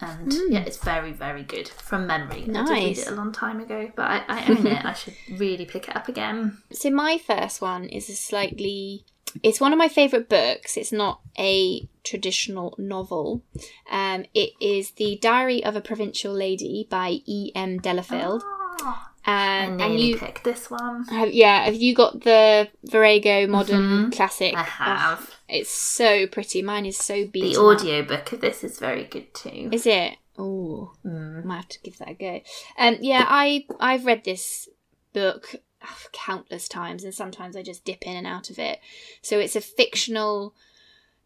And 0.00 0.32
yeah, 0.48 0.60
it's 0.60 0.78
very 0.78 1.12
very 1.12 1.42
good 1.42 1.68
from 1.68 2.06
memory. 2.06 2.44
Nice. 2.46 2.68
I 2.68 2.74
did 2.74 2.84
read. 2.84 2.98
It 2.98 3.08
a 3.08 3.14
long 3.14 3.32
time 3.32 3.60
ago, 3.60 3.92
but 3.94 4.10
I, 4.10 4.24
I 4.28 4.46
own 4.48 4.66
it. 4.66 4.84
I 4.84 4.92
should 4.94 5.14
really 5.30 5.64
pick 5.64 5.88
it 5.88 5.96
up 5.96 6.08
again. 6.08 6.58
So 6.72 6.90
my 6.90 7.18
first 7.18 7.60
one 7.60 7.84
is 7.84 8.08
a 8.08 8.14
slightly 8.14 9.04
it's 9.42 9.60
one 9.60 9.72
of 9.72 9.78
my 9.78 9.88
favorite 9.88 10.28
books. 10.28 10.76
It's 10.76 10.92
not 10.92 11.20
a 11.38 11.88
traditional 12.04 12.74
novel. 12.78 13.42
Um, 13.90 14.26
it 14.34 14.50
is 14.60 14.92
The 14.92 15.18
Diary 15.20 15.64
of 15.64 15.74
a 15.74 15.80
Provincial 15.80 16.32
Lady 16.32 16.86
by 16.88 17.18
E. 17.26 17.50
M. 17.54 17.78
Delafield. 17.78 18.42
Oh, 18.44 19.08
Um, 19.26 19.80
and 19.80 19.98
you 19.98 20.18
picked 20.18 20.44
this 20.44 20.70
one. 20.70 21.04
have, 21.04 21.32
yeah, 21.32 21.64
have 21.64 21.74
you 21.74 21.94
got 21.94 22.20
the 22.20 22.68
Virago 22.84 23.46
Modern 23.46 24.10
Classic? 24.10 24.54
I 24.54 24.62
have. 24.62 25.30
Oh, 25.30 25.34
it's 25.48 25.70
so 25.70 26.26
pretty. 26.26 26.60
Mine 26.60 26.84
is 26.84 26.98
so 26.98 27.26
beaten. 27.26 27.52
the 27.52 27.60
up. 27.60 27.80
audio 27.80 28.02
book 28.02 28.32
of 28.32 28.40
this 28.42 28.62
is 28.62 28.78
very 28.78 29.04
good 29.04 29.32
too. 29.32 29.70
Is 29.72 29.86
it? 29.86 30.18
Oh, 30.36 30.92
I 31.04 31.08
might 31.08 31.56
have 31.56 31.68
to 31.68 31.80
give 31.80 31.98
that 31.98 32.10
a 32.10 32.14
go. 32.14 32.40
Um, 32.76 32.98
yeah, 33.00 33.24
I 33.26 33.66
I've 33.80 34.04
read 34.04 34.24
this 34.24 34.68
book 35.14 35.54
oh, 35.82 35.98
countless 36.12 36.68
times, 36.68 37.02
and 37.02 37.14
sometimes 37.14 37.56
I 37.56 37.62
just 37.62 37.84
dip 37.84 38.06
in 38.06 38.16
and 38.16 38.26
out 38.26 38.50
of 38.50 38.58
it. 38.58 38.80
So 39.22 39.38
it's 39.38 39.56
a 39.56 39.60
fictional 39.62 40.54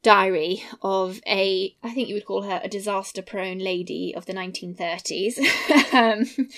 diary 0.03 0.63
of 0.83 1.21
a, 1.27 1.75
I 1.83 1.91
think 1.91 2.09
you 2.09 2.15
would 2.15 2.27
call 2.27 2.43
her 2.43 2.61
a 2.63 2.69
disaster 2.69 3.23
prone 3.23 3.59
lady 3.59 4.15
of 4.15 4.27
the 4.27 4.33
1930s. 4.33 5.39
um, 5.95 6.49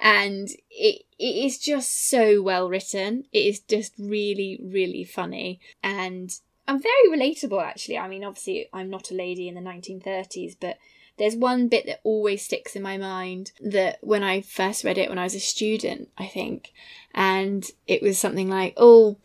and 0.00 0.48
it, 0.70 1.02
it 1.18 1.46
is 1.46 1.58
just 1.58 2.08
so 2.08 2.42
well 2.42 2.68
written. 2.68 3.24
It 3.32 3.46
is 3.46 3.60
just 3.60 3.92
really, 3.98 4.60
really 4.62 5.04
funny. 5.04 5.60
And 5.82 6.30
I'm 6.66 6.80
very 6.80 7.08
relatable, 7.10 7.62
actually. 7.62 7.98
I 7.98 8.08
mean, 8.08 8.24
obviously, 8.24 8.68
I'm 8.72 8.90
not 8.90 9.10
a 9.10 9.14
lady 9.14 9.48
in 9.48 9.54
the 9.54 9.60
1930s, 9.60 10.56
but 10.60 10.78
there's 11.16 11.36
one 11.36 11.68
bit 11.68 11.86
that 11.86 12.00
always 12.02 12.44
sticks 12.44 12.74
in 12.74 12.82
my 12.82 12.96
mind 12.96 13.52
that 13.60 13.98
when 14.02 14.22
I 14.22 14.40
first 14.40 14.84
read 14.84 14.98
it 14.98 15.08
when 15.08 15.18
I 15.18 15.24
was 15.24 15.34
a 15.34 15.40
student, 15.40 16.08
I 16.18 16.26
think, 16.26 16.72
and 17.14 17.64
it 17.86 18.02
was 18.02 18.18
something 18.18 18.48
like, 18.48 18.74
oh, 18.76 19.18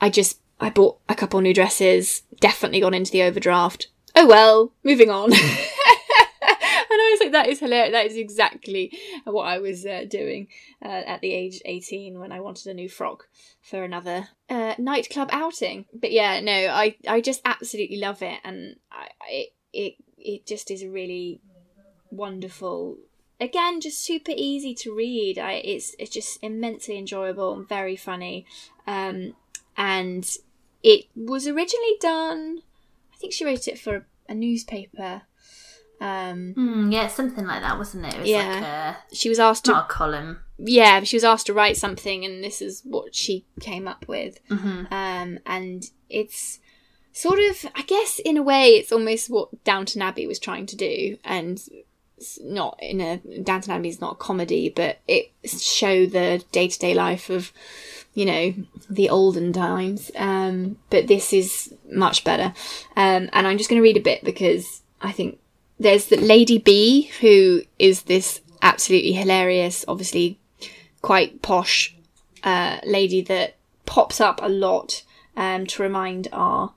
I 0.00 0.10
just 0.10 0.40
I 0.60 0.70
bought 0.70 0.98
a 1.08 1.14
couple 1.14 1.40
new 1.40 1.54
dresses, 1.54 2.22
definitely 2.40 2.80
gone 2.80 2.94
into 2.94 3.12
the 3.12 3.22
overdraft. 3.22 3.88
Oh 4.14 4.26
well, 4.26 4.72
moving 4.82 5.10
on. 5.10 5.32
and 5.32 5.40
I 5.42 7.10
was 7.12 7.20
like, 7.20 7.32
that 7.32 7.48
is 7.48 7.60
hilarious. 7.60 7.92
That 7.92 8.06
is 8.06 8.16
exactly 8.16 8.96
what 9.24 9.44
I 9.44 9.58
was 9.58 9.84
uh, 9.84 10.04
doing 10.08 10.48
uh, 10.82 11.02
at 11.06 11.20
the 11.20 11.32
age 11.32 11.60
18 11.64 12.18
when 12.18 12.32
I 12.32 12.40
wanted 12.40 12.68
a 12.68 12.74
new 12.74 12.88
frock 12.88 13.28
for 13.60 13.84
another 13.84 14.28
uh, 14.48 14.74
nightclub 14.78 15.28
outing. 15.32 15.84
But 15.92 16.12
yeah, 16.12 16.40
no, 16.40 16.52
I, 16.52 16.96
I 17.06 17.20
just 17.20 17.42
absolutely 17.44 17.98
love 17.98 18.22
it. 18.22 18.40
And 18.42 18.76
I, 18.90 19.08
I, 19.20 19.46
it, 19.74 19.96
it 20.16 20.46
just 20.46 20.70
is 20.70 20.84
really 20.84 21.40
wonderful 22.10 22.96
again 23.40 23.80
just 23.80 24.02
super 24.02 24.32
easy 24.34 24.74
to 24.74 24.94
read 24.94 25.38
I, 25.38 25.54
it's 25.54 25.94
it's 25.98 26.10
just 26.10 26.38
immensely 26.42 26.96
enjoyable 26.96 27.52
and 27.52 27.68
very 27.68 27.96
funny 27.96 28.46
um, 28.86 29.34
and 29.76 30.26
it 30.82 31.06
was 31.14 31.46
originally 31.46 31.96
done. 32.00 32.58
I 33.12 33.16
think 33.16 33.32
she 33.32 33.44
wrote 33.44 33.66
it 33.68 33.78
for 33.78 34.06
a 34.28 34.34
newspaper. 34.34 35.22
Um, 36.00 36.54
Mm, 36.56 36.92
yeah, 36.92 37.08
something 37.08 37.46
like 37.46 37.62
that, 37.62 37.78
wasn't 37.78 38.04
it? 38.06 38.14
It 38.14 38.20
was 38.20 38.28
Yeah. 38.28 38.52
like 38.54 38.62
a, 38.62 39.14
she 39.14 39.28
was 39.28 39.38
asked 39.38 39.64
to, 39.66 39.70
not 39.72 39.86
a 39.86 39.88
column. 39.92 40.40
yeah, 40.58 41.02
she 41.04 41.16
was 41.16 41.24
asked 41.24 41.46
to 41.46 41.54
write 41.54 41.76
something, 41.78 42.24
and 42.24 42.44
this 42.44 42.60
is 42.60 42.82
what 42.84 43.14
she 43.14 43.46
came 43.60 43.88
up 43.88 44.06
with. 44.06 44.38
Mm-hmm. 44.48 44.92
Um, 44.92 45.38
and 45.46 45.84
it's 46.10 46.58
sort 47.12 47.38
of, 47.38 47.64
I 47.74 47.82
guess, 47.82 48.18
in 48.18 48.36
a 48.36 48.42
way, 48.42 48.70
it's 48.72 48.92
almost 48.92 49.30
what 49.30 49.64
Downton 49.64 50.02
Abbey 50.02 50.26
was 50.26 50.38
trying 50.38 50.66
to 50.66 50.76
do, 50.76 51.16
and 51.24 51.62
it's 52.18 52.38
not 52.42 52.78
in 52.82 53.00
a 53.00 53.16
Downton 53.42 53.72
Abbey 53.72 53.88
is 53.88 54.00
not 54.00 54.12
a 54.14 54.16
comedy, 54.16 54.68
but 54.68 54.98
it 55.08 55.32
show 55.46 56.04
the 56.04 56.44
day 56.52 56.68
to 56.68 56.78
day 56.78 56.92
life 56.92 57.30
of, 57.30 57.52
you 58.16 58.24
know, 58.24 58.54
the 58.88 59.10
olden 59.10 59.52
times. 59.52 60.10
Um, 60.16 60.78
but 60.88 61.06
this 61.06 61.34
is 61.34 61.72
much 61.92 62.24
better, 62.24 62.54
um, 62.96 63.28
and 63.32 63.46
I'm 63.46 63.58
just 63.58 63.68
going 63.68 63.78
to 63.78 63.84
read 63.84 63.98
a 63.98 64.00
bit 64.00 64.24
because 64.24 64.82
I 65.02 65.12
think 65.12 65.38
there's 65.78 66.06
the 66.06 66.16
Lady 66.16 66.58
B 66.58 67.10
who 67.20 67.62
is 67.78 68.02
this 68.02 68.40
absolutely 68.62 69.12
hilarious, 69.12 69.84
obviously 69.86 70.38
quite 71.02 71.42
posh 71.42 71.94
uh, 72.42 72.78
lady 72.84 73.20
that 73.20 73.56
pops 73.84 74.20
up 74.20 74.40
a 74.42 74.48
lot 74.48 75.02
um, 75.36 75.66
to 75.66 75.82
remind 75.82 76.28
our 76.32 76.72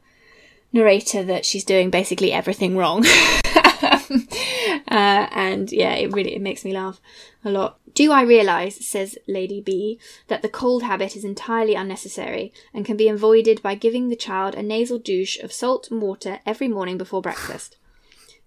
narrator 0.73 1.23
that 1.23 1.45
she's 1.45 1.63
doing 1.63 1.89
basically 1.89 2.32
everything 2.32 2.75
wrong. 2.75 3.06
uh, 3.81 5.27
and 5.31 5.71
yeah, 5.71 5.93
it 5.93 6.11
really 6.13 6.35
it 6.35 6.41
makes 6.41 6.65
me 6.65 6.73
laugh 6.73 6.99
a 7.43 7.49
lot. 7.49 7.79
Do 7.93 8.11
I 8.11 8.21
realise, 8.21 8.85
says 8.85 9.17
Lady 9.27 9.61
B, 9.61 9.99
that 10.27 10.41
the 10.41 10.49
cold 10.49 10.83
habit 10.83 11.15
is 11.15 11.23
entirely 11.23 11.75
unnecessary 11.75 12.53
and 12.73 12.85
can 12.85 12.97
be 12.97 13.07
avoided 13.07 13.61
by 13.61 13.75
giving 13.75 14.09
the 14.09 14.15
child 14.15 14.55
a 14.55 14.63
nasal 14.63 14.99
douche 14.99 15.39
of 15.39 15.53
salt 15.53 15.89
and 15.89 16.01
water 16.01 16.39
every 16.45 16.67
morning 16.67 16.97
before 16.97 17.21
breakfast? 17.21 17.77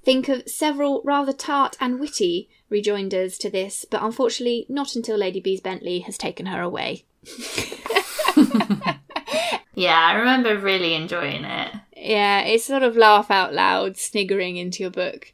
Think 0.04 0.28
of 0.28 0.48
several 0.48 1.02
rather 1.04 1.32
tart 1.32 1.76
and 1.80 2.00
witty 2.00 2.48
rejoinders 2.68 3.38
to 3.38 3.50
this, 3.50 3.84
but 3.88 4.02
unfortunately 4.02 4.66
not 4.68 4.96
until 4.96 5.16
Lady 5.16 5.40
B's 5.40 5.60
Bentley 5.60 6.00
has 6.00 6.18
taken 6.18 6.46
her 6.46 6.60
away. 6.60 7.04
Yeah, 9.74 9.98
I 9.98 10.14
remember 10.14 10.58
really 10.58 10.94
enjoying 10.94 11.44
it. 11.44 11.72
Yeah, 12.02 12.40
it's 12.40 12.64
sort 12.64 12.82
of 12.82 12.96
laugh 12.96 13.30
out 13.30 13.54
loud, 13.54 13.96
sniggering 13.96 14.56
into 14.56 14.82
your 14.82 14.90
book, 14.90 15.32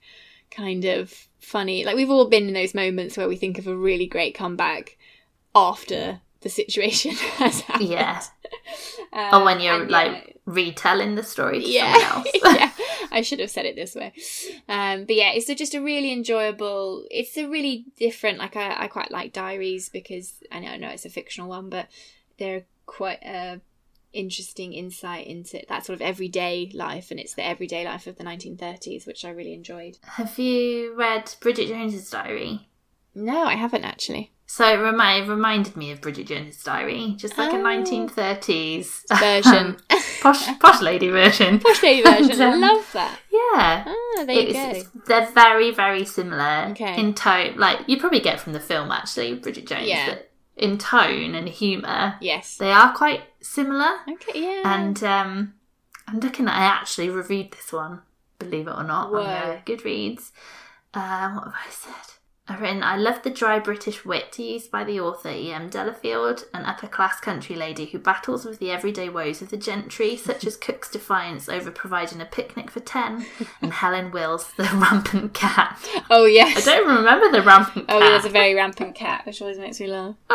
kind 0.51 0.85
of 0.85 1.29
funny. 1.41 1.85
Like 1.85 1.97
we've 1.97 2.11
all 2.11 2.29
been 2.29 2.49
in 2.49 2.55
those 2.55 2.75
moments 2.75 3.17
where 3.17 3.29
we 3.29 3.37
think 3.37 3.59
of 3.59 3.67
a 3.67 3.77
really 3.77 4.07
great 4.07 4.35
comeback 4.35 4.99
after 5.55 6.21
the 6.41 6.49
situation 6.49 7.13
has 7.37 7.61
happened. 7.63 7.89
Yeah. 7.89 8.23
Um, 9.13 9.43
or 9.43 9.45
when 9.45 9.61
you're 9.61 9.83
and 9.83 9.91
like 9.91 10.13
yeah, 10.13 10.33
retelling 10.45 11.15
the 11.15 11.23
story 11.23 11.61
to 11.61 11.69
yeah, 11.69 11.93
someone 11.93 12.27
else. 12.27 12.29
yeah. 12.45 12.71
I 13.11 13.23
should 13.23 13.41
have 13.41 13.51
said 13.51 13.65
it 13.65 13.75
this 13.75 13.95
way. 13.95 14.13
Um, 14.69 15.05
but 15.05 15.17
yeah, 15.17 15.33
it's 15.33 15.47
just 15.47 15.75
a 15.75 15.81
really 15.81 16.13
enjoyable. 16.13 17.05
It's 17.11 17.37
a 17.39 17.49
really 17.49 17.87
different. 17.97 18.39
Like 18.39 18.57
I, 18.57 18.85
I 18.85 18.89
quite 18.89 19.11
like 19.11 19.33
diaries 19.33 19.89
because 19.89 20.35
I 20.53 20.61
know, 20.61 20.69
I 20.69 20.77
know 20.77 20.91
it's 20.91 21.07
a 21.07 21.11
fictional 21.11 21.49
one, 21.49 21.71
but 21.71 21.89
they're 22.39 22.65
quite 22.87 23.23
a 23.23 23.61
interesting 24.13 24.73
insight 24.73 25.27
into 25.27 25.63
that 25.69 25.85
sort 25.87 25.95
of 25.97 26.03
everyday 26.03 26.71
life, 26.75 27.11
and 27.11 27.21
it's 27.21 27.35
the 27.35 27.45
everyday 27.47 27.85
life 27.85 28.07
of 28.07 28.17
the 28.17 28.25
1930s, 28.25 29.07
which 29.07 29.25
I 29.25 29.31
really 29.31 29.53
enjoyed. 29.55 29.99
Have 30.05 30.39
you 30.39 30.95
read 30.97 31.35
Bridget 31.41 31.69
Jones's 31.69 32.09
Diary? 32.11 32.69
No, 33.15 33.45
I 33.45 33.55
haven't 33.55 33.85
actually. 33.85 34.33
So 34.51 34.67
it, 34.67 34.77
remi- 34.77 35.25
it 35.25 35.29
reminded 35.29 35.77
me 35.77 35.91
of 35.91 36.01
Bridget 36.01 36.29
Jones's 36.29 36.63
Diary, 36.63 37.15
just 37.19 37.37
like 37.37 37.53
a 37.53 37.57
Oh. 37.57 37.63
1930s 37.63 39.03
Version. 39.19 39.77
posh, 40.23 40.59
posh 40.59 40.81
lady 40.81 41.09
version. 41.11 41.59
Posh 41.61 41.83
lady 41.83 42.03
version. 42.03 42.31
And, 42.33 42.43
I 42.43 42.53
um, 42.55 42.61
love 42.61 42.91
that. 42.95 43.19
Yeah. 43.31 43.85
Ah, 43.87 44.25
there 44.25 44.41
you 44.41 44.53
go. 44.53 44.83
they're 45.07 45.31
very, 45.33 45.71
very 45.71 46.05
similar 46.05 46.69
Okay. 46.71 46.99
in 46.99 47.15
tone. 47.15 47.57
Like 47.57 47.81
you 47.87 47.99
probably 48.01 48.21
get 48.21 48.41
from 48.41 48.53
the 48.55 48.61
film, 48.61 48.91
actually, 48.91 49.35
Bridget 49.35 49.67
Jones. 49.67 49.87
Yeah. 49.87 50.07
That 50.07 50.28
in 50.59 50.79
tone 50.79 51.35
and 51.35 51.49
humour, 51.49 52.17
Yes. 52.21 52.57
they 52.57 52.71
are 52.73 52.93
quite 52.95 53.23
similar. 53.41 53.91
Okay. 54.11 54.41
Yeah. 54.43 54.63
And 54.65 55.03
um, 55.05 55.55
I'm 56.07 56.21
looking 56.21 56.47
at. 56.49 56.55
I 56.57 56.65
actually 56.65 57.11
reviewed 57.11 57.53
this 57.53 57.73
one, 57.73 58.03
believe 58.39 58.67
it 58.69 58.73
or 58.77 58.85
not, 58.85 59.07
on 59.07 59.13
Whoa. 59.13 59.21
uh, 59.21 59.61
Goodreads. 59.65 60.33
Uh, 60.95 61.31
what 61.31 61.45
have 61.45 61.55
I 61.55 61.71
said? 61.71 62.15
I've 62.51 62.63
written, 62.63 62.83
I 62.83 62.97
love 62.97 63.23
the 63.23 63.31
dry 63.31 63.59
British 63.59 64.07
wit 64.07 64.39
used 64.39 64.71
by 64.71 64.83
the 64.83 64.99
author 65.01 65.29
E.M. 65.29 65.69
Delafield, 65.69 66.47
an 66.55 66.65
upper 66.65 66.87
class 66.87 67.21
country 67.21 67.55
lady 67.55 67.85
who 67.85 67.99
battles 67.99 68.47
with 68.47 68.59
the 68.59 68.71
everyday 68.71 69.11
woes 69.11 69.43
of 69.43 69.51
the 69.51 69.59
gentry, 69.59 70.17
such 70.17 70.47
as 70.47 70.57
Cook's 70.57 70.91
defiance 70.91 71.51
over 71.51 71.71
providing 71.71 72.23
a 72.23 72.25
picnic 72.25 72.71
for 72.71 72.81
ten, 72.81 73.27
and 73.63 73.75
Helen 73.75 74.11
Wills, 74.13 74.51
the 74.57 74.65
rampant 74.65 75.35
cat. 75.35 75.79
oh 76.09 76.25
yes. 76.25 76.67
I 76.67 76.77
don't 76.77 76.97
remember 76.97 77.31
the 77.31 77.43
rampant 77.43 77.85
oh, 77.91 77.99
cat. 77.99 78.03
Oh, 78.03 78.09
there's 78.09 78.25
a 78.25 78.31
very 78.31 78.55
rampant 78.55 78.95
cat, 78.95 79.27
which 79.27 79.43
always 79.43 79.59
makes 79.59 79.79
me 79.81 79.89
laugh. 79.89 80.15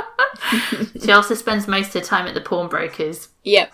She 1.00 1.12
also 1.12 1.36
spends 1.36 1.68
most 1.68 1.88
of 1.90 1.94
her 1.94 2.02
time 2.02 2.28
at 2.28 2.34
the 2.34 2.42
pawnbrokers. 2.42 3.30
Yep. 3.44 3.72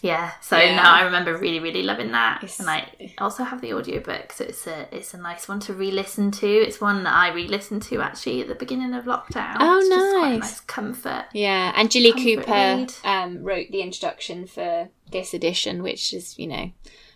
Yeah, 0.00 0.30
so 0.40 0.56
Yeah. 0.56 0.76
no, 0.76 0.82
I 0.82 1.02
remember 1.02 1.36
really, 1.36 1.58
really 1.58 1.82
loving 1.82 2.12
that, 2.12 2.38
It's- 2.44 2.60
and 2.60 2.70
I 2.70 3.14
also 3.18 3.42
have 3.42 3.60
the 3.60 3.74
audiobook, 3.74 4.32
so 4.32 4.44
it's 4.44 4.66
a 4.66 4.86
it's 4.94 5.12
a 5.12 5.18
nice 5.18 5.48
one 5.48 5.58
to 5.60 5.74
re-listen 5.74 6.30
to. 6.30 6.46
It's 6.46 6.80
one 6.80 7.02
that 7.04 7.12
I 7.12 7.32
re-listened 7.32 7.82
to 7.84 8.00
actually 8.00 8.40
at 8.42 8.48
the 8.48 8.54
beginning 8.54 8.94
of 8.94 9.06
lockdown. 9.06 9.56
Oh, 9.58 9.78
it's 9.78 9.88
just 9.88 9.98
quite 10.16 10.26
a 10.26 10.30
nice. 10.30 10.40
nice 10.40 10.60
comfort. 10.60 11.24
Yeah, 11.32 11.72
and 11.74 11.90
Jilly 11.90 12.12
Cooper 12.12 12.86
um, 13.04 13.42
wrote 13.42 13.70
the 13.72 13.80
introduction 13.82 14.46
for 14.46 14.88
this 15.10 15.34
edition, 15.34 15.82
which 15.82 16.12
is, 16.14 16.38
you 16.38 16.46
know, 16.46 16.70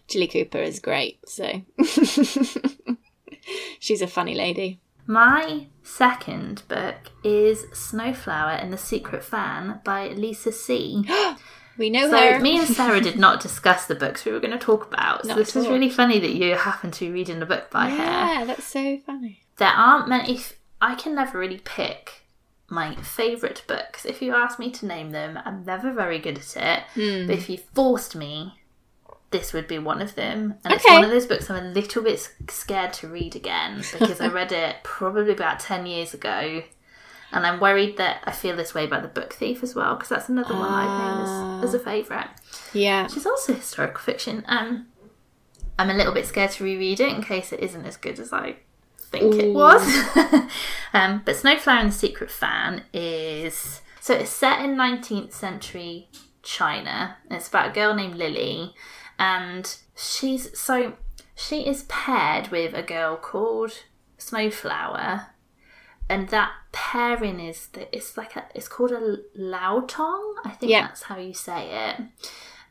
Jilly 0.08 0.26
Cooper 0.26 0.58
is 0.58 0.80
great. 0.80 1.20
So 1.28 1.62
she's 3.78 4.02
a 4.02 4.06
funny 4.06 4.34
lady. 4.34 4.80
My 5.06 5.66
second 5.82 6.62
book 6.68 6.96
is 7.24 7.64
Snowflower 7.72 8.52
and 8.52 8.72
the 8.72 8.78
Secret 8.78 9.24
Fan 9.24 9.80
by 9.84 10.08
Lisa 10.08 10.50
See. 10.52 11.04
We 11.78 11.90
know 11.90 12.08
So 12.10 12.32
her. 12.34 12.40
me 12.40 12.58
and 12.58 12.68
Sarah 12.68 13.00
did 13.00 13.18
not 13.18 13.40
discuss 13.40 13.86
the 13.86 13.94
books 13.94 14.24
we 14.24 14.32
were 14.32 14.40
going 14.40 14.52
to 14.52 14.58
talk 14.58 14.86
about. 14.92 15.22
So 15.22 15.28
Not 15.28 15.38
this 15.38 15.54
was 15.54 15.68
really 15.68 15.90
funny 15.90 16.18
that 16.20 16.32
you 16.34 16.54
happen 16.54 16.90
to 16.92 17.00
be 17.06 17.10
reading 17.10 17.40
a 17.42 17.46
book 17.46 17.70
by 17.70 17.88
her. 17.90 17.96
yeah, 17.96 18.44
that's 18.46 18.64
so 18.64 18.98
funny. 18.98 19.40
there 19.58 19.68
aren't 19.68 20.08
many. 20.08 20.34
If 20.34 20.58
I 20.80 20.94
can 20.94 21.14
never 21.14 21.38
really 21.38 21.58
pick 21.64 22.24
my 22.68 22.94
favourite 22.96 23.62
books. 23.66 24.04
If 24.06 24.22
you 24.22 24.34
ask 24.34 24.58
me 24.58 24.70
to 24.72 24.86
name 24.86 25.10
them, 25.10 25.38
I'm 25.44 25.64
never 25.64 25.92
very 25.92 26.18
good 26.18 26.38
at 26.38 26.56
it. 26.56 26.82
Hmm. 26.94 27.26
But 27.26 27.36
if 27.36 27.48
you 27.50 27.58
forced 27.58 28.16
me, 28.16 28.58
this 29.30 29.52
would 29.52 29.68
be 29.68 29.78
one 29.78 30.00
of 30.02 30.14
them. 30.14 30.54
And 30.64 30.72
it's 30.74 30.84
one 30.84 31.04
of 31.04 31.10
those 31.10 31.26
books 31.26 31.50
I'm 31.50 31.64
a 31.64 31.68
little 31.68 32.02
bit 32.02 32.30
scared 32.50 32.92
to 32.94 33.08
read 33.08 33.36
again 33.36 33.82
because 33.98 34.20
I 34.20 34.28
read 34.28 34.52
it 34.52 34.76
probably 34.82 35.32
about 35.32 35.60
10 35.60 35.84
years 35.86 36.14
ago. 36.14 36.62
And 37.32 37.46
I'm 37.46 37.60
worried 37.60 37.96
that 37.96 38.22
I 38.24 38.32
feel 38.32 38.54
this 38.56 38.74
way 38.74 38.84
about 38.84 39.02
The 39.02 39.08
Book 39.08 39.32
Thief 39.32 39.62
as 39.62 39.74
well 39.74 39.94
because 39.94 40.10
that's 40.10 40.28
another 40.28 40.54
one 40.54 40.68
I've 40.68 40.88
Ah. 40.88 41.56
named 41.58 41.64
as, 41.64 41.74
as 41.74 41.80
a 41.80 41.84
favourite. 41.84 42.28
Yeah. 42.72 43.04
Which 43.04 43.16
is 43.16 43.26
also 43.26 43.54
historical 43.54 44.00
fiction. 44.00 44.44
Um, 44.46 44.86
I'm 45.78 45.88
a 45.90 45.94
little 45.94 46.12
bit 46.12 46.26
scared 46.26 46.50
to 46.52 46.64
reread 46.64 47.00
it 47.00 47.08
in 47.08 47.22
case 47.22 47.52
it 47.52 47.60
isn't 47.60 47.86
as 47.86 47.96
good 47.96 48.18
as 48.18 48.32
I 48.32 48.56
think 48.98 49.34
it 49.34 49.52
was. 49.54 49.82
um, 50.92 51.22
but 51.24 51.36
Snowflower 51.36 51.78
and 51.78 51.88
the 51.90 51.94
Secret 51.96 52.30
Fan 52.30 52.84
is 52.92 53.80
so 54.00 54.14
it's 54.14 54.30
set 54.30 54.60
in 54.64 54.76
19th 54.76 55.32
century 55.32 56.08
China. 56.42 57.16
It's 57.30 57.48
about 57.48 57.70
a 57.70 57.72
girl 57.72 57.94
named 57.94 58.16
Lily, 58.16 58.74
and 59.18 59.74
she's 59.96 60.58
so 60.58 60.94
she 61.34 61.66
is 61.66 61.84
paired 61.84 62.48
with 62.48 62.74
a 62.74 62.82
girl 62.82 63.16
called 63.16 63.72
Snowflower, 64.18 65.26
and 66.12 66.28
that 66.28 66.50
pairing 66.72 67.40
is 67.40 67.68
that 67.68 67.88
it's 67.96 68.16
like 68.16 68.36
a 68.36 68.44
it's 68.54 68.68
called 68.68 68.92
a 68.92 69.18
laotong. 69.38 70.34
I 70.44 70.50
think 70.50 70.70
Yeah. 70.72 70.82
that's 70.86 71.02
how 71.02 71.16
you 71.18 71.34
say 71.34 71.60
it, 71.88 71.96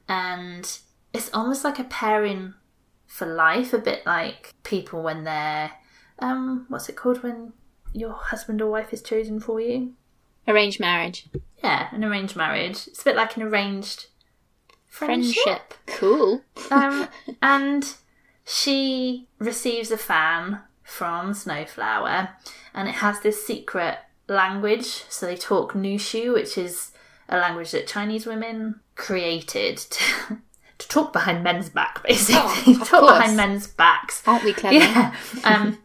and 0.08 0.80
it's 1.14 1.30
almost 1.34 1.64
like 1.64 1.80
a 1.80 1.84
pairing 1.86 2.54
for 3.08 3.26
life, 3.28 3.74
a 3.74 3.78
bit 3.78 4.06
like 4.06 4.54
people 4.64 5.02
when 5.04 5.24
they're 5.24 5.72
um 6.20 6.66
what's 6.70 6.88
it 6.90 6.96
called 6.96 7.24
when 7.24 7.54
your 7.94 8.14
husband 8.14 8.62
or 8.62 8.70
wife 8.72 8.94
is 8.94 9.02
chosen 9.02 9.40
for 9.40 9.60
you. 9.60 9.94
Arranged 10.48 10.80
marriage. 10.80 11.28
Yeah, 11.64 11.90
an 11.92 12.04
arranged 12.04 12.36
marriage. 12.36 12.88
It's 12.88 13.02
a 13.02 13.06
bit 13.06 13.16
like 13.16 13.36
an 13.38 13.44
arranged 13.44 14.08
friendship. 14.88 15.74
Cool. 15.88 16.42
um, 16.72 17.08
and 17.42 17.94
she 18.46 19.28
receives 19.40 19.92
a 19.92 19.98
fan 19.98 20.62
from 20.92 21.34
Snowflower, 21.34 22.30
and 22.74 22.90
it 22.90 22.96
has 22.96 23.22
this 23.22 23.46
secret 23.46 23.98
language. 24.28 24.86
So 25.10 25.26
they 25.26 25.38
talk 25.38 25.74
Nushu, 25.74 26.34
which 26.34 26.58
is 26.58 26.92
a 27.30 27.38
language 27.38 27.72
that 27.72 27.88
Chinese 27.88 28.26
women 28.26 28.82
created 28.96 29.78
to, 29.78 30.38
to 30.78 30.88
talk 30.88 31.14
behind 31.14 31.44
men's 31.44 31.70
back, 31.70 32.04
basically. 32.08 32.76
Oh, 32.76 32.86
talk 32.86 33.02
course. 33.02 33.14
behind 33.14 33.38
men's 33.38 33.68
backs. 33.68 34.22
Aren't 34.28 34.44
we 34.44 34.54
clever? 34.54 34.76
Yeah. 34.76 35.16
Um, 35.44 35.80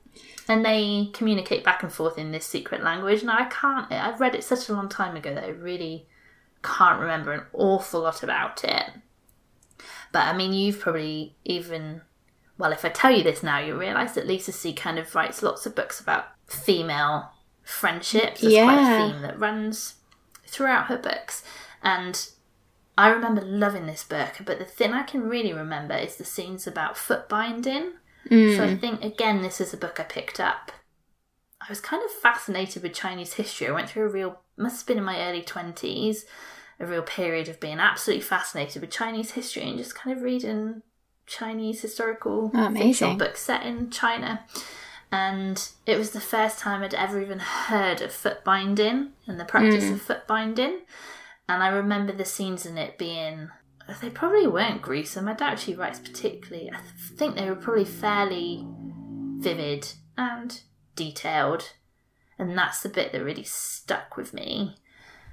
and 0.48 0.64
they 0.64 1.10
communicate 1.12 1.64
back 1.64 1.82
and 1.82 1.92
forth 1.92 2.18
in 2.18 2.30
this 2.30 2.46
secret 2.46 2.82
language. 2.82 3.24
Now, 3.24 3.36
I 3.36 3.46
can't, 3.46 3.90
I've 3.90 4.20
read 4.20 4.34
it 4.34 4.44
such 4.44 4.68
a 4.68 4.72
long 4.72 4.88
time 4.88 5.16
ago 5.16 5.34
that 5.34 5.42
I 5.42 5.48
really 5.48 6.06
can't 6.62 7.00
remember 7.00 7.32
an 7.32 7.42
awful 7.52 8.02
lot 8.02 8.22
about 8.22 8.62
it. 8.62 8.84
But 10.12 10.26
I 10.26 10.36
mean, 10.36 10.52
you've 10.52 10.78
probably 10.78 11.34
even, 11.44 12.02
well, 12.58 12.72
if 12.72 12.84
I 12.84 12.88
tell 12.88 13.10
you 13.10 13.22
this 13.22 13.42
now, 13.42 13.58
you'll 13.58 13.78
realise 13.78 14.12
that 14.12 14.26
Lisa 14.26 14.52
See 14.52 14.72
kind 14.72 14.98
of 14.98 15.14
writes 15.14 15.42
lots 15.42 15.66
of 15.66 15.74
books 15.74 16.00
about 16.00 16.26
female 16.46 17.30
friendships. 17.62 18.40
That's 18.40 18.54
quite 18.54 18.74
Yeah. 18.74 18.94
a 19.06 19.10
theme 19.12 19.22
that 19.22 19.38
runs 19.38 19.94
throughout 20.46 20.86
her 20.86 20.96
books. 20.96 21.42
And 21.82 22.28
I 22.96 23.08
remember 23.08 23.42
loving 23.42 23.86
this 23.86 24.04
book, 24.04 24.34
but 24.44 24.58
the 24.58 24.64
thing 24.64 24.92
I 24.92 25.02
can 25.02 25.28
really 25.28 25.52
remember 25.52 25.94
is 25.94 26.16
the 26.16 26.24
scenes 26.24 26.66
about 26.66 26.96
foot 26.96 27.28
binding. 27.28 27.92
Mm. 28.30 28.56
So 28.56 28.64
I 28.64 28.76
think 28.76 29.04
again, 29.04 29.42
this 29.42 29.60
is 29.60 29.74
a 29.74 29.76
book 29.76 30.00
I 30.00 30.04
picked 30.04 30.40
up. 30.40 30.72
I 31.60 31.66
was 31.68 31.80
kind 31.80 32.02
of 32.02 32.10
fascinated 32.10 32.82
with 32.82 32.94
Chinese 32.94 33.34
history. 33.34 33.68
I 33.68 33.72
went 33.72 33.90
through 33.90 34.04
a 34.04 34.08
real, 34.08 34.40
must 34.56 34.80
have 34.80 34.86
been 34.86 34.98
in 34.98 35.04
my 35.04 35.20
early 35.28 35.42
twenties, 35.42 36.24
a 36.78 36.86
real 36.86 37.02
period 37.02 37.48
of 37.48 37.60
being 37.60 37.80
absolutely 37.80 38.22
fascinated 38.22 38.80
with 38.82 38.90
Chinese 38.90 39.32
history 39.32 39.68
and 39.68 39.78
just 39.78 39.94
kind 39.94 40.16
of 40.16 40.22
reading 40.22 40.82
Chinese 41.26 41.80
historical 41.82 42.50
Oh, 42.54 42.66
amazing. 42.66 43.18
fictional 43.18 43.34
set 43.36 43.64
in 43.64 43.90
China. 43.90 44.44
And 45.12 45.68
it 45.86 45.96
was 45.98 46.10
the 46.10 46.20
first 46.20 46.58
time 46.58 46.82
I'd 46.82 46.94
ever 46.94 47.20
even 47.20 47.38
heard 47.38 48.00
of 48.02 48.12
foot 48.12 48.42
binding 48.44 49.12
and 49.26 49.38
the 49.38 49.44
practice 49.44 49.84
Mm. 49.84 49.92
of 49.94 50.02
foot 50.02 50.26
binding. 50.26 50.80
And 51.48 51.62
I 51.62 51.68
remember 51.68 52.12
the 52.12 52.24
scenes 52.24 52.66
in 52.66 52.76
it 52.78 52.98
being 52.98 53.50
they 54.00 54.10
probably 54.10 54.48
weren't 54.48 54.82
gruesome. 54.82 55.28
I 55.28 55.34
doubt 55.34 55.60
she 55.60 55.72
writes 55.74 56.00
particularly. 56.00 56.68
I 56.72 56.78
th- 56.80 57.16
think 57.16 57.36
they 57.36 57.48
were 57.48 57.54
probably 57.54 57.84
fairly 57.84 58.66
vivid 59.38 59.92
and 60.18 60.60
detailed. 60.96 61.70
And 62.36 62.58
that's 62.58 62.80
the 62.82 62.88
bit 62.88 63.12
that 63.12 63.22
really 63.22 63.44
stuck 63.44 64.16
with 64.16 64.34
me. 64.34 64.76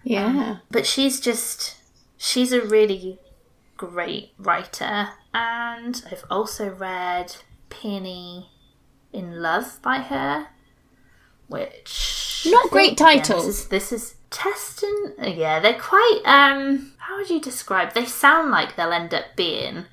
yeah. 0.03 0.57
But 0.69 0.85
she's 0.85 1.19
just, 1.19 1.77
she's 2.17 2.51
a 2.53 2.61
really 2.61 3.19
great 3.77 4.33
writer. 4.37 5.09
And 5.33 6.03
I've 6.11 6.25
also 6.29 6.69
read 6.69 7.35
Peony 7.69 8.49
in 9.11 9.41
Love 9.41 9.79
by 9.81 9.97
her, 9.99 10.47
which. 11.47 12.47
Not 12.49 12.69
great 12.71 12.93
again, 12.93 13.21
titles. 13.21 13.45
This 13.45 13.55
is, 13.57 13.67
this 13.69 13.91
is 13.93 14.15
testing. 14.29 15.13
Yeah, 15.21 15.59
they're 15.59 15.79
quite. 15.79 16.21
um 16.25 16.93
How 16.97 17.17
would 17.17 17.29
you 17.29 17.39
describe? 17.39 17.93
They 17.93 18.05
sound 18.05 18.51
like 18.51 18.75
they'll 18.75 18.91
end 18.91 19.13
up 19.13 19.25
being 19.35 19.85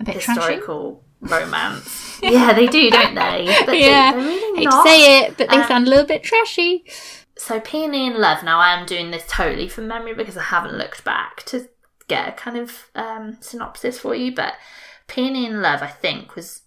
A 0.00 0.04
bit 0.04 0.20
trashy. 0.20 0.40
historical 0.40 1.04
romance. 1.20 2.18
yeah, 2.22 2.52
they 2.54 2.66
do, 2.66 2.90
don't 2.90 3.14
they? 3.14 3.54
But 3.66 3.78
Yeah. 3.78 4.12
they, 4.12 4.18
really 4.18 4.64
not. 4.64 4.86
say 4.86 5.18
it, 5.24 5.36
but 5.36 5.50
they 5.50 5.56
Um, 5.56 5.68
sound 5.68 5.86
a 5.86 5.90
little 5.90 6.06
bit 6.06 6.22
trashy. 6.22 6.84
So 7.36 7.60
Peony 7.60 8.06
in 8.06 8.18
Love. 8.20 8.42
Now 8.42 8.58
I 8.58 8.72
am 8.78 8.86
doing 8.86 9.10
this 9.10 9.24
totally 9.28 9.68
from 9.68 9.86
memory 9.88 10.14
because 10.14 10.36
I 10.36 10.42
haven't 10.44 10.78
looked 10.78 11.04
back 11.04 11.42
to 11.46 11.68
get 12.08 12.28
a 12.28 12.32
kind 12.32 12.56
of 12.56 12.90
um, 12.94 13.38
synopsis 13.40 13.98
for 13.98 14.14
you. 14.14 14.34
But 14.34 14.54
Peony 15.06 15.46
in 15.46 15.62
Love, 15.62 15.82
I 15.82 15.88
think, 15.88 16.36
was 16.36 16.62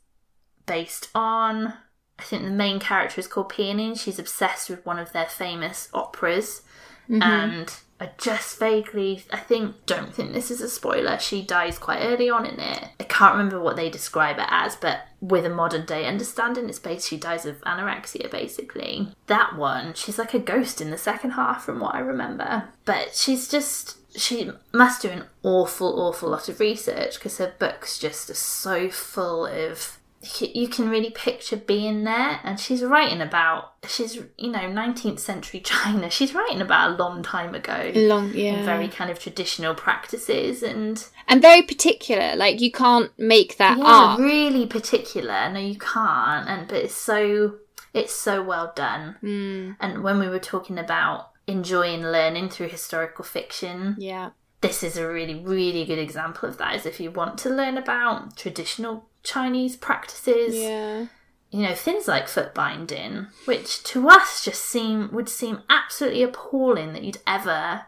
based 0.65 1.09
on. 1.15 1.73
I 2.17 2.23
think 2.23 2.43
the 2.43 2.51
main 2.51 2.79
character 2.79 3.19
is 3.19 3.27
called 3.27 3.49
Peony, 3.49 3.87
and 3.87 3.97
she's 3.97 4.19
obsessed 4.19 4.69
with 4.69 4.85
one 4.85 4.99
of 4.99 5.11
their 5.11 5.25
famous 5.25 5.89
operas. 5.93 6.61
Mm-hmm. 7.09 7.21
And 7.21 7.73
I 7.99 8.09
just 8.17 8.59
vaguely, 8.59 9.23
I 9.31 9.37
think, 9.37 9.85
don't 9.85 10.13
think 10.13 10.33
this 10.33 10.51
is 10.51 10.59
a 10.59 10.67
spoiler. 10.67 11.17
She 11.17 11.41
dies 11.41 11.77
quite 11.77 12.01
early 12.01 12.29
on 12.29 12.45
in 12.45 12.59
it. 12.59 12.89
I 12.99 13.03
can't 13.03 13.33
remember 13.33 13.61
what 13.61 13.77
they 13.77 13.89
describe 13.89 14.37
it 14.37 14.47
as, 14.49 14.75
but 14.75 15.01
with 15.21 15.45
a 15.45 15.49
modern 15.49 15.85
day 15.85 16.05
understanding, 16.05 16.67
it's 16.67 16.79
based, 16.79 17.07
she 17.07 17.17
dies 17.17 17.45
of 17.45 17.61
anorexia 17.61 18.29
basically. 18.29 19.13
That 19.27 19.55
one, 19.55 19.93
she's 19.93 20.17
like 20.17 20.33
a 20.33 20.39
ghost 20.39 20.81
in 20.81 20.89
the 20.89 20.97
second 20.97 21.31
half 21.31 21.63
from 21.63 21.79
what 21.79 21.95
I 21.95 21.99
remember. 21.99 22.65
But 22.83 23.15
she's 23.15 23.47
just, 23.47 23.97
she 24.17 24.49
must 24.73 25.01
do 25.01 25.09
an 25.09 25.25
awful, 25.43 25.99
awful 25.99 26.29
lot 26.29 26.47
of 26.49 26.59
research 26.59 27.15
because 27.15 27.37
her 27.37 27.53
books 27.59 27.97
just 27.99 28.29
are 28.29 28.33
so 28.35 28.89
full 28.89 29.45
of 29.45 29.97
you 30.39 30.67
can 30.67 30.89
really 30.89 31.11
picture 31.11 31.55
being 31.55 32.03
there 32.03 32.39
and 32.43 32.59
she's 32.59 32.83
writing 32.83 33.21
about 33.21 33.73
she's 33.87 34.15
you 34.39 34.49
know 34.49 34.57
19th 34.61 35.19
century 35.19 35.59
china 35.59 36.09
she's 36.09 36.33
writing 36.33 36.61
about 36.61 36.89
a 36.91 36.95
long 36.95 37.21
time 37.21 37.53
ago 37.53 37.91
Long, 37.93 38.31
yeah. 38.33 38.65
very 38.65 38.87
kind 38.87 39.11
of 39.11 39.19
traditional 39.19 39.75
practices 39.75 40.63
and 40.63 41.05
and 41.27 41.41
very 41.43 41.61
particular. 41.61 42.35
Like 42.35 42.59
you 42.59 42.71
can't 42.71 43.11
make 43.19 43.57
that 43.57 43.77
yeah 43.77 43.83
art. 43.85 44.19
really 44.19 44.65
particular 44.65 45.47
no 45.51 45.59
you 45.59 45.77
can't 45.77 46.49
and 46.49 46.67
but 46.67 46.77
it's 46.77 46.95
so 46.95 47.57
it's 47.93 48.13
so 48.13 48.41
well 48.41 48.73
done 48.75 49.15
Mm, 49.21 49.75
and 49.79 50.01
when 50.03 50.17
we 50.17 50.27
were 50.27 50.39
talking 50.39 50.79
about 50.79 51.29
enjoying 51.47 52.01
learning 52.01 52.49
through 52.49 52.67
historical 52.67 53.23
fiction 53.23 53.95
yeah. 53.99 54.31
this 54.61 54.81
is 54.83 54.97
a 54.97 55.07
really 55.07 55.35
really 55.35 55.85
good 55.85 55.99
example 55.99 56.49
of 56.49 56.57
that 56.57 56.75
is 56.75 56.85
if 56.85 56.99
you 56.99 57.11
want 57.11 57.37
to 57.37 57.49
learn 57.49 57.77
about 57.77 58.35
traditional 58.35 59.05
chinese 59.23 59.75
practices 59.75 60.55
Yeah. 60.55 61.05
you 61.51 61.61
know 61.63 61.73
things 61.75 62.07
like 62.07 62.27
foot 62.27 62.53
binding 62.53 63.27
which 63.45 63.83
to 63.83 64.09
us 64.09 64.43
just 64.43 64.63
seem 64.65 65.09
would 65.11 65.29
seem 65.29 65.61
absolutely 65.69 66.23
appalling 66.23 66.93
that 66.93 67.03
you'd 67.03 67.19
ever 67.27 67.83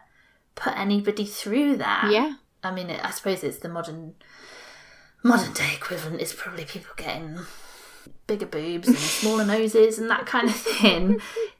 put 0.54 0.76
anybody 0.76 1.24
through 1.24 1.76
that 1.78 2.08
Yeah. 2.12 2.34
i 2.62 2.70
mean 2.72 2.90
i 2.90 3.10
suppose 3.10 3.42
it's 3.42 3.58
the 3.58 3.68
modern 3.68 4.14
modern 5.24 5.52
day 5.52 5.72
equivalent 5.74 6.20
is 6.20 6.32
probably 6.32 6.64
people 6.64 6.92
getting 6.96 7.38
bigger 8.26 8.46
boobs 8.46 8.88
and 8.88 8.96
smaller 8.96 9.44
noses 9.44 9.98
and 9.98 10.08
that 10.10 10.26
kind 10.26 10.48
of 10.48 10.54
thing 10.54 11.20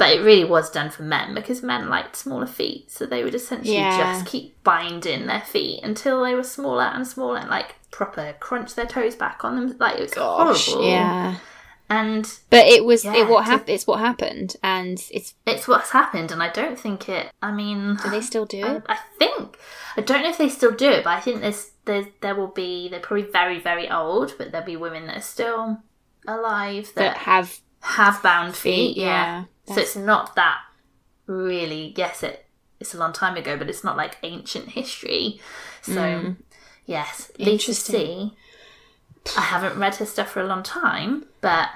but 0.00 0.10
it 0.16 0.20
really 0.22 0.44
was 0.44 0.70
done 0.70 0.90
for 0.90 1.02
men 1.02 1.34
because 1.34 1.62
men 1.62 1.88
liked 1.90 2.16
smaller 2.16 2.46
feet 2.46 2.90
so 2.90 3.04
they 3.06 3.22
would 3.22 3.34
essentially 3.34 3.76
Yeah. 3.76 3.98
just 3.98 4.26
keep 4.26 4.60
binding 4.64 5.26
their 5.26 5.42
feet 5.42 5.84
until 5.84 6.22
they 6.24 6.34
were 6.34 6.42
smaller 6.42 6.84
and 6.84 7.06
smaller 7.06 7.36
and 7.36 7.50
like 7.50 7.76
proper 7.90 8.34
crunch 8.40 8.74
their 8.74 8.86
toes 8.86 9.14
back 9.14 9.44
on 9.44 9.54
them 9.56 9.76
like 9.78 9.98
it 9.98 10.00
was 10.00 10.14
horrible 10.14 10.88
Yeah. 10.88 11.36
and 11.90 12.24
But 12.48 12.66
it 12.66 12.84
was 12.84 13.04
Yeah, 13.04 13.16
it 13.16 13.28
what 13.28 13.44
happened. 13.44 13.68
It's 13.68 13.86
what 13.86 14.00
happened, 14.00 14.56
and 14.62 14.96
it's. 15.10 15.34
it's 15.46 15.68
what's 15.68 15.90
happened 15.90 16.30
and 16.32 16.42
i 16.42 16.48
don't 16.48 16.78
think 16.78 17.08
it 17.08 17.30
i 17.42 17.50
mean 17.52 17.96
Do 18.02 18.08
they 18.10 18.20
still 18.22 18.46
do 18.46 18.64
I, 18.64 18.70
it? 18.76 18.82
I 18.88 18.98
think 19.18 19.58
I 19.98 20.00
don't 20.00 20.22
know 20.22 20.30
if 20.30 20.38
they 20.38 20.48
still 20.48 20.72
do 20.72 20.88
it, 20.90 21.04
but 21.04 21.10
I 21.10 21.20
think 21.20 21.40
there's 21.42 21.72
there 21.84 22.06
there 22.22 22.34
will 22.36 22.54
be 22.64 22.88
they're 22.88 23.00
probably 23.08 23.24
very 23.40 23.58
very 23.60 23.90
old, 23.90 24.34
but 24.38 24.50
there'll 24.50 24.66
be 24.74 24.76
women 24.76 25.06
that 25.08 25.16
are 25.18 25.20
still 25.36 25.82
alive 26.28 26.86
That 26.94 27.02
that 27.02 27.16
have 27.18 27.60
have 27.80 28.22
bound 28.22 28.54
feet. 28.56 28.96
Yeah, 28.96 29.44
Yeah. 29.66 29.74
so 29.74 29.80
it's 29.80 29.96
not 29.96 30.34
that 30.36 30.58
really. 31.26 31.94
Yes, 31.96 32.22
it 32.22 32.46
it's 32.78 32.94
a 32.94 32.98
long 32.98 33.12
time 33.12 33.36
ago, 33.36 33.56
but 33.58 33.68
it's 33.68 33.84
not 33.84 33.96
like 33.96 34.16
ancient 34.22 34.70
history. 34.70 35.40
So 35.82 35.92
Mm. 36.00 36.36
yes, 36.86 37.30
Lisa 37.38 37.50
Interesting. 37.50 38.30
See. 38.30 38.36
I 39.36 39.42
haven't 39.42 39.78
read 39.78 39.96
her 39.96 40.06
stuff 40.06 40.30
for 40.30 40.40
a 40.40 40.46
long 40.46 40.62
time, 40.62 41.26
but 41.42 41.68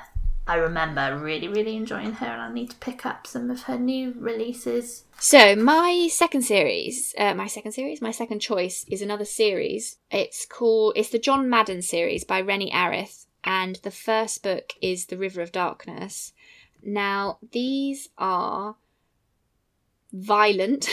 I 0.46 0.56
remember 0.56 1.18
really 1.18 1.48
really 1.48 1.76
enjoying 1.76 2.12
her, 2.14 2.26
and 2.26 2.40
I 2.40 2.52
need 2.52 2.70
to 2.70 2.76
pick 2.76 3.04
up 3.06 3.26
some 3.26 3.50
of 3.50 3.62
her 3.64 3.78
new 3.78 4.14
releases. 4.18 5.04
So 5.18 5.54
my 5.56 6.08
second 6.10 6.42
series, 6.42 7.14
uh, 7.18 7.34
my 7.34 7.46
second 7.46 7.72
series, 7.72 8.00
my 8.02 8.10
second 8.10 8.40
choice 8.40 8.84
is 8.88 9.00
another 9.02 9.24
series. 9.24 9.96
It's 10.10 10.44
called 10.46 10.94
it's 10.96 11.10
the 11.10 11.18
John 11.18 11.48
Madden 11.50 11.82
series 11.82 12.24
by 12.24 12.40
Rennie 12.40 12.70
Airth, 12.72 13.23
and 13.44 13.76
the 13.76 13.90
first 13.90 14.42
book 14.42 14.72
is 14.80 15.06
The 15.06 15.16
River 15.18 15.40
of 15.42 15.52
Darkness. 15.52 16.32
Now 16.82 17.38
these 17.52 18.08
are 18.18 18.76
violent, 20.12 20.88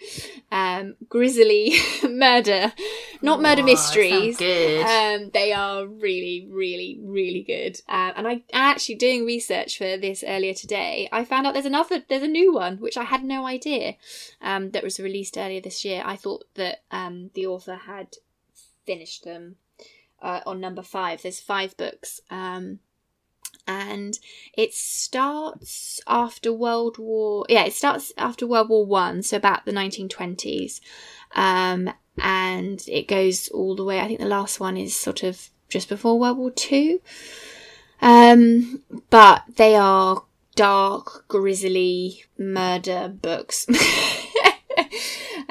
um, 0.52 0.94
grisly 1.08 1.74
murder, 2.08 2.72
not 3.20 3.42
murder 3.42 3.60
Oh, 3.62 3.66
mysteries. 3.66 4.36
good. 4.38 4.86
Um, 4.86 5.30
they 5.34 5.52
are 5.52 5.86
really, 5.86 6.46
really, 6.50 6.98
really 7.02 7.42
good. 7.42 7.80
Uh, 7.88 8.12
and 8.16 8.26
I 8.26 8.42
actually 8.52 8.94
doing 8.94 9.26
research 9.26 9.76
for 9.76 9.96
this 9.98 10.24
earlier 10.26 10.54
today. 10.54 11.08
I 11.12 11.24
found 11.24 11.46
out 11.46 11.52
there's 11.52 11.66
another, 11.66 12.02
there's 12.08 12.22
a 12.22 12.28
new 12.28 12.52
one 12.54 12.78
which 12.78 12.96
I 12.96 13.04
had 13.04 13.22
no 13.24 13.46
idea 13.46 13.96
um, 14.40 14.70
that 14.70 14.82
was 14.84 14.98
released 14.98 15.36
earlier 15.36 15.60
this 15.60 15.84
year. 15.84 16.02
I 16.04 16.16
thought 16.16 16.44
that 16.54 16.82
um, 16.90 17.30
the 17.34 17.46
author 17.46 17.74
had 17.76 18.14
finished 18.86 19.24
them 19.24 19.56
uh, 20.22 20.40
on 20.46 20.60
number 20.60 20.82
five. 20.82 21.22
There's 21.22 21.40
five 21.40 21.76
books. 21.76 22.20
Um, 22.30 22.78
and 23.66 24.18
it 24.56 24.74
starts 24.74 26.00
after 26.06 26.52
World 26.52 26.98
War. 26.98 27.44
Yeah, 27.48 27.64
it 27.64 27.74
starts 27.74 28.12
after 28.16 28.46
World 28.46 28.68
War 28.68 28.84
One, 28.84 29.22
so 29.22 29.36
about 29.36 29.64
the 29.64 29.72
1920s, 29.72 30.80
um, 31.34 31.92
and 32.18 32.82
it 32.88 33.06
goes 33.08 33.48
all 33.48 33.76
the 33.76 33.84
way. 33.84 34.00
I 34.00 34.08
think 34.08 34.20
the 34.20 34.26
last 34.26 34.58
one 34.58 34.76
is 34.76 34.96
sort 34.96 35.22
of 35.22 35.50
just 35.68 35.88
before 35.88 36.18
World 36.18 36.38
War 36.38 36.50
Two. 36.50 37.00
Um, 38.00 38.82
but 39.10 39.44
they 39.56 39.76
are 39.76 40.24
dark, 40.56 41.26
grisly 41.28 42.24
murder 42.36 43.08
books. 43.08 43.66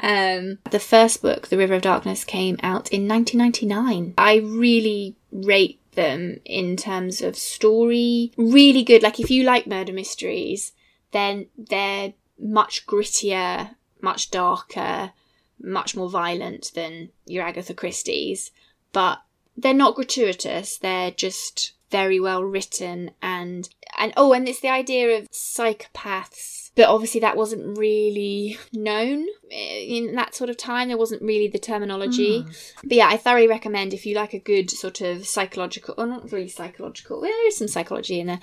um, 0.02 0.58
the 0.70 0.80
first 0.80 1.22
book, 1.22 1.48
The 1.48 1.56
River 1.56 1.74
of 1.74 1.82
Darkness, 1.82 2.24
came 2.24 2.56
out 2.62 2.90
in 2.90 3.08
1999. 3.08 4.14
I 4.18 4.36
really 4.36 5.16
rate 5.30 5.80
them 5.92 6.40
in 6.44 6.76
terms 6.76 7.22
of 7.22 7.36
story. 7.36 8.32
Really 8.36 8.82
good. 8.82 9.02
Like, 9.02 9.20
if 9.20 9.30
you 9.30 9.44
like 9.44 9.66
murder 9.66 9.92
mysteries, 9.92 10.72
then 11.12 11.46
they're 11.56 12.14
much 12.38 12.86
grittier, 12.86 13.76
much 14.00 14.30
darker, 14.30 15.12
much 15.60 15.94
more 15.94 16.10
violent 16.10 16.72
than 16.74 17.10
your 17.24 17.44
Agatha 17.44 17.72
Christie's. 17.72 18.50
But 18.92 19.22
they're 19.56 19.72
not 19.72 19.94
gratuitous. 19.94 20.78
They're 20.78 21.12
just 21.12 21.72
very 21.90 22.18
well 22.18 22.42
written 22.42 23.12
and 23.20 23.68
and 24.02 24.12
oh 24.16 24.32
and 24.32 24.48
it's 24.48 24.60
the 24.60 24.68
idea 24.68 25.18
of 25.18 25.30
psychopaths. 25.30 26.70
But 26.74 26.88
obviously 26.88 27.20
that 27.20 27.36
wasn't 27.36 27.78
really 27.78 28.58
known 28.72 29.26
eh, 29.50 29.78
in 29.80 30.14
that 30.14 30.34
sort 30.34 30.50
of 30.50 30.56
time. 30.56 30.88
There 30.88 30.96
wasn't 30.96 31.22
really 31.22 31.46
the 31.46 31.58
terminology. 31.58 32.42
Hmm. 32.42 32.50
But 32.82 32.92
yeah 32.92 33.08
i 33.08 33.16
thoroughly 33.16 33.48
recommend 33.48 33.94
if 33.94 34.04
you 34.04 34.16
like 34.16 34.34
a 34.34 34.38
good 34.38 34.70
sort 34.70 35.00
of 35.00 35.26
psychological 35.26 35.94
or 35.96 36.06
not 36.06 36.32
really 36.32 36.48
psychological 36.48 37.20
well, 37.20 37.30
there 37.30 37.48
is 37.48 37.56
some 37.56 37.68
psychology 37.68 38.20
in 38.20 38.26
there. 38.26 38.40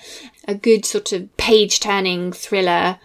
A 0.48 0.56
good 0.56 0.86
sort 0.86 1.12
of 1.12 1.36
page 1.38 1.80
turning 1.80 2.32
thriller 2.32 3.00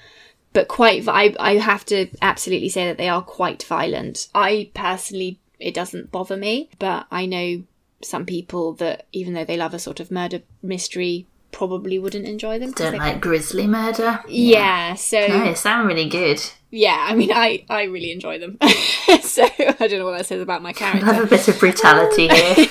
but 0.53 0.69
quite 0.69 1.07
I, 1.09 1.35
I 1.41 1.55
have 1.57 1.85
to 1.87 2.09
absolutely 2.23 2.69
say 2.69 2.87
that 2.87 2.99
they 2.99 3.09
are 3.09 3.23
quite 3.23 3.65
violent. 3.65 4.29
I 4.35 4.71
personally 4.75 5.41
it 5.59 5.75
doesn't 5.75 6.13
bother 6.13 6.37
me 6.37 6.69
but 6.79 7.07
i 7.11 7.25
know 7.25 7.63
some 8.03 8.27
people 8.27 8.75
that 8.75 9.07
even 9.13 9.33
though 9.33 9.45
they 9.45 9.57
love 9.57 9.73
a 9.73 9.79
sort 9.79 10.01
of 10.01 10.11
murder 10.11 10.43
mystery 10.63 11.27
probably 11.55 11.99
wouldn't 11.99 12.27
enjoy 12.27 12.59
them. 12.59 12.73
Don't 12.73 12.97
like 12.97 13.21
grisly 13.21 13.67
murder. 13.67 14.21
yeah, 14.29 14.95
so 14.95 15.27
No, 15.27 15.45
they 15.45 15.55
sound 15.55 15.87
really 15.89 16.09
good. 16.09 16.43
yeah, 16.71 17.07
I 17.09 17.15
mean, 17.15 17.31
I 17.33 17.65
I 17.71 17.85
really 17.85 18.11
enjoy 18.13 18.39
them. 18.39 18.59
so 19.23 19.45
I 19.59 19.87
don't 19.87 19.99
know 20.01 20.05
what 20.05 20.19
that 20.19 20.27
says 20.27 20.43
about 20.43 20.63
my 20.63 20.73
character. 20.73 21.07
I 21.11 21.13
love 21.13 21.25
a 21.25 21.27
bit 21.29 21.47
of 21.49 21.59
brutality 21.59 22.29
here. 22.37 22.67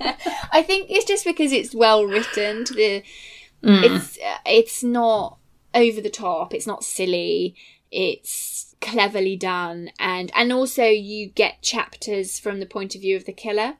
yeah, 0.00 0.16
I 0.52 0.62
think 0.62 0.90
it's 0.90 1.04
just 1.06 1.24
because 1.24 1.52
it's 1.52 1.74
well 1.74 2.04
written. 2.04 2.64
The 2.64 3.02
Mm. 3.60 3.82
it's 3.82 4.16
uh, 4.18 4.38
it's 4.46 4.84
not 4.84 5.36
over 5.74 6.00
the 6.00 6.10
top. 6.10 6.54
It's 6.54 6.66
not 6.66 6.84
silly. 6.84 7.56
It's 7.90 8.76
cleverly 8.80 9.34
done, 9.36 9.90
and 9.98 10.30
and 10.34 10.52
also 10.52 10.84
you 10.84 11.26
get 11.30 11.60
chapters 11.60 12.38
from 12.38 12.60
the 12.60 12.66
point 12.66 12.94
of 12.94 13.00
view 13.00 13.16
of 13.16 13.24
the 13.24 13.32
killer. 13.32 13.74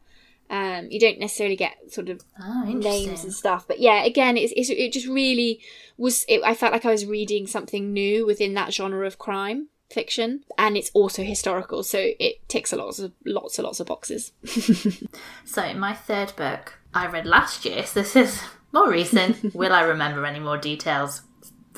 Um, 0.51 0.88
you 0.90 0.99
don't 0.99 1.18
necessarily 1.18 1.57
get 1.57 1.76
sort 1.92 2.09
of 2.09 2.22
Oh, 2.42 2.64
names 2.64 3.22
and 3.24 3.32
stuff. 3.32 3.66
But 3.68 3.80
yeah, 3.80 4.05
again, 4.05 4.36
it's, 4.36 4.53
it's 4.57 4.70
it 4.70 4.92
just 4.92 5.07
really 5.07 5.61
was. 5.96 6.24
It, 6.28 6.40
I 6.44 6.55
felt 6.55 6.72
like 6.72 6.86
I 6.86 6.90
was 6.90 7.05
reading 7.07 7.46
something 7.46 7.92
new 7.92 8.24
within 8.24 8.55
that 8.55 8.72
genre 8.72 9.07
of 9.07 9.18
crime 9.18 9.68
fiction, 9.90 10.44
and 10.57 10.76
it's 10.76 10.90
also 10.94 11.22
historical, 11.22 11.82
so 11.82 11.99
it 12.18 12.46
ticks 12.49 12.72
a 12.72 12.76
lots 12.76 12.99
of 12.99 13.12
lots 13.24 13.59
and 13.59 13.64
lots 13.64 13.80
of 13.80 13.86
boxes. 13.86 14.32
So, 15.44 15.72
my 15.74 15.94
third 15.94 16.34
book 16.36 16.78
I 16.94 17.07
read 17.07 17.26
last 17.26 17.64
year, 17.64 17.84
so 17.86 18.01
this 18.01 18.16
is 18.16 18.42
more 18.72 18.90
recent. 18.90 19.55
Will 19.55 19.72
I 19.72 19.82
remember 19.82 20.24
any 20.26 20.40
more 20.40 20.59
details? 20.59 21.22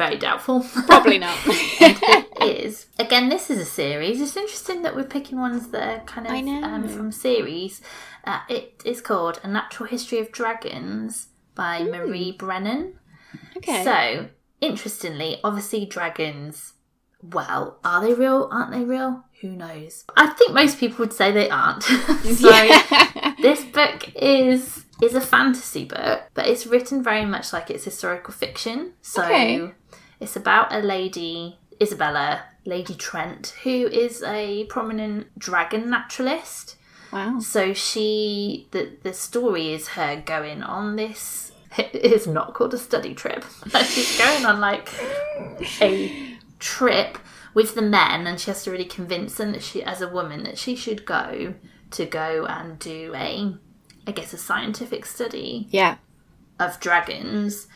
Very 0.01 0.17
doubtful. 0.17 0.63
Probably 0.87 1.19
not. 1.19 1.37
it 1.47 2.65
is. 2.65 2.87
Again, 2.99 3.29
this 3.29 3.51
is 3.51 3.59
a 3.59 3.67
series. 3.67 4.19
It's 4.19 4.35
interesting 4.35 4.81
that 4.81 4.97
we're 4.97 5.05
picking 5.05 5.39
ones 5.39 5.69
that 5.69 5.83
are 6.01 6.05
kind 6.07 6.27
of. 6.27 6.65
Um, 6.65 6.89
from 6.89 7.13
series. 7.13 7.83
Uh, 8.25 8.41
it 8.49 8.81
is 8.87 9.03
called 9.03 9.41
A 9.45 9.49
Natural 9.49 9.91
History 9.91 10.19
of 10.19 10.33
Dragons 10.33 11.29
by 11.55 11.83
Marie 11.83 12.33
Brennan. 12.33 12.95
okay. 13.59 13.85
So, 13.85 14.29
interestingly, 14.63 15.39
obviously, 15.45 15.85
dragons, 15.85 16.73
well, 17.23 17.79
are 17.85 18.01
they 18.01 18.15
real? 18.15 18.49
Aren't 18.51 18.71
they 18.73 18.85
real? 18.85 19.25
Who 19.43 19.51
knows? 19.51 20.07
I 20.17 20.29
think 20.29 20.55
most 20.55 20.79
people 20.81 21.01
would 21.01 21.13
say 21.13 21.31
they 21.31 21.51
aren't. 21.51 21.83
so, 21.83 22.51
Yeah. 22.51 23.35
this 23.43 23.63
book 23.67 24.09
is 24.17 24.87
is 25.03 25.15
a 25.15 25.21
fantasy 25.21 25.85
book, 25.85 26.23
but 26.35 26.47
it's 26.47 26.67
written 26.67 27.03
very 27.03 27.25
much 27.25 27.53
like 27.53 27.71
it's 27.71 27.85
historical 27.85 28.33
fiction. 28.35 28.93
So 29.03 29.25
Okay. 29.25 29.73
It's 30.21 30.37
about 30.37 30.73
a 30.73 30.79
lady, 30.81 31.59
Isabella, 31.81 32.43
Lady 32.65 32.95
Trent, 32.95 33.55
who 33.63 33.87
is 33.87 34.23
a 34.23 34.65
prominent 34.67 35.39
dragon 35.39 35.89
naturalist. 35.91 36.77
wow. 37.13 37.39
So 37.41 37.73
she 37.73 38.69
the 38.71 38.93
the 39.03 39.13
story 39.15 39.73
is 39.73 39.89
her 39.89 40.21
going 40.25 40.63
on 40.63 40.97
this 40.97 41.53
it 41.79 41.95
is 41.95 42.27
not 42.27 42.53
called 42.55 42.75
a 42.75 42.79
study 42.79 43.15
trip. 43.15 43.45
She's 43.85 44.19
going 44.19 44.45
on 44.45 44.61
like 44.61 44.89
a 45.81 46.37
trip 46.59 47.19
with 47.55 47.75
the 47.75 47.83
men 47.83 48.27
and 48.27 48.39
she 48.39 48.51
has 48.51 48.63
to 48.65 48.71
really 48.71 48.85
convince 48.85 49.37
them 49.37 49.53
that 49.53 49.63
she 49.63 49.83
as 49.83 50.01
a 50.03 50.09
woman 50.09 50.43
that 50.45 50.59
she 50.59 50.77
should 50.77 51.05
go 51.07 51.55
to 51.93 52.07
go 52.07 52.45
and 52.47 52.79
do 52.79 53.13
a 53.15 53.55
I 54.07 54.13
guess 54.13 54.33
a 54.33 54.39
scientific 54.39 55.05
study 55.07 55.67
Yeah. 55.71 55.97
of 56.59 56.79
dragons 56.81 57.67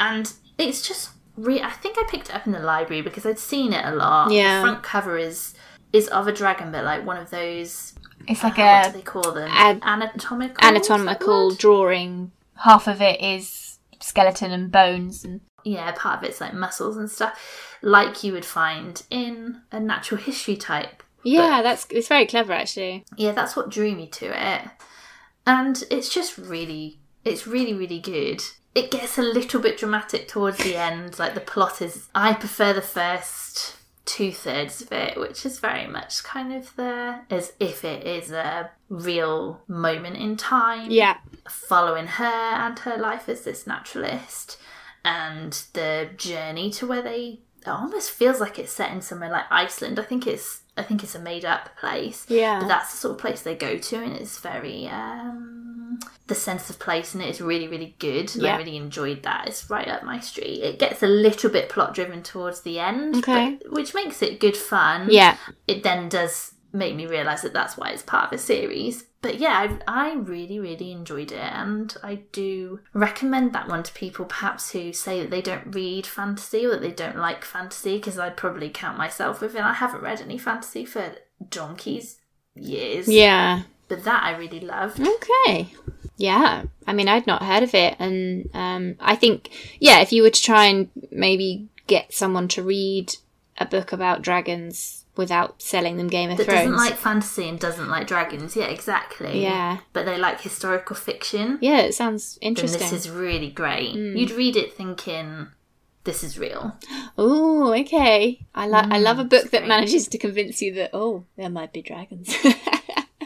and 0.00 0.32
it's 0.56 0.86
just 0.86 1.10
re- 1.38 1.62
I 1.62 1.70
think 1.70 1.96
I 1.98 2.04
picked 2.10 2.28
it 2.28 2.34
up 2.34 2.46
in 2.46 2.52
the 2.52 2.58
library 2.60 3.02
because 3.02 3.24
I'd 3.24 3.38
seen 3.38 3.72
it 3.72 3.84
a 3.84 3.94
lot. 3.94 4.30
Yeah. 4.32 4.60
The 4.60 4.66
front 4.66 4.82
cover 4.82 5.16
is 5.16 5.54
is 5.92 6.08
of 6.08 6.26
a 6.28 6.32
dragon 6.32 6.70
but 6.70 6.84
like 6.84 7.06
one 7.06 7.16
of 7.16 7.30
those 7.30 7.94
It's 8.26 8.42
like 8.42 8.58
uh, 8.58 8.82
what 8.82 8.84
do 8.84 8.90
a 8.90 8.92
they 8.92 9.02
call 9.02 9.32
them? 9.32 9.48
Ad- 9.50 9.80
anatomical. 9.82 10.50
is 10.52 10.56
that 10.58 10.60
the 10.60 10.66
Anatomical 10.66 11.50
drawing. 11.54 12.32
half 12.56 12.86
of 12.86 13.00
it 13.00 13.20
is 13.22 13.78
skeleton 14.00 14.50
and 14.52 14.70
bones 14.70 15.24
and 15.24 15.40
Yeah, 15.64 15.90
part 15.96 16.18
of 16.18 16.24
it's 16.28 16.40
like 16.40 16.52
muscles 16.52 16.96
and 16.98 17.10
stuff, 17.10 17.78
like 17.82 18.22
you 18.22 18.32
would 18.32 18.44
find 18.44 19.02
in 19.10 19.62
a 19.72 19.80
natural 19.80 20.20
history 20.20 20.56
type. 20.56 21.02
Yeah, 21.24 21.62
that's 21.62 21.86
it's 21.90 22.08
very 22.08 22.26
clever 22.26 22.52
actually. 22.52 23.04
Yeah, 23.16 23.32
that's 23.32 23.56
what 23.56 23.70
drew 23.70 23.94
me 23.94 24.06
to 24.08 24.26
it, 24.26 24.62
and 25.46 25.82
it's 25.90 26.08
just 26.12 26.38
really, 26.38 27.00
it's 27.24 27.46
really, 27.46 27.74
really 27.74 27.98
good. 27.98 28.40
It 28.74 28.90
gets 28.90 29.18
a 29.18 29.22
little 29.22 29.60
bit 29.60 29.78
dramatic 29.78 30.28
towards 30.28 30.58
the 30.58 30.76
end. 30.76 31.18
Like 31.18 31.34
the 31.34 31.40
plot 31.40 31.82
is, 31.82 32.08
I 32.14 32.34
prefer 32.34 32.72
the 32.72 32.82
first 32.82 33.76
two 34.04 34.32
thirds 34.32 34.80
of 34.80 34.90
it, 34.92 35.18
which 35.18 35.44
is 35.44 35.58
very 35.58 35.86
much 35.86 36.22
kind 36.24 36.52
of 36.52 36.74
there 36.76 37.26
as 37.30 37.52
if 37.60 37.84
it 37.84 38.06
is 38.06 38.30
a 38.30 38.70
real 38.88 39.62
moment 39.68 40.16
in 40.16 40.36
time. 40.36 40.90
Yeah. 40.90 41.18
following 41.48 42.06
her 42.06 42.24
and 42.24 42.78
her 42.80 42.96
life 42.96 43.28
as 43.28 43.42
this 43.42 43.66
naturalist 43.66 44.58
and 45.04 45.52
the 45.72 46.10
journey 46.16 46.70
to 46.70 46.86
where 46.86 47.02
they 47.02 47.40
it 47.62 47.68
almost 47.68 48.10
feels 48.10 48.40
like 48.40 48.58
it's 48.58 48.72
set 48.72 48.92
in 48.92 49.02
somewhere 49.02 49.30
like 49.30 49.44
Iceland. 49.50 49.98
I 49.98 50.02
think 50.02 50.26
it's 50.26 50.62
I 50.78 50.82
think 50.82 51.02
it's 51.02 51.14
a 51.14 51.18
made 51.18 51.44
up 51.44 51.76
place. 51.78 52.24
Yeah. 52.28 52.60
But 52.60 52.68
that's 52.68 52.90
the 52.92 52.96
sort 52.98 53.12
of 53.16 53.18
place 53.20 53.42
they 53.42 53.54
go 53.54 53.76
to 53.78 53.96
and 53.96 54.14
it's 54.16 54.38
very 54.38 54.86
um 54.88 55.98
the 56.26 56.34
sense 56.34 56.68
of 56.70 56.78
place 56.78 57.14
in 57.14 57.20
it 57.22 57.28
is 57.30 57.40
really, 57.40 57.68
really 57.68 57.96
good. 57.98 58.34
Yeah. 58.34 58.54
I 58.54 58.58
really 58.58 58.76
enjoyed 58.76 59.22
that. 59.22 59.48
It's 59.48 59.68
right 59.70 59.88
up 59.88 60.02
my 60.02 60.20
street. 60.20 60.60
It 60.62 60.78
gets 60.78 61.02
a 61.02 61.06
little 61.06 61.50
bit 61.50 61.68
plot 61.70 61.94
driven 61.94 62.22
towards 62.22 62.60
the 62.60 62.78
end. 62.78 63.16
Okay. 63.16 63.58
but- 63.62 63.72
which 63.72 63.94
makes 63.94 64.22
it 64.22 64.38
good 64.40 64.56
fun 64.56 65.08
Yeah. 65.10 65.36
it 65.66 65.82
then 65.82 66.08
does 66.08 66.52
make 66.72 66.94
me 66.94 67.06
realize 67.06 67.42
that 67.42 67.52
that's 67.52 67.76
why 67.76 67.90
it's 67.90 68.02
part 68.02 68.26
of 68.32 68.38
a 68.38 68.42
series. 68.42 69.04
But 69.20 69.38
yeah, 69.38 69.78
I, 69.86 70.10
I 70.10 70.14
really, 70.14 70.60
really 70.60 70.92
enjoyed 70.92 71.32
it, 71.32 71.38
and 71.52 71.92
I 72.04 72.20
do 72.30 72.80
recommend 72.92 73.52
that 73.52 73.66
one 73.68 73.82
to 73.82 73.92
people 73.92 74.24
perhaps 74.26 74.70
who 74.70 74.92
say 74.92 75.20
that 75.20 75.30
they 75.30 75.42
don't 75.42 75.74
read 75.74 76.06
fantasy 76.06 76.64
or 76.64 76.70
that 76.70 76.82
they 76.82 76.92
don't 76.92 77.16
like 77.16 77.44
fantasy, 77.44 77.96
because 77.96 78.18
I'd 78.18 78.36
probably 78.36 78.70
count 78.70 78.96
myself 78.96 79.40
within. 79.40 79.62
I 79.62 79.72
haven't 79.72 80.02
read 80.02 80.20
any 80.20 80.38
fantasy 80.38 80.84
for 80.84 81.14
donkeys 81.50 82.18
years, 82.54 83.08
Yeah. 83.08 83.62
but 83.88 84.04
that 84.04 84.22
I 84.22 84.36
really 84.36 84.60
loved. 84.60 85.00
Okay. 85.00 85.68
Yeah. 86.16 86.64
I 86.86 86.92
mean, 86.92 87.08
I'd 87.08 87.26
not 87.26 87.42
heard 87.42 87.62
of 87.62 87.74
it. 87.74 87.96
And 87.98 88.48
um, 88.54 88.96
I 89.00 89.14
think, 89.16 89.50
yeah, 89.80 90.00
if 90.00 90.12
you 90.12 90.22
were 90.22 90.30
to 90.30 90.42
try 90.42 90.64
and 90.66 90.90
maybe 91.10 91.68
get 91.86 92.12
someone 92.12 92.48
to 92.48 92.62
read 92.62 93.14
a 93.58 93.64
book 93.64 93.92
about 93.92 94.22
dragons 94.22 94.97
without 95.18 95.60
selling 95.60 95.98
them 95.98 96.08
Game 96.08 96.30
of 96.30 96.38
That 96.38 96.44
Thrones. 96.46 96.60
doesn't 96.60 96.76
like 96.76 96.94
fantasy 96.96 97.48
and 97.48 97.60
doesn't 97.60 97.88
like 97.88 98.06
dragons. 98.06 98.56
Yeah, 98.56 98.66
exactly. 98.68 99.42
Yeah. 99.42 99.78
But 99.92 100.06
they 100.06 100.16
like 100.16 100.40
historical 100.40 100.96
fiction. 100.96 101.58
yeah, 101.60 101.80
it 101.80 101.94
sounds 101.94 102.38
Then 102.40 102.48
interesting. 102.50 102.80
this 102.80 102.92
is 102.92 103.10
really 103.10 103.50
great. 103.50 103.92
Hmm. 103.92 104.16
You'd 104.16 104.30
read 104.30 104.56
it 104.56 104.72
thinking, 104.72 105.48
this 106.04 106.24
is 106.24 106.38
real. 106.38 106.78
Oh, 107.20 107.72
okay. 107.74 108.46
I 108.54 108.68
like. 108.68 108.92
I 108.92 108.98
love 108.98 109.18
a 109.18 109.24
book 109.24 109.50
that 109.50 109.62
great. 109.62 109.68
manages 109.68 110.06
to 110.06 110.18
convince 110.18 110.62
you 110.62 110.72
that 110.74 110.90
oh, 110.92 111.24
there 111.36 111.50
might 111.50 111.72
be 111.72 111.82
dragons. 111.82 112.32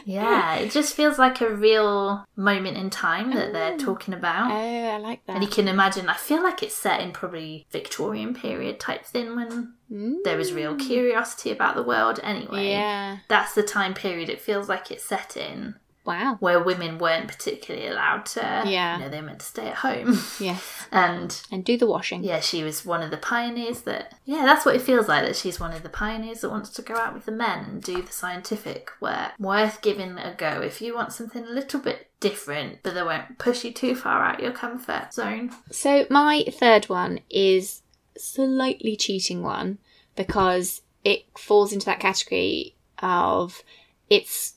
Yeah, 0.05 0.55
it 0.55 0.71
just 0.71 0.95
feels 0.95 1.17
like 1.19 1.41
a 1.41 1.49
real 1.53 2.25
moment 2.35 2.77
in 2.77 2.89
time 2.89 3.33
that 3.33 3.53
they're 3.53 3.77
talking 3.77 4.13
about. 4.13 4.51
oh. 4.51 4.55
I 4.55 4.97
like 4.97 5.25
that. 5.25 5.33
And 5.35 5.43
you 5.43 5.49
can 5.49 5.67
imagine, 5.67 6.07
I 6.09 6.15
feel 6.15 6.43
like 6.43 6.61
it's 6.61 6.75
set 6.75 7.01
in 7.01 7.11
probably 7.11 7.65
Victorian 7.71 8.33
period 8.33 8.79
type 8.79 9.05
thing 9.05 9.35
when 9.35 9.73
Mm. 9.91 10.23
there 10.23 10.37
was 10.37 10.53
real 10.53 10.75
curiosity 10.75 11.51
about 11.51 11.75
the 11.75 11.83
world 11.83 12.19
anyway. 12.23 12.69
Yeah. 12.69 13.17
That's 13.27 13.53
the 13.53 13.61
time 13.61 13.93
period 13.93 14.27
it 14.29 14.41
feels 14.41 14.67
like 14.67 14.89
it's 14.89 15.03
set 15.03 15.37
in 15.37 15.75
Wow. 16.05 16.35
where 16.41 16.61
women 16.61 16.97
weren't 16.97 17.27
particularly 17.29 17.87
allowed 17.87 18.25
to, 18.27 18.63
Yeah. 18.65 18.97
you 18.97 19.03
know, 19.03 19.09
they 19.09 19.21
were 19.21 19.27
meant 19.27 19.39
to 19.39 19.45
stay 19.45 19.67
at 19.69 19.75
home. 19.75 20.19
Yes. 20.39 20.85
and 20.91 21.41
And 21.51 21.63
do 21.63 21.77
the 21.77 21.87
washing. 21.87 22.23
yeah, 22.23 22.41
she 22.41 22.63
was 22.63 22.85
one 22.85 23.01
of 23.01 23.09
the 23.11 23.17
pioneers 23.17 23.81
that, 23.83 24.13
yeah, 24.25 24.43
that's 24.43 24.65
what 24.65 24.75
it 24.75 24.81
feels 24.81 25.07
like 25.07 25.23
that 25.25 25.35
she's 25.37 25.59
one 25.61 25.71
of 25.71 25.81
the 25.81 25.89
pioneers 25.89 26.41
that 26.41 26.49
wants 26.49 26.69
to 26.71 26.81
go 26.81 26.95
out 26.95 27.13
with 27.13 27.25
the 27.25 27.31
men 27.31 27.65
and 27.65 27.81
do 27.83 28.01
the 28.01 28.11
scientific 28.11 28.91
work. 28.99 29.31
Worth 29.39 29.81
giving 29.81 30.17
a 30.17 30.33
go 30.37 30.61
if 30.61 30.81
you 30.81 30.93
want 30.93 31.13
something 31.13 31.45
a 31.45 31.49
little 31.49 31.79
bit 31.79 32.09
different, 32.19 32.79
but 32.83 32.93
that 32.95 33.05
won't 33.05 33.37
push 33.37 33.63
you 33.63 33.71
too 33.71 33.95
far 33.95 34.23
out 34.23 34.41
your 34.41 34.51
comfort 34.51 35.13
zone. 35.13 35.51
So 35.71 36.05
my 36.09 36.43
third 36.51 36.89
one 36.89 37.21
is 37.29 37.81
slightly 38.17 38.95
cheating 38.95 39.41
one 39.41 39.77
because 40.15 40.81
it 41.03 41.25
falls 41.37 41.71
into 41.73 41.85
that 41.85 41.99
category 41.99 42.75
of 42.99 43.63
it's 44.09 44.53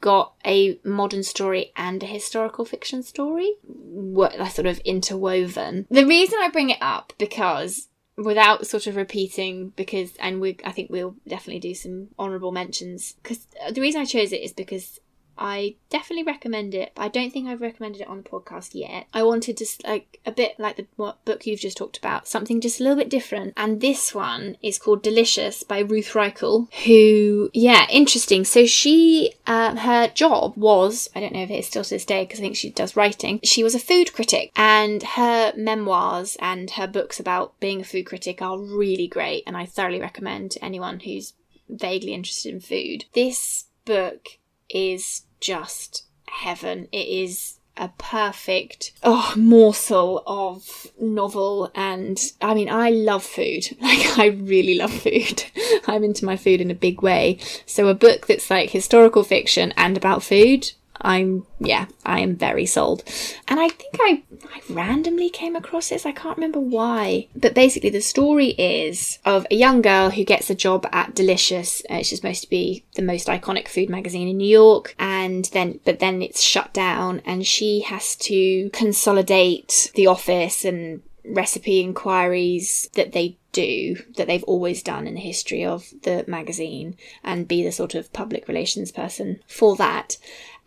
got 0.00 0.34
a 0.44 0.78
modern 0.84 1.22
story 1.22 1.72
and 1.76 2.02
a 2.02 2.06
historical 2.06 2.64
fiction 2.64 3.02
story 3.02 3.54
what 3.62 4.34
are 4.36 4.42
uh, 4.42 4.48
sort 4.48 4.66
of 4.66 4.78
interwoven. 4.80 5.86
The 5.90 6.06
reason 6.06 6.38
i 6.40 6.48
bring 6.48 6.70
it 6.70 6.78
up 6.80 7.12
because 7.18 7.88
without 8.16 8.66
sort 8.66 8.86
of 8.86 8.96
repeating 8.96 9.70
because 9.70 10.14
and 10.18 10.40
we 10.40 10.56
i 10.64 10.72
think 10.72 10.90
we'll 10.90 11.16
definitely 11.26 11.60
do 11.60 11.74
some 11.74 12.08
honorable 12.18 12.52
mentions 12.52 13.14
because 13.22 13.46
uh, 13.64 13.70
the 13.70 13.80
reason 13.80 14.00
i 14.00 14.04
chose 14.04 14.32
it 14.32 14.42
is 14.42 14.52
because 14.52 15.00
I 15.38 15.76
definitely 15.90 16.24
recommend 16.24 16.74
it, 16.74 16.92
but 16.94 17.02
I 17.02 17.08
don't 17.08 17.32
think 17.32 17.48
I've 17.48 17.60
recommended 17.60 18.02
it 18.02 18.08
on 18.08 18.18
the 18.18 18.28
podcast 18.28 18.70
yet. 18.74 19.06
I 19.12 19.22
wanted 19.22 19.56
just 19.56 19.84
like 19.84 20.20
a 20.26 20.32
bit 20.32 20.58
like 20.58 20.76
the 20.76 20.86
what 20.96 21.24
book 21.24 21.46
you've 21.46 21.60
just 21.60 21.76
talked 21.76 21.98
about, 21.98 22.28
something 22.28 22.60
just 22.60 22.80
a 22.80 22.82
little 22.82 22.98
bit 22.98 23.08
different. 23.08 23.54
And 23.56 23.80
this 23.80 24.14
one 24.14 24.56
is 24.62 24.78
called 24.78 25.02
Delicious 25.02 25.62
by 25.62 25.80
Ruth 25.80 26.12
Reichl, 26.12 26.72
who, 26.84 27.50
yeah, 27.52 27.86
interesting. 27.90 28.44
So 28.44 28.66
she, 28.66 29.32
uh, 29.46 29.76
her 29.76 30.08
job 30.08 30.54
was, 30.56 31.08
I 31.14 31.20
don't 31.20 31.32
know 31.32 31.42
if 31.42 31.50
it 31.50 31.58
is 31.58 31.66
still 31.66 31.84
to 31.84 31.90
this 31.90 32.04
day 32.04 32.24
because 32.24 32.38
I 32.38 32.42
think 32.42 32.56
she 32.56 32.70
does 32.70 32.96
writing, 32.96 33.40
she 33.42 33.64
was 33.64 33.74
a 33.74 33.80
food 33.80 34.12
critic, 34.12 34.52
and 34.56 35.02
her 35.02 35.52
memoirs 35.56 36.36
and 36.40 36.70
her 36.72 36.86
books 36.86 37.18
about 37.18 37.58
being 37.60 37.80
a 37.80 37.84
food 37.84 38.06
critic 38.06 38.42
are 38.42 38.58
really 38.58 39.08
great, 39.08 39.44
and 39.46 39.56
I 39.56 39.66
thoroughly 39.66 40.00
recommend 40.00 40.52
to 40.52 40.64
anyone 40.64 41.00
who's 41.00 41.34
vaguely 41.68 42.12
interested 42.12 42.52
in 42.52 42.60
food. 42.60 43.06
This 43.14 43.66
book 43.84 44.38
is 44.72 45.22
just 45.40 46.04
heaven. 46.28 46.88
It 46.92 47.08
is 47.08 47.58
a 47.74 47.88
perfect 47.96 48.92
oh 49.02 49.32
morsel 49.34 50.22
of 50.26 50.88
novel 51.00 51.70
and 51.74 52.20
I 52.42 52.52
mean 52.54 52.68
I 52.68 52.90
love 52.90 53.24
food. 53.24 53.64
Like 53.80 54.18
I 54.18 54.26
really 54.26 54.74
love 54.74 54.92
food. 54.92 55.44
I'm 55.86 56.04
into 56.04 56.24
my 56.24 56.36
food 56.36 56.60
in 56.60 56.70
a 56.70 56.74
big 56.74 57.02
way. 57.02 57.38
So 57.66 57.88
a 57.88 57.94
book 57.94 58.26
that's 58.26 58.50
like 58.50 58.70
historical 58.70 59.24
fiction 59.24 59.72
and 59.76 59.96
about 59.96 60.22
food 60.22 60.72
I'm 61.02 61.46
yeah, 61.58 61.86
I 62.04 62.20
am 62.20 62.36
very 62.36 62.66
sold. 62.66 63.02
And 63.48 63.60
I 63.60 63.68
think 63.68 63.96
I 64.00 64.22
I 64.44 64.60
randomly 64.70 65.28
came 65.28 65.56
across 65.56 65.88
this. 65.88 66.06
I 66.06 66.12
can't 66.12 66.36
remember 66.36 66.60
why. 66.60 67.28
But 67.36 67.54
basically 67.54 67.90
the 67.90 68.00
story 68.00 68.50
is 68.50 69.18
of 69.24 69.46
a 69.50 69.56
young 69.56 69.82
girl 69.82 70.10
who 70.10 70.24
gets 70.24 70.48
a 70.48 70.54
job 70.54 70.86
at 70.92 71.14
Delicious, 71.14 71.82
uh, 71.90 71.96
is 71.96 72.10
supposed 72.10 72.42
to 72.42 72.50
be 72.50 72.84
the 72.94 73.02
most 73.02 73.26
iconic 73.28 73.68
food 73.68 73.90
magazine 73.90 74.28
in 74.28 74.38
New 74.38 74.48
York, 74.48 74.94
and 74.98 75.44
then 75.46 75.80
but 75.84 75.98
then 75.98 76.22
it's 76.22 76.42
shut 76.42 76.72
down 76.72 77.20
and 77.24 77.46
she 77.46 77.80
has 77.80 78.16
to 78.16 78.70
consolidate 78.70 79.90
the 79.94 80.06
office 80.06 80.64
and 80.64 81.02
recipe 81.24 81.80
inquiries 81.80 82.88
that 82.94 83.12
they 83.12 83.36
do 83.52 83.96
that 84.16 84.26
they've 84.26 84.44
always 84.44 84.82
done 84.82 85.06
in 85.06 85.14
the 85.14 85.20
history 85.20 85.64
of 85.64 85.92
the 86.02 86.24
magazine 86.26 86.96
and 87.22 87.46
be 87.46 87.62
the 87.62 87.70
sort 87.70 87.94
of 87.94 88.12
public 88.12 88.48
relations 88.48 88.90
person 88.90 89.38
for 89.46 89.76
that 89.76 90.16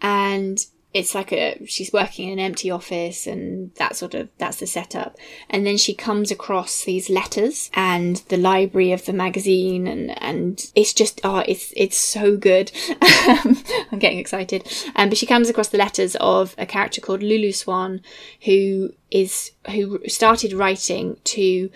and 0.01 0.65
it's 0.95 1.13
like 1.13 1.33
a 1.33 1.59
she's 1.67 1.91
working 1.91 2.29
in 2.29 2.39
an 2.39 2.45
empty 2.45 2.71
office 2.71 3.27
and 3.27 3.75
that 3.75 3.97
sort 3.97 4.13
of 4.13 4.29
that's 4.37 4.61
the 4.61 4.65
setup. 4.65 5.17
And 5.49 5.67
then 5.67 5.75
she 5.75 5.93
comes 5.93 6.31
across 6.31 6.85
these 6.85 7.09
letters 7.09 7.69
and 7.73 8.15
the 8.29 8.37
library 8.37 8.93
of 8.93 9.05
the 9.05 9.11
magazine 9.11 9.87
and 9.87 10.17
and 10.23 10.71
it's 10.73 10.93
just 10.93 11.19
oh 11.25 11.39
it's 11.39 11.73
it's 11.75 11.97
so 11.97 12.37
good. 12.37 12.71
I'm 13.01 13.99
getting 13.99 14.19
excited. 14.19 14.65
Um, 14.95 15.09
but 15.09 15.17
she 15.17 15.25
comes 15.25 15.49
across 15.49 15.67
the 15.67 15.77
letters 15.77 16.15
of 16.21 16.55
a 16.57 16.65
character 16.65 17.01
called 17.01 17.21
lulu 17.21 17.51
swan 17.51 17.99
who 18.45 18.93
is 19.11 19.51
who 19.71 19.99
started 20.07 20.53
writing 20.53 21.17
to 21.25 21.69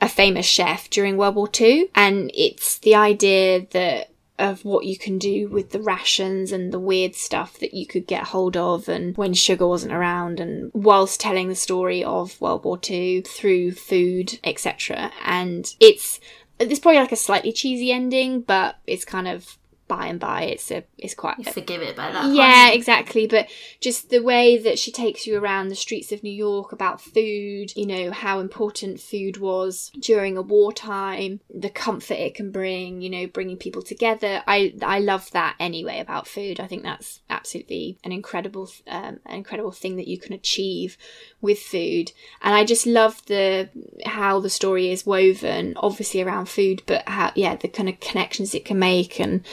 a 0.00 0.08
famous 0.08 0.46
chef 0.46 0.88
during 0.90 1.16
world 1.16 1.34
war 1.34 1.50
ii 1.60 1.90
and 1.94 2.30
it's 2.34 2.78
the 2.78 2.94
idea 2.94 3.66
that 3.72 4.09
of 4.40 4.64
what 4.64 4.86
you 4.86 4.96
can 4.98 5.18
do 5.18 5.48
with 5.48 5.70
the 5.70 5.80
rations 5.80 6.52
and 6.52 6.72
the 6.72 6.78
weird 6.78 7.14
stuff 7.14 7.58
that 7.58 7.74
you 7.74 7.86
could 7.86 8.06
get 8.06 8.24
hold 8.24 8.56
of 8.56 8.88
and 8.88 9.16
when 9.16 9.34
sugar 9.34 9.66
wasn't 9.66 9.92
around 9.92 10.40
and 10.40 10.70
whilst 10.74 11.20
telling 11.20 11.48
the 11.48 11.54
story 11.54 12.02
of 12.02 12.40
World 12.40 12.64
War 12.64 12.78
II 12.88 13.22
through 13.22 13.72
food, 13.72 14.38
etc. 14.42 15.12
And 15.24 15.72
it's 15.80 16.20
it's 16.58 16.80
probably 16.80 17.00
like 17.00 17.12
a 17.12 17.16
slightly 17.16 17.52
cheesy 17.52 17.90
ending, 17.90 18.42
but 18.42 18.78
it's 18.86 19.04
kind 19.04 19.28
of 19.28 19.56
by 19.90 20.06
and 20.06 20.20
by 20.20 20.44
it's 20.44 20.70
a 20.70 20.84
it's 20.96 21.14
quite 21.14 21.36
You 21.38 21.52
forgive 21.52 21.82
it 21.82 21.96
by 21.96 22.10
that 22.12 22.32
yeah, 22.32 22.66
point. 22.68 22.76
exactly. 22.76 23.26
But 23.26 23.48
just 23.80 24.08
the 24.08 24.22
way 24.22 24.56
that 24.56 24.78
she 24.78 24.92
takes 24.92 25.26
you 25.26 25.36
around 25.38 25.68
the 25.68 25.74
streets 25.74 26.12
of 26.12 26.22
New 26.22 26.32
York 26.32 26.72
about 26.72 27.00
food, 27.00 27.76
you 27.76 27.86
know, 27.86 28.12
how 28.12 28.38
important 28.40 29.00
food 29.00 29.36
was 29.36 29.90
during 29.98 30.36
a 30.36 30.42
wartime, 30.42 31.40
the 31.52 31.70
comfort 31.70 32.14
it 32.14 32.34
can 32.34 32.50
bring, 32.50 33.02
you 33.02 33.10
know, 33.10 33.26
bringing 33.26 33.56
people 33.56 33.82
together. 33.82 34.42
I 34.46 34.74
I 34.82 35.00
love 35.00 35.30
that 35.32 35.56
anyway 35.58 35.98
about 35.98 36.28
food. 36.28 36.60
I 36.60 36.66
think 36.68 36.84
that's 36.84 37.20
absolutely 37.28 37.98
an 38.04 38.12
incredible 38.12 38.70
um, 38.86 39.18
an 39.26 39.34
incredible 39.36 39.72
thing 39.72 39.96
that 39.96 40.08
you 40.08 40.18
can 40.18 40.32
achieve 40.32 40.96
with 41.40 41.58
food. 41.58 42.12
And 42.42 42.54
I 42.54 42.64
just 42.64 42.86
love 42.86 43.26
the 43.26 43.68
how 44.06 44.38
the 44.40 44.50
story 44.50 44.90
is 44.92 45.04
woven, 45.04 45.74
obviously 45.76 46.22
around 46.22 46.48
food, 46.48 46.82
but 46.86 47.08
how 47.08 47.32
yeah, 47.34 47.56
the 47.56 47.68
kind 47.68 47.88
of 47.88 47.98
connections 48.00 48.54
it 48.54 48.64
can 48.64 48.78
make 48.78 49.18
and 49.18 49.44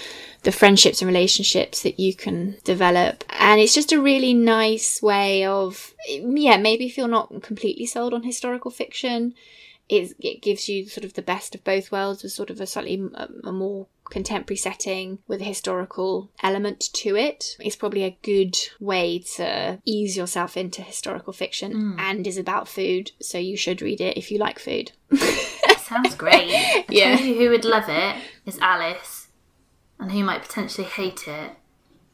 the 0.44 0.52
friendships 0.52 1.02
and 1.02 1.08
relationships 1.08 1.82
that 1.84 2.00
you 2.00 2.14
can 2.14 2.58
develop. 2.64 3.24
And 3.40 3.60
it's 3.62 3.74
just 3.74 3.92
a 3.92 4.02
really 4.02 4.34
nice 4.34 5.02
way 5.02 5.46
of, 5.46 5.94
yeah, 6.10 6.58
maybe 6.58 6.86
if 6.86 6.98
you're 6.98 7.08
not 7.08 7.42
completely 7.42 7.86
sold 7.86 8.14
on 8.14 8.24
historical 8.24 8.72
fiction, 8.72 9.34
it, 9.90 10.14
it 10.20 10.42
gives 10.42 10.68
you 10.68 10.88
sort 10.88 11.06
of 11.06 11.14
the 11.14 11.22
best 11.22 11.56
of 11.56 11.64
both 11.64 11.92
worlds 11.92 12.22
with 12.24 12.34
sort 12.34 12.50
of 12.50 12.60
a 12.60 12.68
slightly 12.68 13.02
um, 13.16 13.42
a 13.46 13.52
more 13.52 13.88
contemporary 14.10 14.58
setting 14.58 15.20
with 15.28 15.42
a 15.42 15.46
historical 15.46 16.30
element 16.42 16.80
to 16.94 17.16
it. 17.16 17.58
It's 17.60 17.76
probably 17.76 18.04
a 18.04 18.18
good 18.22 18.56
way 18.80 19.20
to 19.36 19.80
ease 19.86 20.16
yourself 20.16 20.56
into 20.56 20.82
historical 20.82 21.34
fiction 21.34 21.96
and 22.00 22.26
is 22.26 22.38
about 22.38 22.68
food. 22.70 23.12
So 23.22 23.38
you 23.38 23.58
should 23.58 23.82
read 23.82 24.00
it 24.02 24.18
if 24.18 24.32
you 24.32 24.38
like 24.40 24.60
food. 24.60 24.92
Sounds 25.80 26.16
great. 26.16 26.52
I 26.54 26.86
Yeah. 26.90 27.18
who 27.18 27.50
would 27.50 27.66
love 27.66 27.86
it 27.88 28.16
is 28.46 28.58
Alice, 28.60 29.27
and 30.00 30.12
who 30.12 30.24
might 30.24 30.42
potentially 30.42 30.88
hate 30.88 31.28
it 31.28 31.52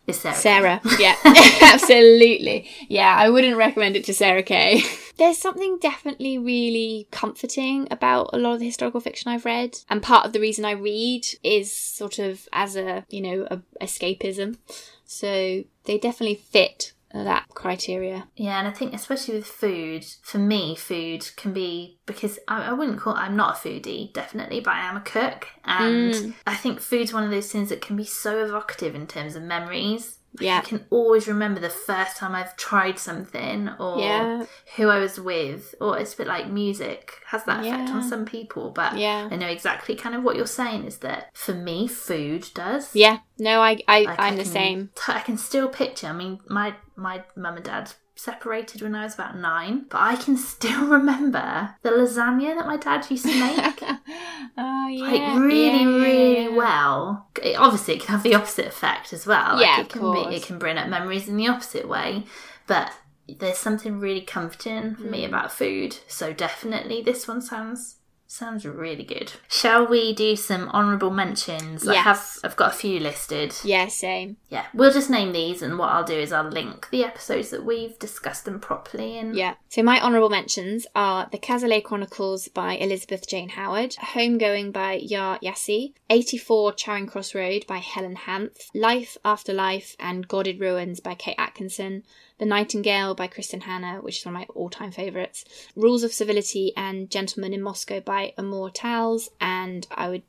is 0.07 0.19
Sarah. 0.19 0.35
Sarah. 0.35 0.81
Yeah, 0.99 1.15
absolutely. 1.61 2.69
Yeah, 2.89 3.15
I 3.15 3.29
wouldn't 3.29 3.57
recommend 3.57 3.95
it 3.95 4.05
to 4.05 4.13
Sarah 4.13 4.43
Kay. 4.43 4.83
There's 5.17 5.37
something 5.37 5.77
definitely 5.79 6.37
really 6.37 7.07
comforting 7.11 7.87
about 7.91 8.31
a 8.33 8.37
lot 8.37 8.53
of 8.53 8.59
the 8.59 8.65
historical 8.65 8.99
fiction 8.99 9.31
I've 9.31 9.45
read. 9.45 9.77
And 9.89 10.01
part 10.01 10.25
of 10.25 10.33
the 10.33 10.39
reason 10.39 10.65
I 10.65 10.71
read 10.71 11.25
is 11.43 11.71
sort 11.71 12.19
of 12.19 12.47
as 12.51 12.75
a, 12.75 13.05
you 13.09 13.21
know, 13.21 13.47
a 13.49 13.57
escapism. 13.81 14.57
So 15.05 15.63
they 15.85 15.97
definitely 15.97 16.35
fit 16.35 16.93
that 17.13 17.45
criteria. 17.49 18.27
Yeah, 18.35 18.59
and 18.59 18.67
I 18.67 18.71
think 18.71 18.93
especially 18.93 19.35
with 19.35 19.45
food, 19.45 20.05
for 20.23 20.39
me, 20.39 20.75
food 20.75 21.29
can 21.35 21.53
be 21.53 21.99
because 22.05 22.39
I, 22.47 22.63
I 22.63 22.73
wouldn't 22.73 22.99
call 22.99 23.13
I'm 23.15 23.35
not 23.35 23.55
a 23.55 23.67
foodie, 23.67 24.11
definitely, 24.13 24.59
but 24.59 24.73
I 24.73 24.89
am 24.89 24.97
a 24.97 25.01
cook, 25.01 25.47
and 25.63 26.13
mm. 26.13 26.33
I 26.47 26.55
think 26.55 26.79
food's 26.79 27.13
one 27.13 27.23
of 27.23 27.31
those 27.31 27.51
things 27.51 27.69
that 27.69 27.81
can 27.81 27.95
be 27.95 28.05
so 28.05 28.43
evocative 28.43 28.95
in 28.95 29.07
terms 29.07 29.35
of 29.35 29.43
memories. 29.43 30.17
Yeah. 30.39 30.57
I 30.57 30.61
can 30.61 30.85
always 30.89 31.27
remember 31.27 31.59
the 31.59 31.69
first 31.69 32.17
time 32.17 32.33
I've 32.33 32.55
tried 32.57 32.97
something 32.97 33.69
or 33.79 33.99
Yeah. 33.99 34.45
who 34.77 34.89
I 34.89 34.99
was 34.99 35.19
with, 35.19 35.75
or 35.79 35.99
it's 35.99 36.15
a 36.15 36.17
bit 36.17 36.27
like 36.27 36.49
music 36.49 37.11
has 37.27 37.43
that 37.45 37.59
effect 37.59 37.89
Yeah. 37.89 37.95
on 37.95 38.03
some 38.03 38.25
people. 38.25 38.71
But 38.71 38.97
Yeah. 38.97 39.27
I 39.31 39.35
know 39.35 39.47
exactly 39.47 39.95
kind 39.95 40.15
of 40.15 40.23
what 40.23 40.35
you're 40.35 40.47
saying 40.47 40.85
is 40.85 40.97
that 40.99 41.29
for 41.35 41.53
me, 41.53 41.87
food 41.87 42.49
does. 42.55 42.95
Yeah. 42.95 43.19
No, 43.37 43.61
I, 43.61 43.77
I 43.87 44.01
Like, 44.01 44.19
I'm 44.19 44.33
I 44.33 44.37
the 44.37 44.45
same. 44.45 44.89
I 45.07 45.19
can 45.19 45.37
still 45.37 45.67
picture. 45.67 46.07
I 46.07 46.13
mean, 46.13 46.39
my 46.47 46.73
my 46.95 47.23
mum 47.35 47.55
and 47.55 47.65
dad 47.65 47.91
separated 48.15 48.81
when 48.81 48.93
I 48.93 49.03
was 49.05 49.15
about 49.15 49.37
nine, 49.37 49.85
but 49.89 49.99
I 49.99 50.15
can 50.15 50.37
still 50.53 50.85
remember 50.87 51.75
the 51.81 51.89
lasagna 51.89 52.55
that 52.55 52.65
my 52.67 52.77
dad 52.77 53.09
used 53.09 53.25
to 53.25 53.39
make. 53.39 53.81
oh 54.57 54.87
yeah. 54.87 55.03
like 55.03 55.39
really, 55.41 55.79
yeah, 55.83 55.85
really 55.85 56.43
yeah. 56.43 56.55
well. 56.55 57.27
It, 57.41 57.55
obviously, 57.57 57.95
it 57.95 58.01
can 58.01 58.09
have 58.09 58.23
the 58.23 58.35
opposite 58.35 58.67
effect 58.67 59.13
as 59.13 59.25
well. 59.25 59.59
Yeah, 59.59 59.77
like, 59.77 59.85
it 59.87 59.89
can 59.89 60.01
course. 60.01 60.27
Be, 60.27 60.35
it 60.35 60.43
can 60.43 60.59
bring 60.59 60.77
up 60.77 60.87
memories 60.87 61.27
in 61.27 61.37
the 61.37 61.47
opposite 61.47 61.87
way, 61.87 62.25
but 62.67 62.91
there's 63.39 63.57
something 63.57 63.99
really 63.99 64.21
comforting 64.21 64.95
for 64.95 65.03
Mm. 65.03 65.09
me 65.09 65.25
about 65.25 65.51
food. 65.51 65.97
So 66.07 66.33
definitely, 66.33 67.01
this 67.01 67.27
one 67.27 67.41
sounds 67.41 67.95
sounds 68.33 68.65
really 68.65 69.03
good. 69.03 69.33
Shall 69.47 69.85
we 69.85 70.13
do 70.13 70.35
some 70.35 70.67
honourable 70.69 71.11
mentions? 71.11 71.87
I 71.87 71.95
have. 71.95 72.37
I've 72.43 72.55
got 72.55 72.73
a 72.73 72.75
few 72.75 72.99
listed. 72.99 73.55
Yeah, 73.63 73.87
same. 73.87 74.37
Yeah, 74.49 74.65
we'll 74.73 74.91
just 74.91 75.09
name 75.09 75.31
these, 75.31 75.61
and 75.61 75.77
what 75.77 75.89
I'll 75.89 76.03
do 76.03 76.15
is 76.15 76.33
I'll 76.33 76.49
link 76.49 76.89
the 76.89 77.03
episodes 77.03 77.49
that 77.51 77.63
we've 77.63 77.97
discussed 77.99 78.45
them 78.45 78.59
properly. 78.59 79.17
And 79.17 79.35
Yeah. 79.35 79.55
So 79.69 79.83
my 79.83 80.01
honourable 80.01 80.29
mentions 80.29 80.87
are 80.95 81.27
The 81.31 81.37
Cazalet 81.37 81.83
Chronicles 81.83 82.47
by 82.47 82.73
Elizabeth 82.73 83.27
Jane 83.27 83.49
Howard, 83.49 83.91
Homegoing 83.91 84.73
by 84.73 84.99
Yaa 84.99 85.39
Gyasi, 85.41 85.93
84 86.09 86.73
Charing 86.73 87.07
Cross 87.07 87.35
Road 87.35 87.65
by 87.67 87.77
Helene 87.77 88.15
Hanff, 88.15 88.69
Life 88.73 89.17
After 89.23 89.53
Life 89.53 89.95
and 89.99 90.27
God 90.27 90.47
in 90.47 90.57
Ruins 90.57 90.99
by 90.99 91.13
Kate 91.13 91.35
Atkinson, 91.37 92.03
The 92.43 92.49
Nightingale 92.49 93.15
by 93.15 93.27
Kristen 93.27 93.61
Hannah, 93.61 94.01
which 94.01 94.19
is 94.19 94.25
one 94.25 94.35
of 94.35 94.41
my 94.41 94.47
all-time 94.53 94.91
favourites, 94.91 95.45
Rules 95.77 96.03
of 96.03 96.11
Civility 96.11 96.73
and 96.75 97.09
Gentlemen 97.09 97.53
in 97.53 97.61
Moscow 97.61 98.01
by 98.01 98.33
Amor 98.37 98.69
Towles, 98.69 99.29
and 99.39 99.87
I 99.89 100.09
would 100.09 100.23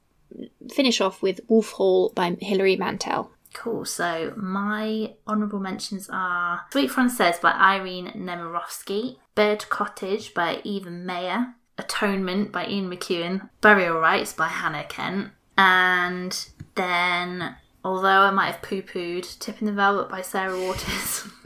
finish 0.72 1.00
off 1.00 1.22
with 1.22 1.40
Wolf 1.48 1.72
Hall 1.72 2.12
by 2.14 2.36
Hilary 2.40 2.76
Mantel. 2.76 3.32
Cool. 3.52 3.84
So 3.84 4.32
my 4.36 5.14
honourable 5.26 5.58
mentions 5.58 6.08
are 6.08 6.60
Suite 6.70 6.92
Française 6.92 7.40
by 7.40 7.50
Irene 7.50 8.12
Nemirovsky, 8.14 9.16
Bird 9.34 9.68
Cottage 9.68 10.34
by 10.34 10.60
Eva 10.62 10.90
Meijer, 10.90 11.54
Atonement 11.78 12.52
by 12.52 12.68
Ian 12.68 12.88
McEwan, 12.88 13.50
Burial 13.60 13.98
Rites 13.98 14.32
by 14.32 14.46
Hannah 14.46 14.84
Kent, 14.84 15.32
and 15.58 16.46
then 16.76 17.56
although 17.84 18.20
I 18.20 18.30
might 18.30 18.52
have 18.52 18.62
poo-pooed 18.62 19.40
Tipping 19.40 19.66
the 19.66 19.72
Velvet 19.72 20.08
by 20.08 20.22
Sarah 20.22 20.60
Waters, 20.60 21.28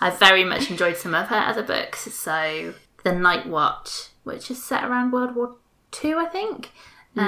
I 0.00 0.10
very 0.10 0.44
much 0.44 0.70
enjoyed 0.70 0.96
some 0.96 1.14
of 1.14 1.28
her 1.28 1.36
other 1.36 1.62
books. 1.62 2.12
So 2.14 2.74
The 3.04 3.12
Night 3.12 3.46
Watch, 3.46 4.08
which 4.24 4.50
is 4.50 4.62
set 4.64 4.84
around 4.84 5.12
World 5.12 5.34
War 5.34 5.56
Two, 5.90 6.16
I 6.18 6.26
think. 6.26 6.70
Um, 7.16 7.26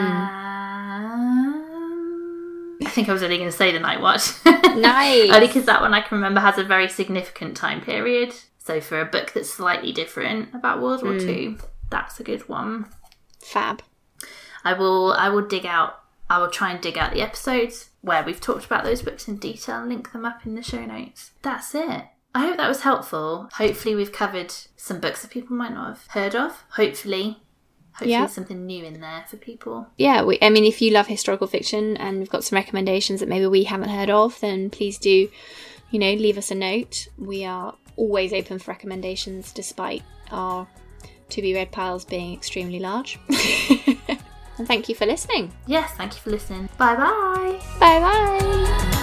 I 2.81 2.89
think 2.89 3.09
I 3.09 3.12
was 3.12 3.23
only 3.23 3.37
going 3.39 3.51
to 3.51 3.57
say 3.57 3.73
The 3.73 3.81
Night 3.81 4.01
Watch. 4.01 4.31
Nice. 4.45 5.31
only 5.35 5.47
because 5.49 5.66
that 5.66 5.81
one 5.81 5.93
I 5.93 6.01
can 6.01 6.16
remember 6.16 6.41
has 6.41 6.59
a 6.59 6.64
very 6.64 6.89
significant 6.89 7.57
time 7.57 7.81
period. 7.81 8.35
So 8.59 8.81
for 8.81 9.01
a 9.01 9.05
book 9.05 9.33
that's 9.33 9.51
slightly 9.51 9.93
different 9.93 10.55
about 10.55 10.81
World 10.81 11.03
War 11.03 11.18
Two, 11.18 11.59
that's 11.91 12.20
a 12.20 12.23
good 12.23 12.49
one. 12.49 12.87
Fab. 13.41 13.83
I 14.64 14.73
will 14.73 15.12
I 15.12 15.29
will 15.29 15.43
dig 15.43 15.66
out 15.66 15.99
I 16.31 16.39
will 16.39 16.49
try 16.49 16.70
and 16.70 16.81
dig 16.81 16.97
out 16.97 17.12
the 17.12 17.20
episodes 17.20 17.91
where 18.01 18.23
we've 18.23 18.41
talked 18.41 18.64
about 18.64 18.85
those 18.85 19.03
books 19.03 19.29
in 19.29 19.37
detail 19.37 19.81
and 19.81 19.89
link 19.89 20.12
them 20.12 20.25
up 20.25 20.47
in 20.47 20.55
the 20.55 20.62
show 20.62 20.85
notes. 20.87 21.33
That's 21.43 21.75
it. 21.75 22.05
I 22.35 22.47
hope 22.47 22.57
that 22.57 22.68
was 22.68 22.80
helpful. 22.83 23.49
Hopefully 23.55 23.95
we've 23.95 24.12
covered 24.12 24.53
some 24.76 25.01
books 25.01 25.22
that 25.22 25.30
people 25.30 25.55
might 25.57 25.72
not 25.74 25.89
have 25.89 26.07
heard 26.09 26.35
of. 26.35 26.64
Hopefully. 26.70 27.39
Hopefully 27.93 28.11
Yeah. 28.12 28.26
something 28.26 28.64
new 28.64 28.85
in 28.85 29.01
there 29.01 29.24
for 29.28 29.37
people. 29.37 29.87
yeah, 29.99 30.22
we, 30.22 30.39
I 30.41 30.49
mean, 30.49 30.64
if 30.64 30.80
you 30.80 30.91
love 30.93 31.09
historical 31.09 31.47
fiction 31.47 31.97
and 31.99 32.18
we've 32.20 32.30
got 32.30 32.43
some 32.43 32.57
recommendations 32.57 33.20
that 33.20 33.28
maybe 33.28 33.47
we 33.47 33.64
haven't 33.64 33.91
heard 33.91 34.09
of, 34.09 34.41
then 34.41 34.70
please 34.70 34.97
do, 34.99 35.28
you 35.91 35.99
know, 35.99 36.12
leave 36.14 36.39
us 36.39 36.51
a 36.51 36.55
note. 36.55 37.07
We 37.18 37.45
are 37.45 37.74
always 37.97 38.33
open 38.33 38.59
for 38.59 38.70
recommendations, 38.70 39.53
despite 39.53 40.03
our 40.30 40.66
to 41.28 41.43
be 41.43 41.53
read 41.55 41.70
piles 41.70 42.05
being 42.07 42.33
extremely 42.33 42.78
large. 42.78 43.18
and 43.28 44.66
thank 44.66 44.89
you 44.89 44.95
for 44.95 45.05
listening. 45.07 45.53
Yes, 45.66 45.93
thank 45.93 46.14
you 46.14 46.20
for 46.20 46.30
listening. 46.30 46.70
Bye 46.78 46.95
bye. 46.97 47.61
Bye 47.78 48.01
bye. 48.01 49.02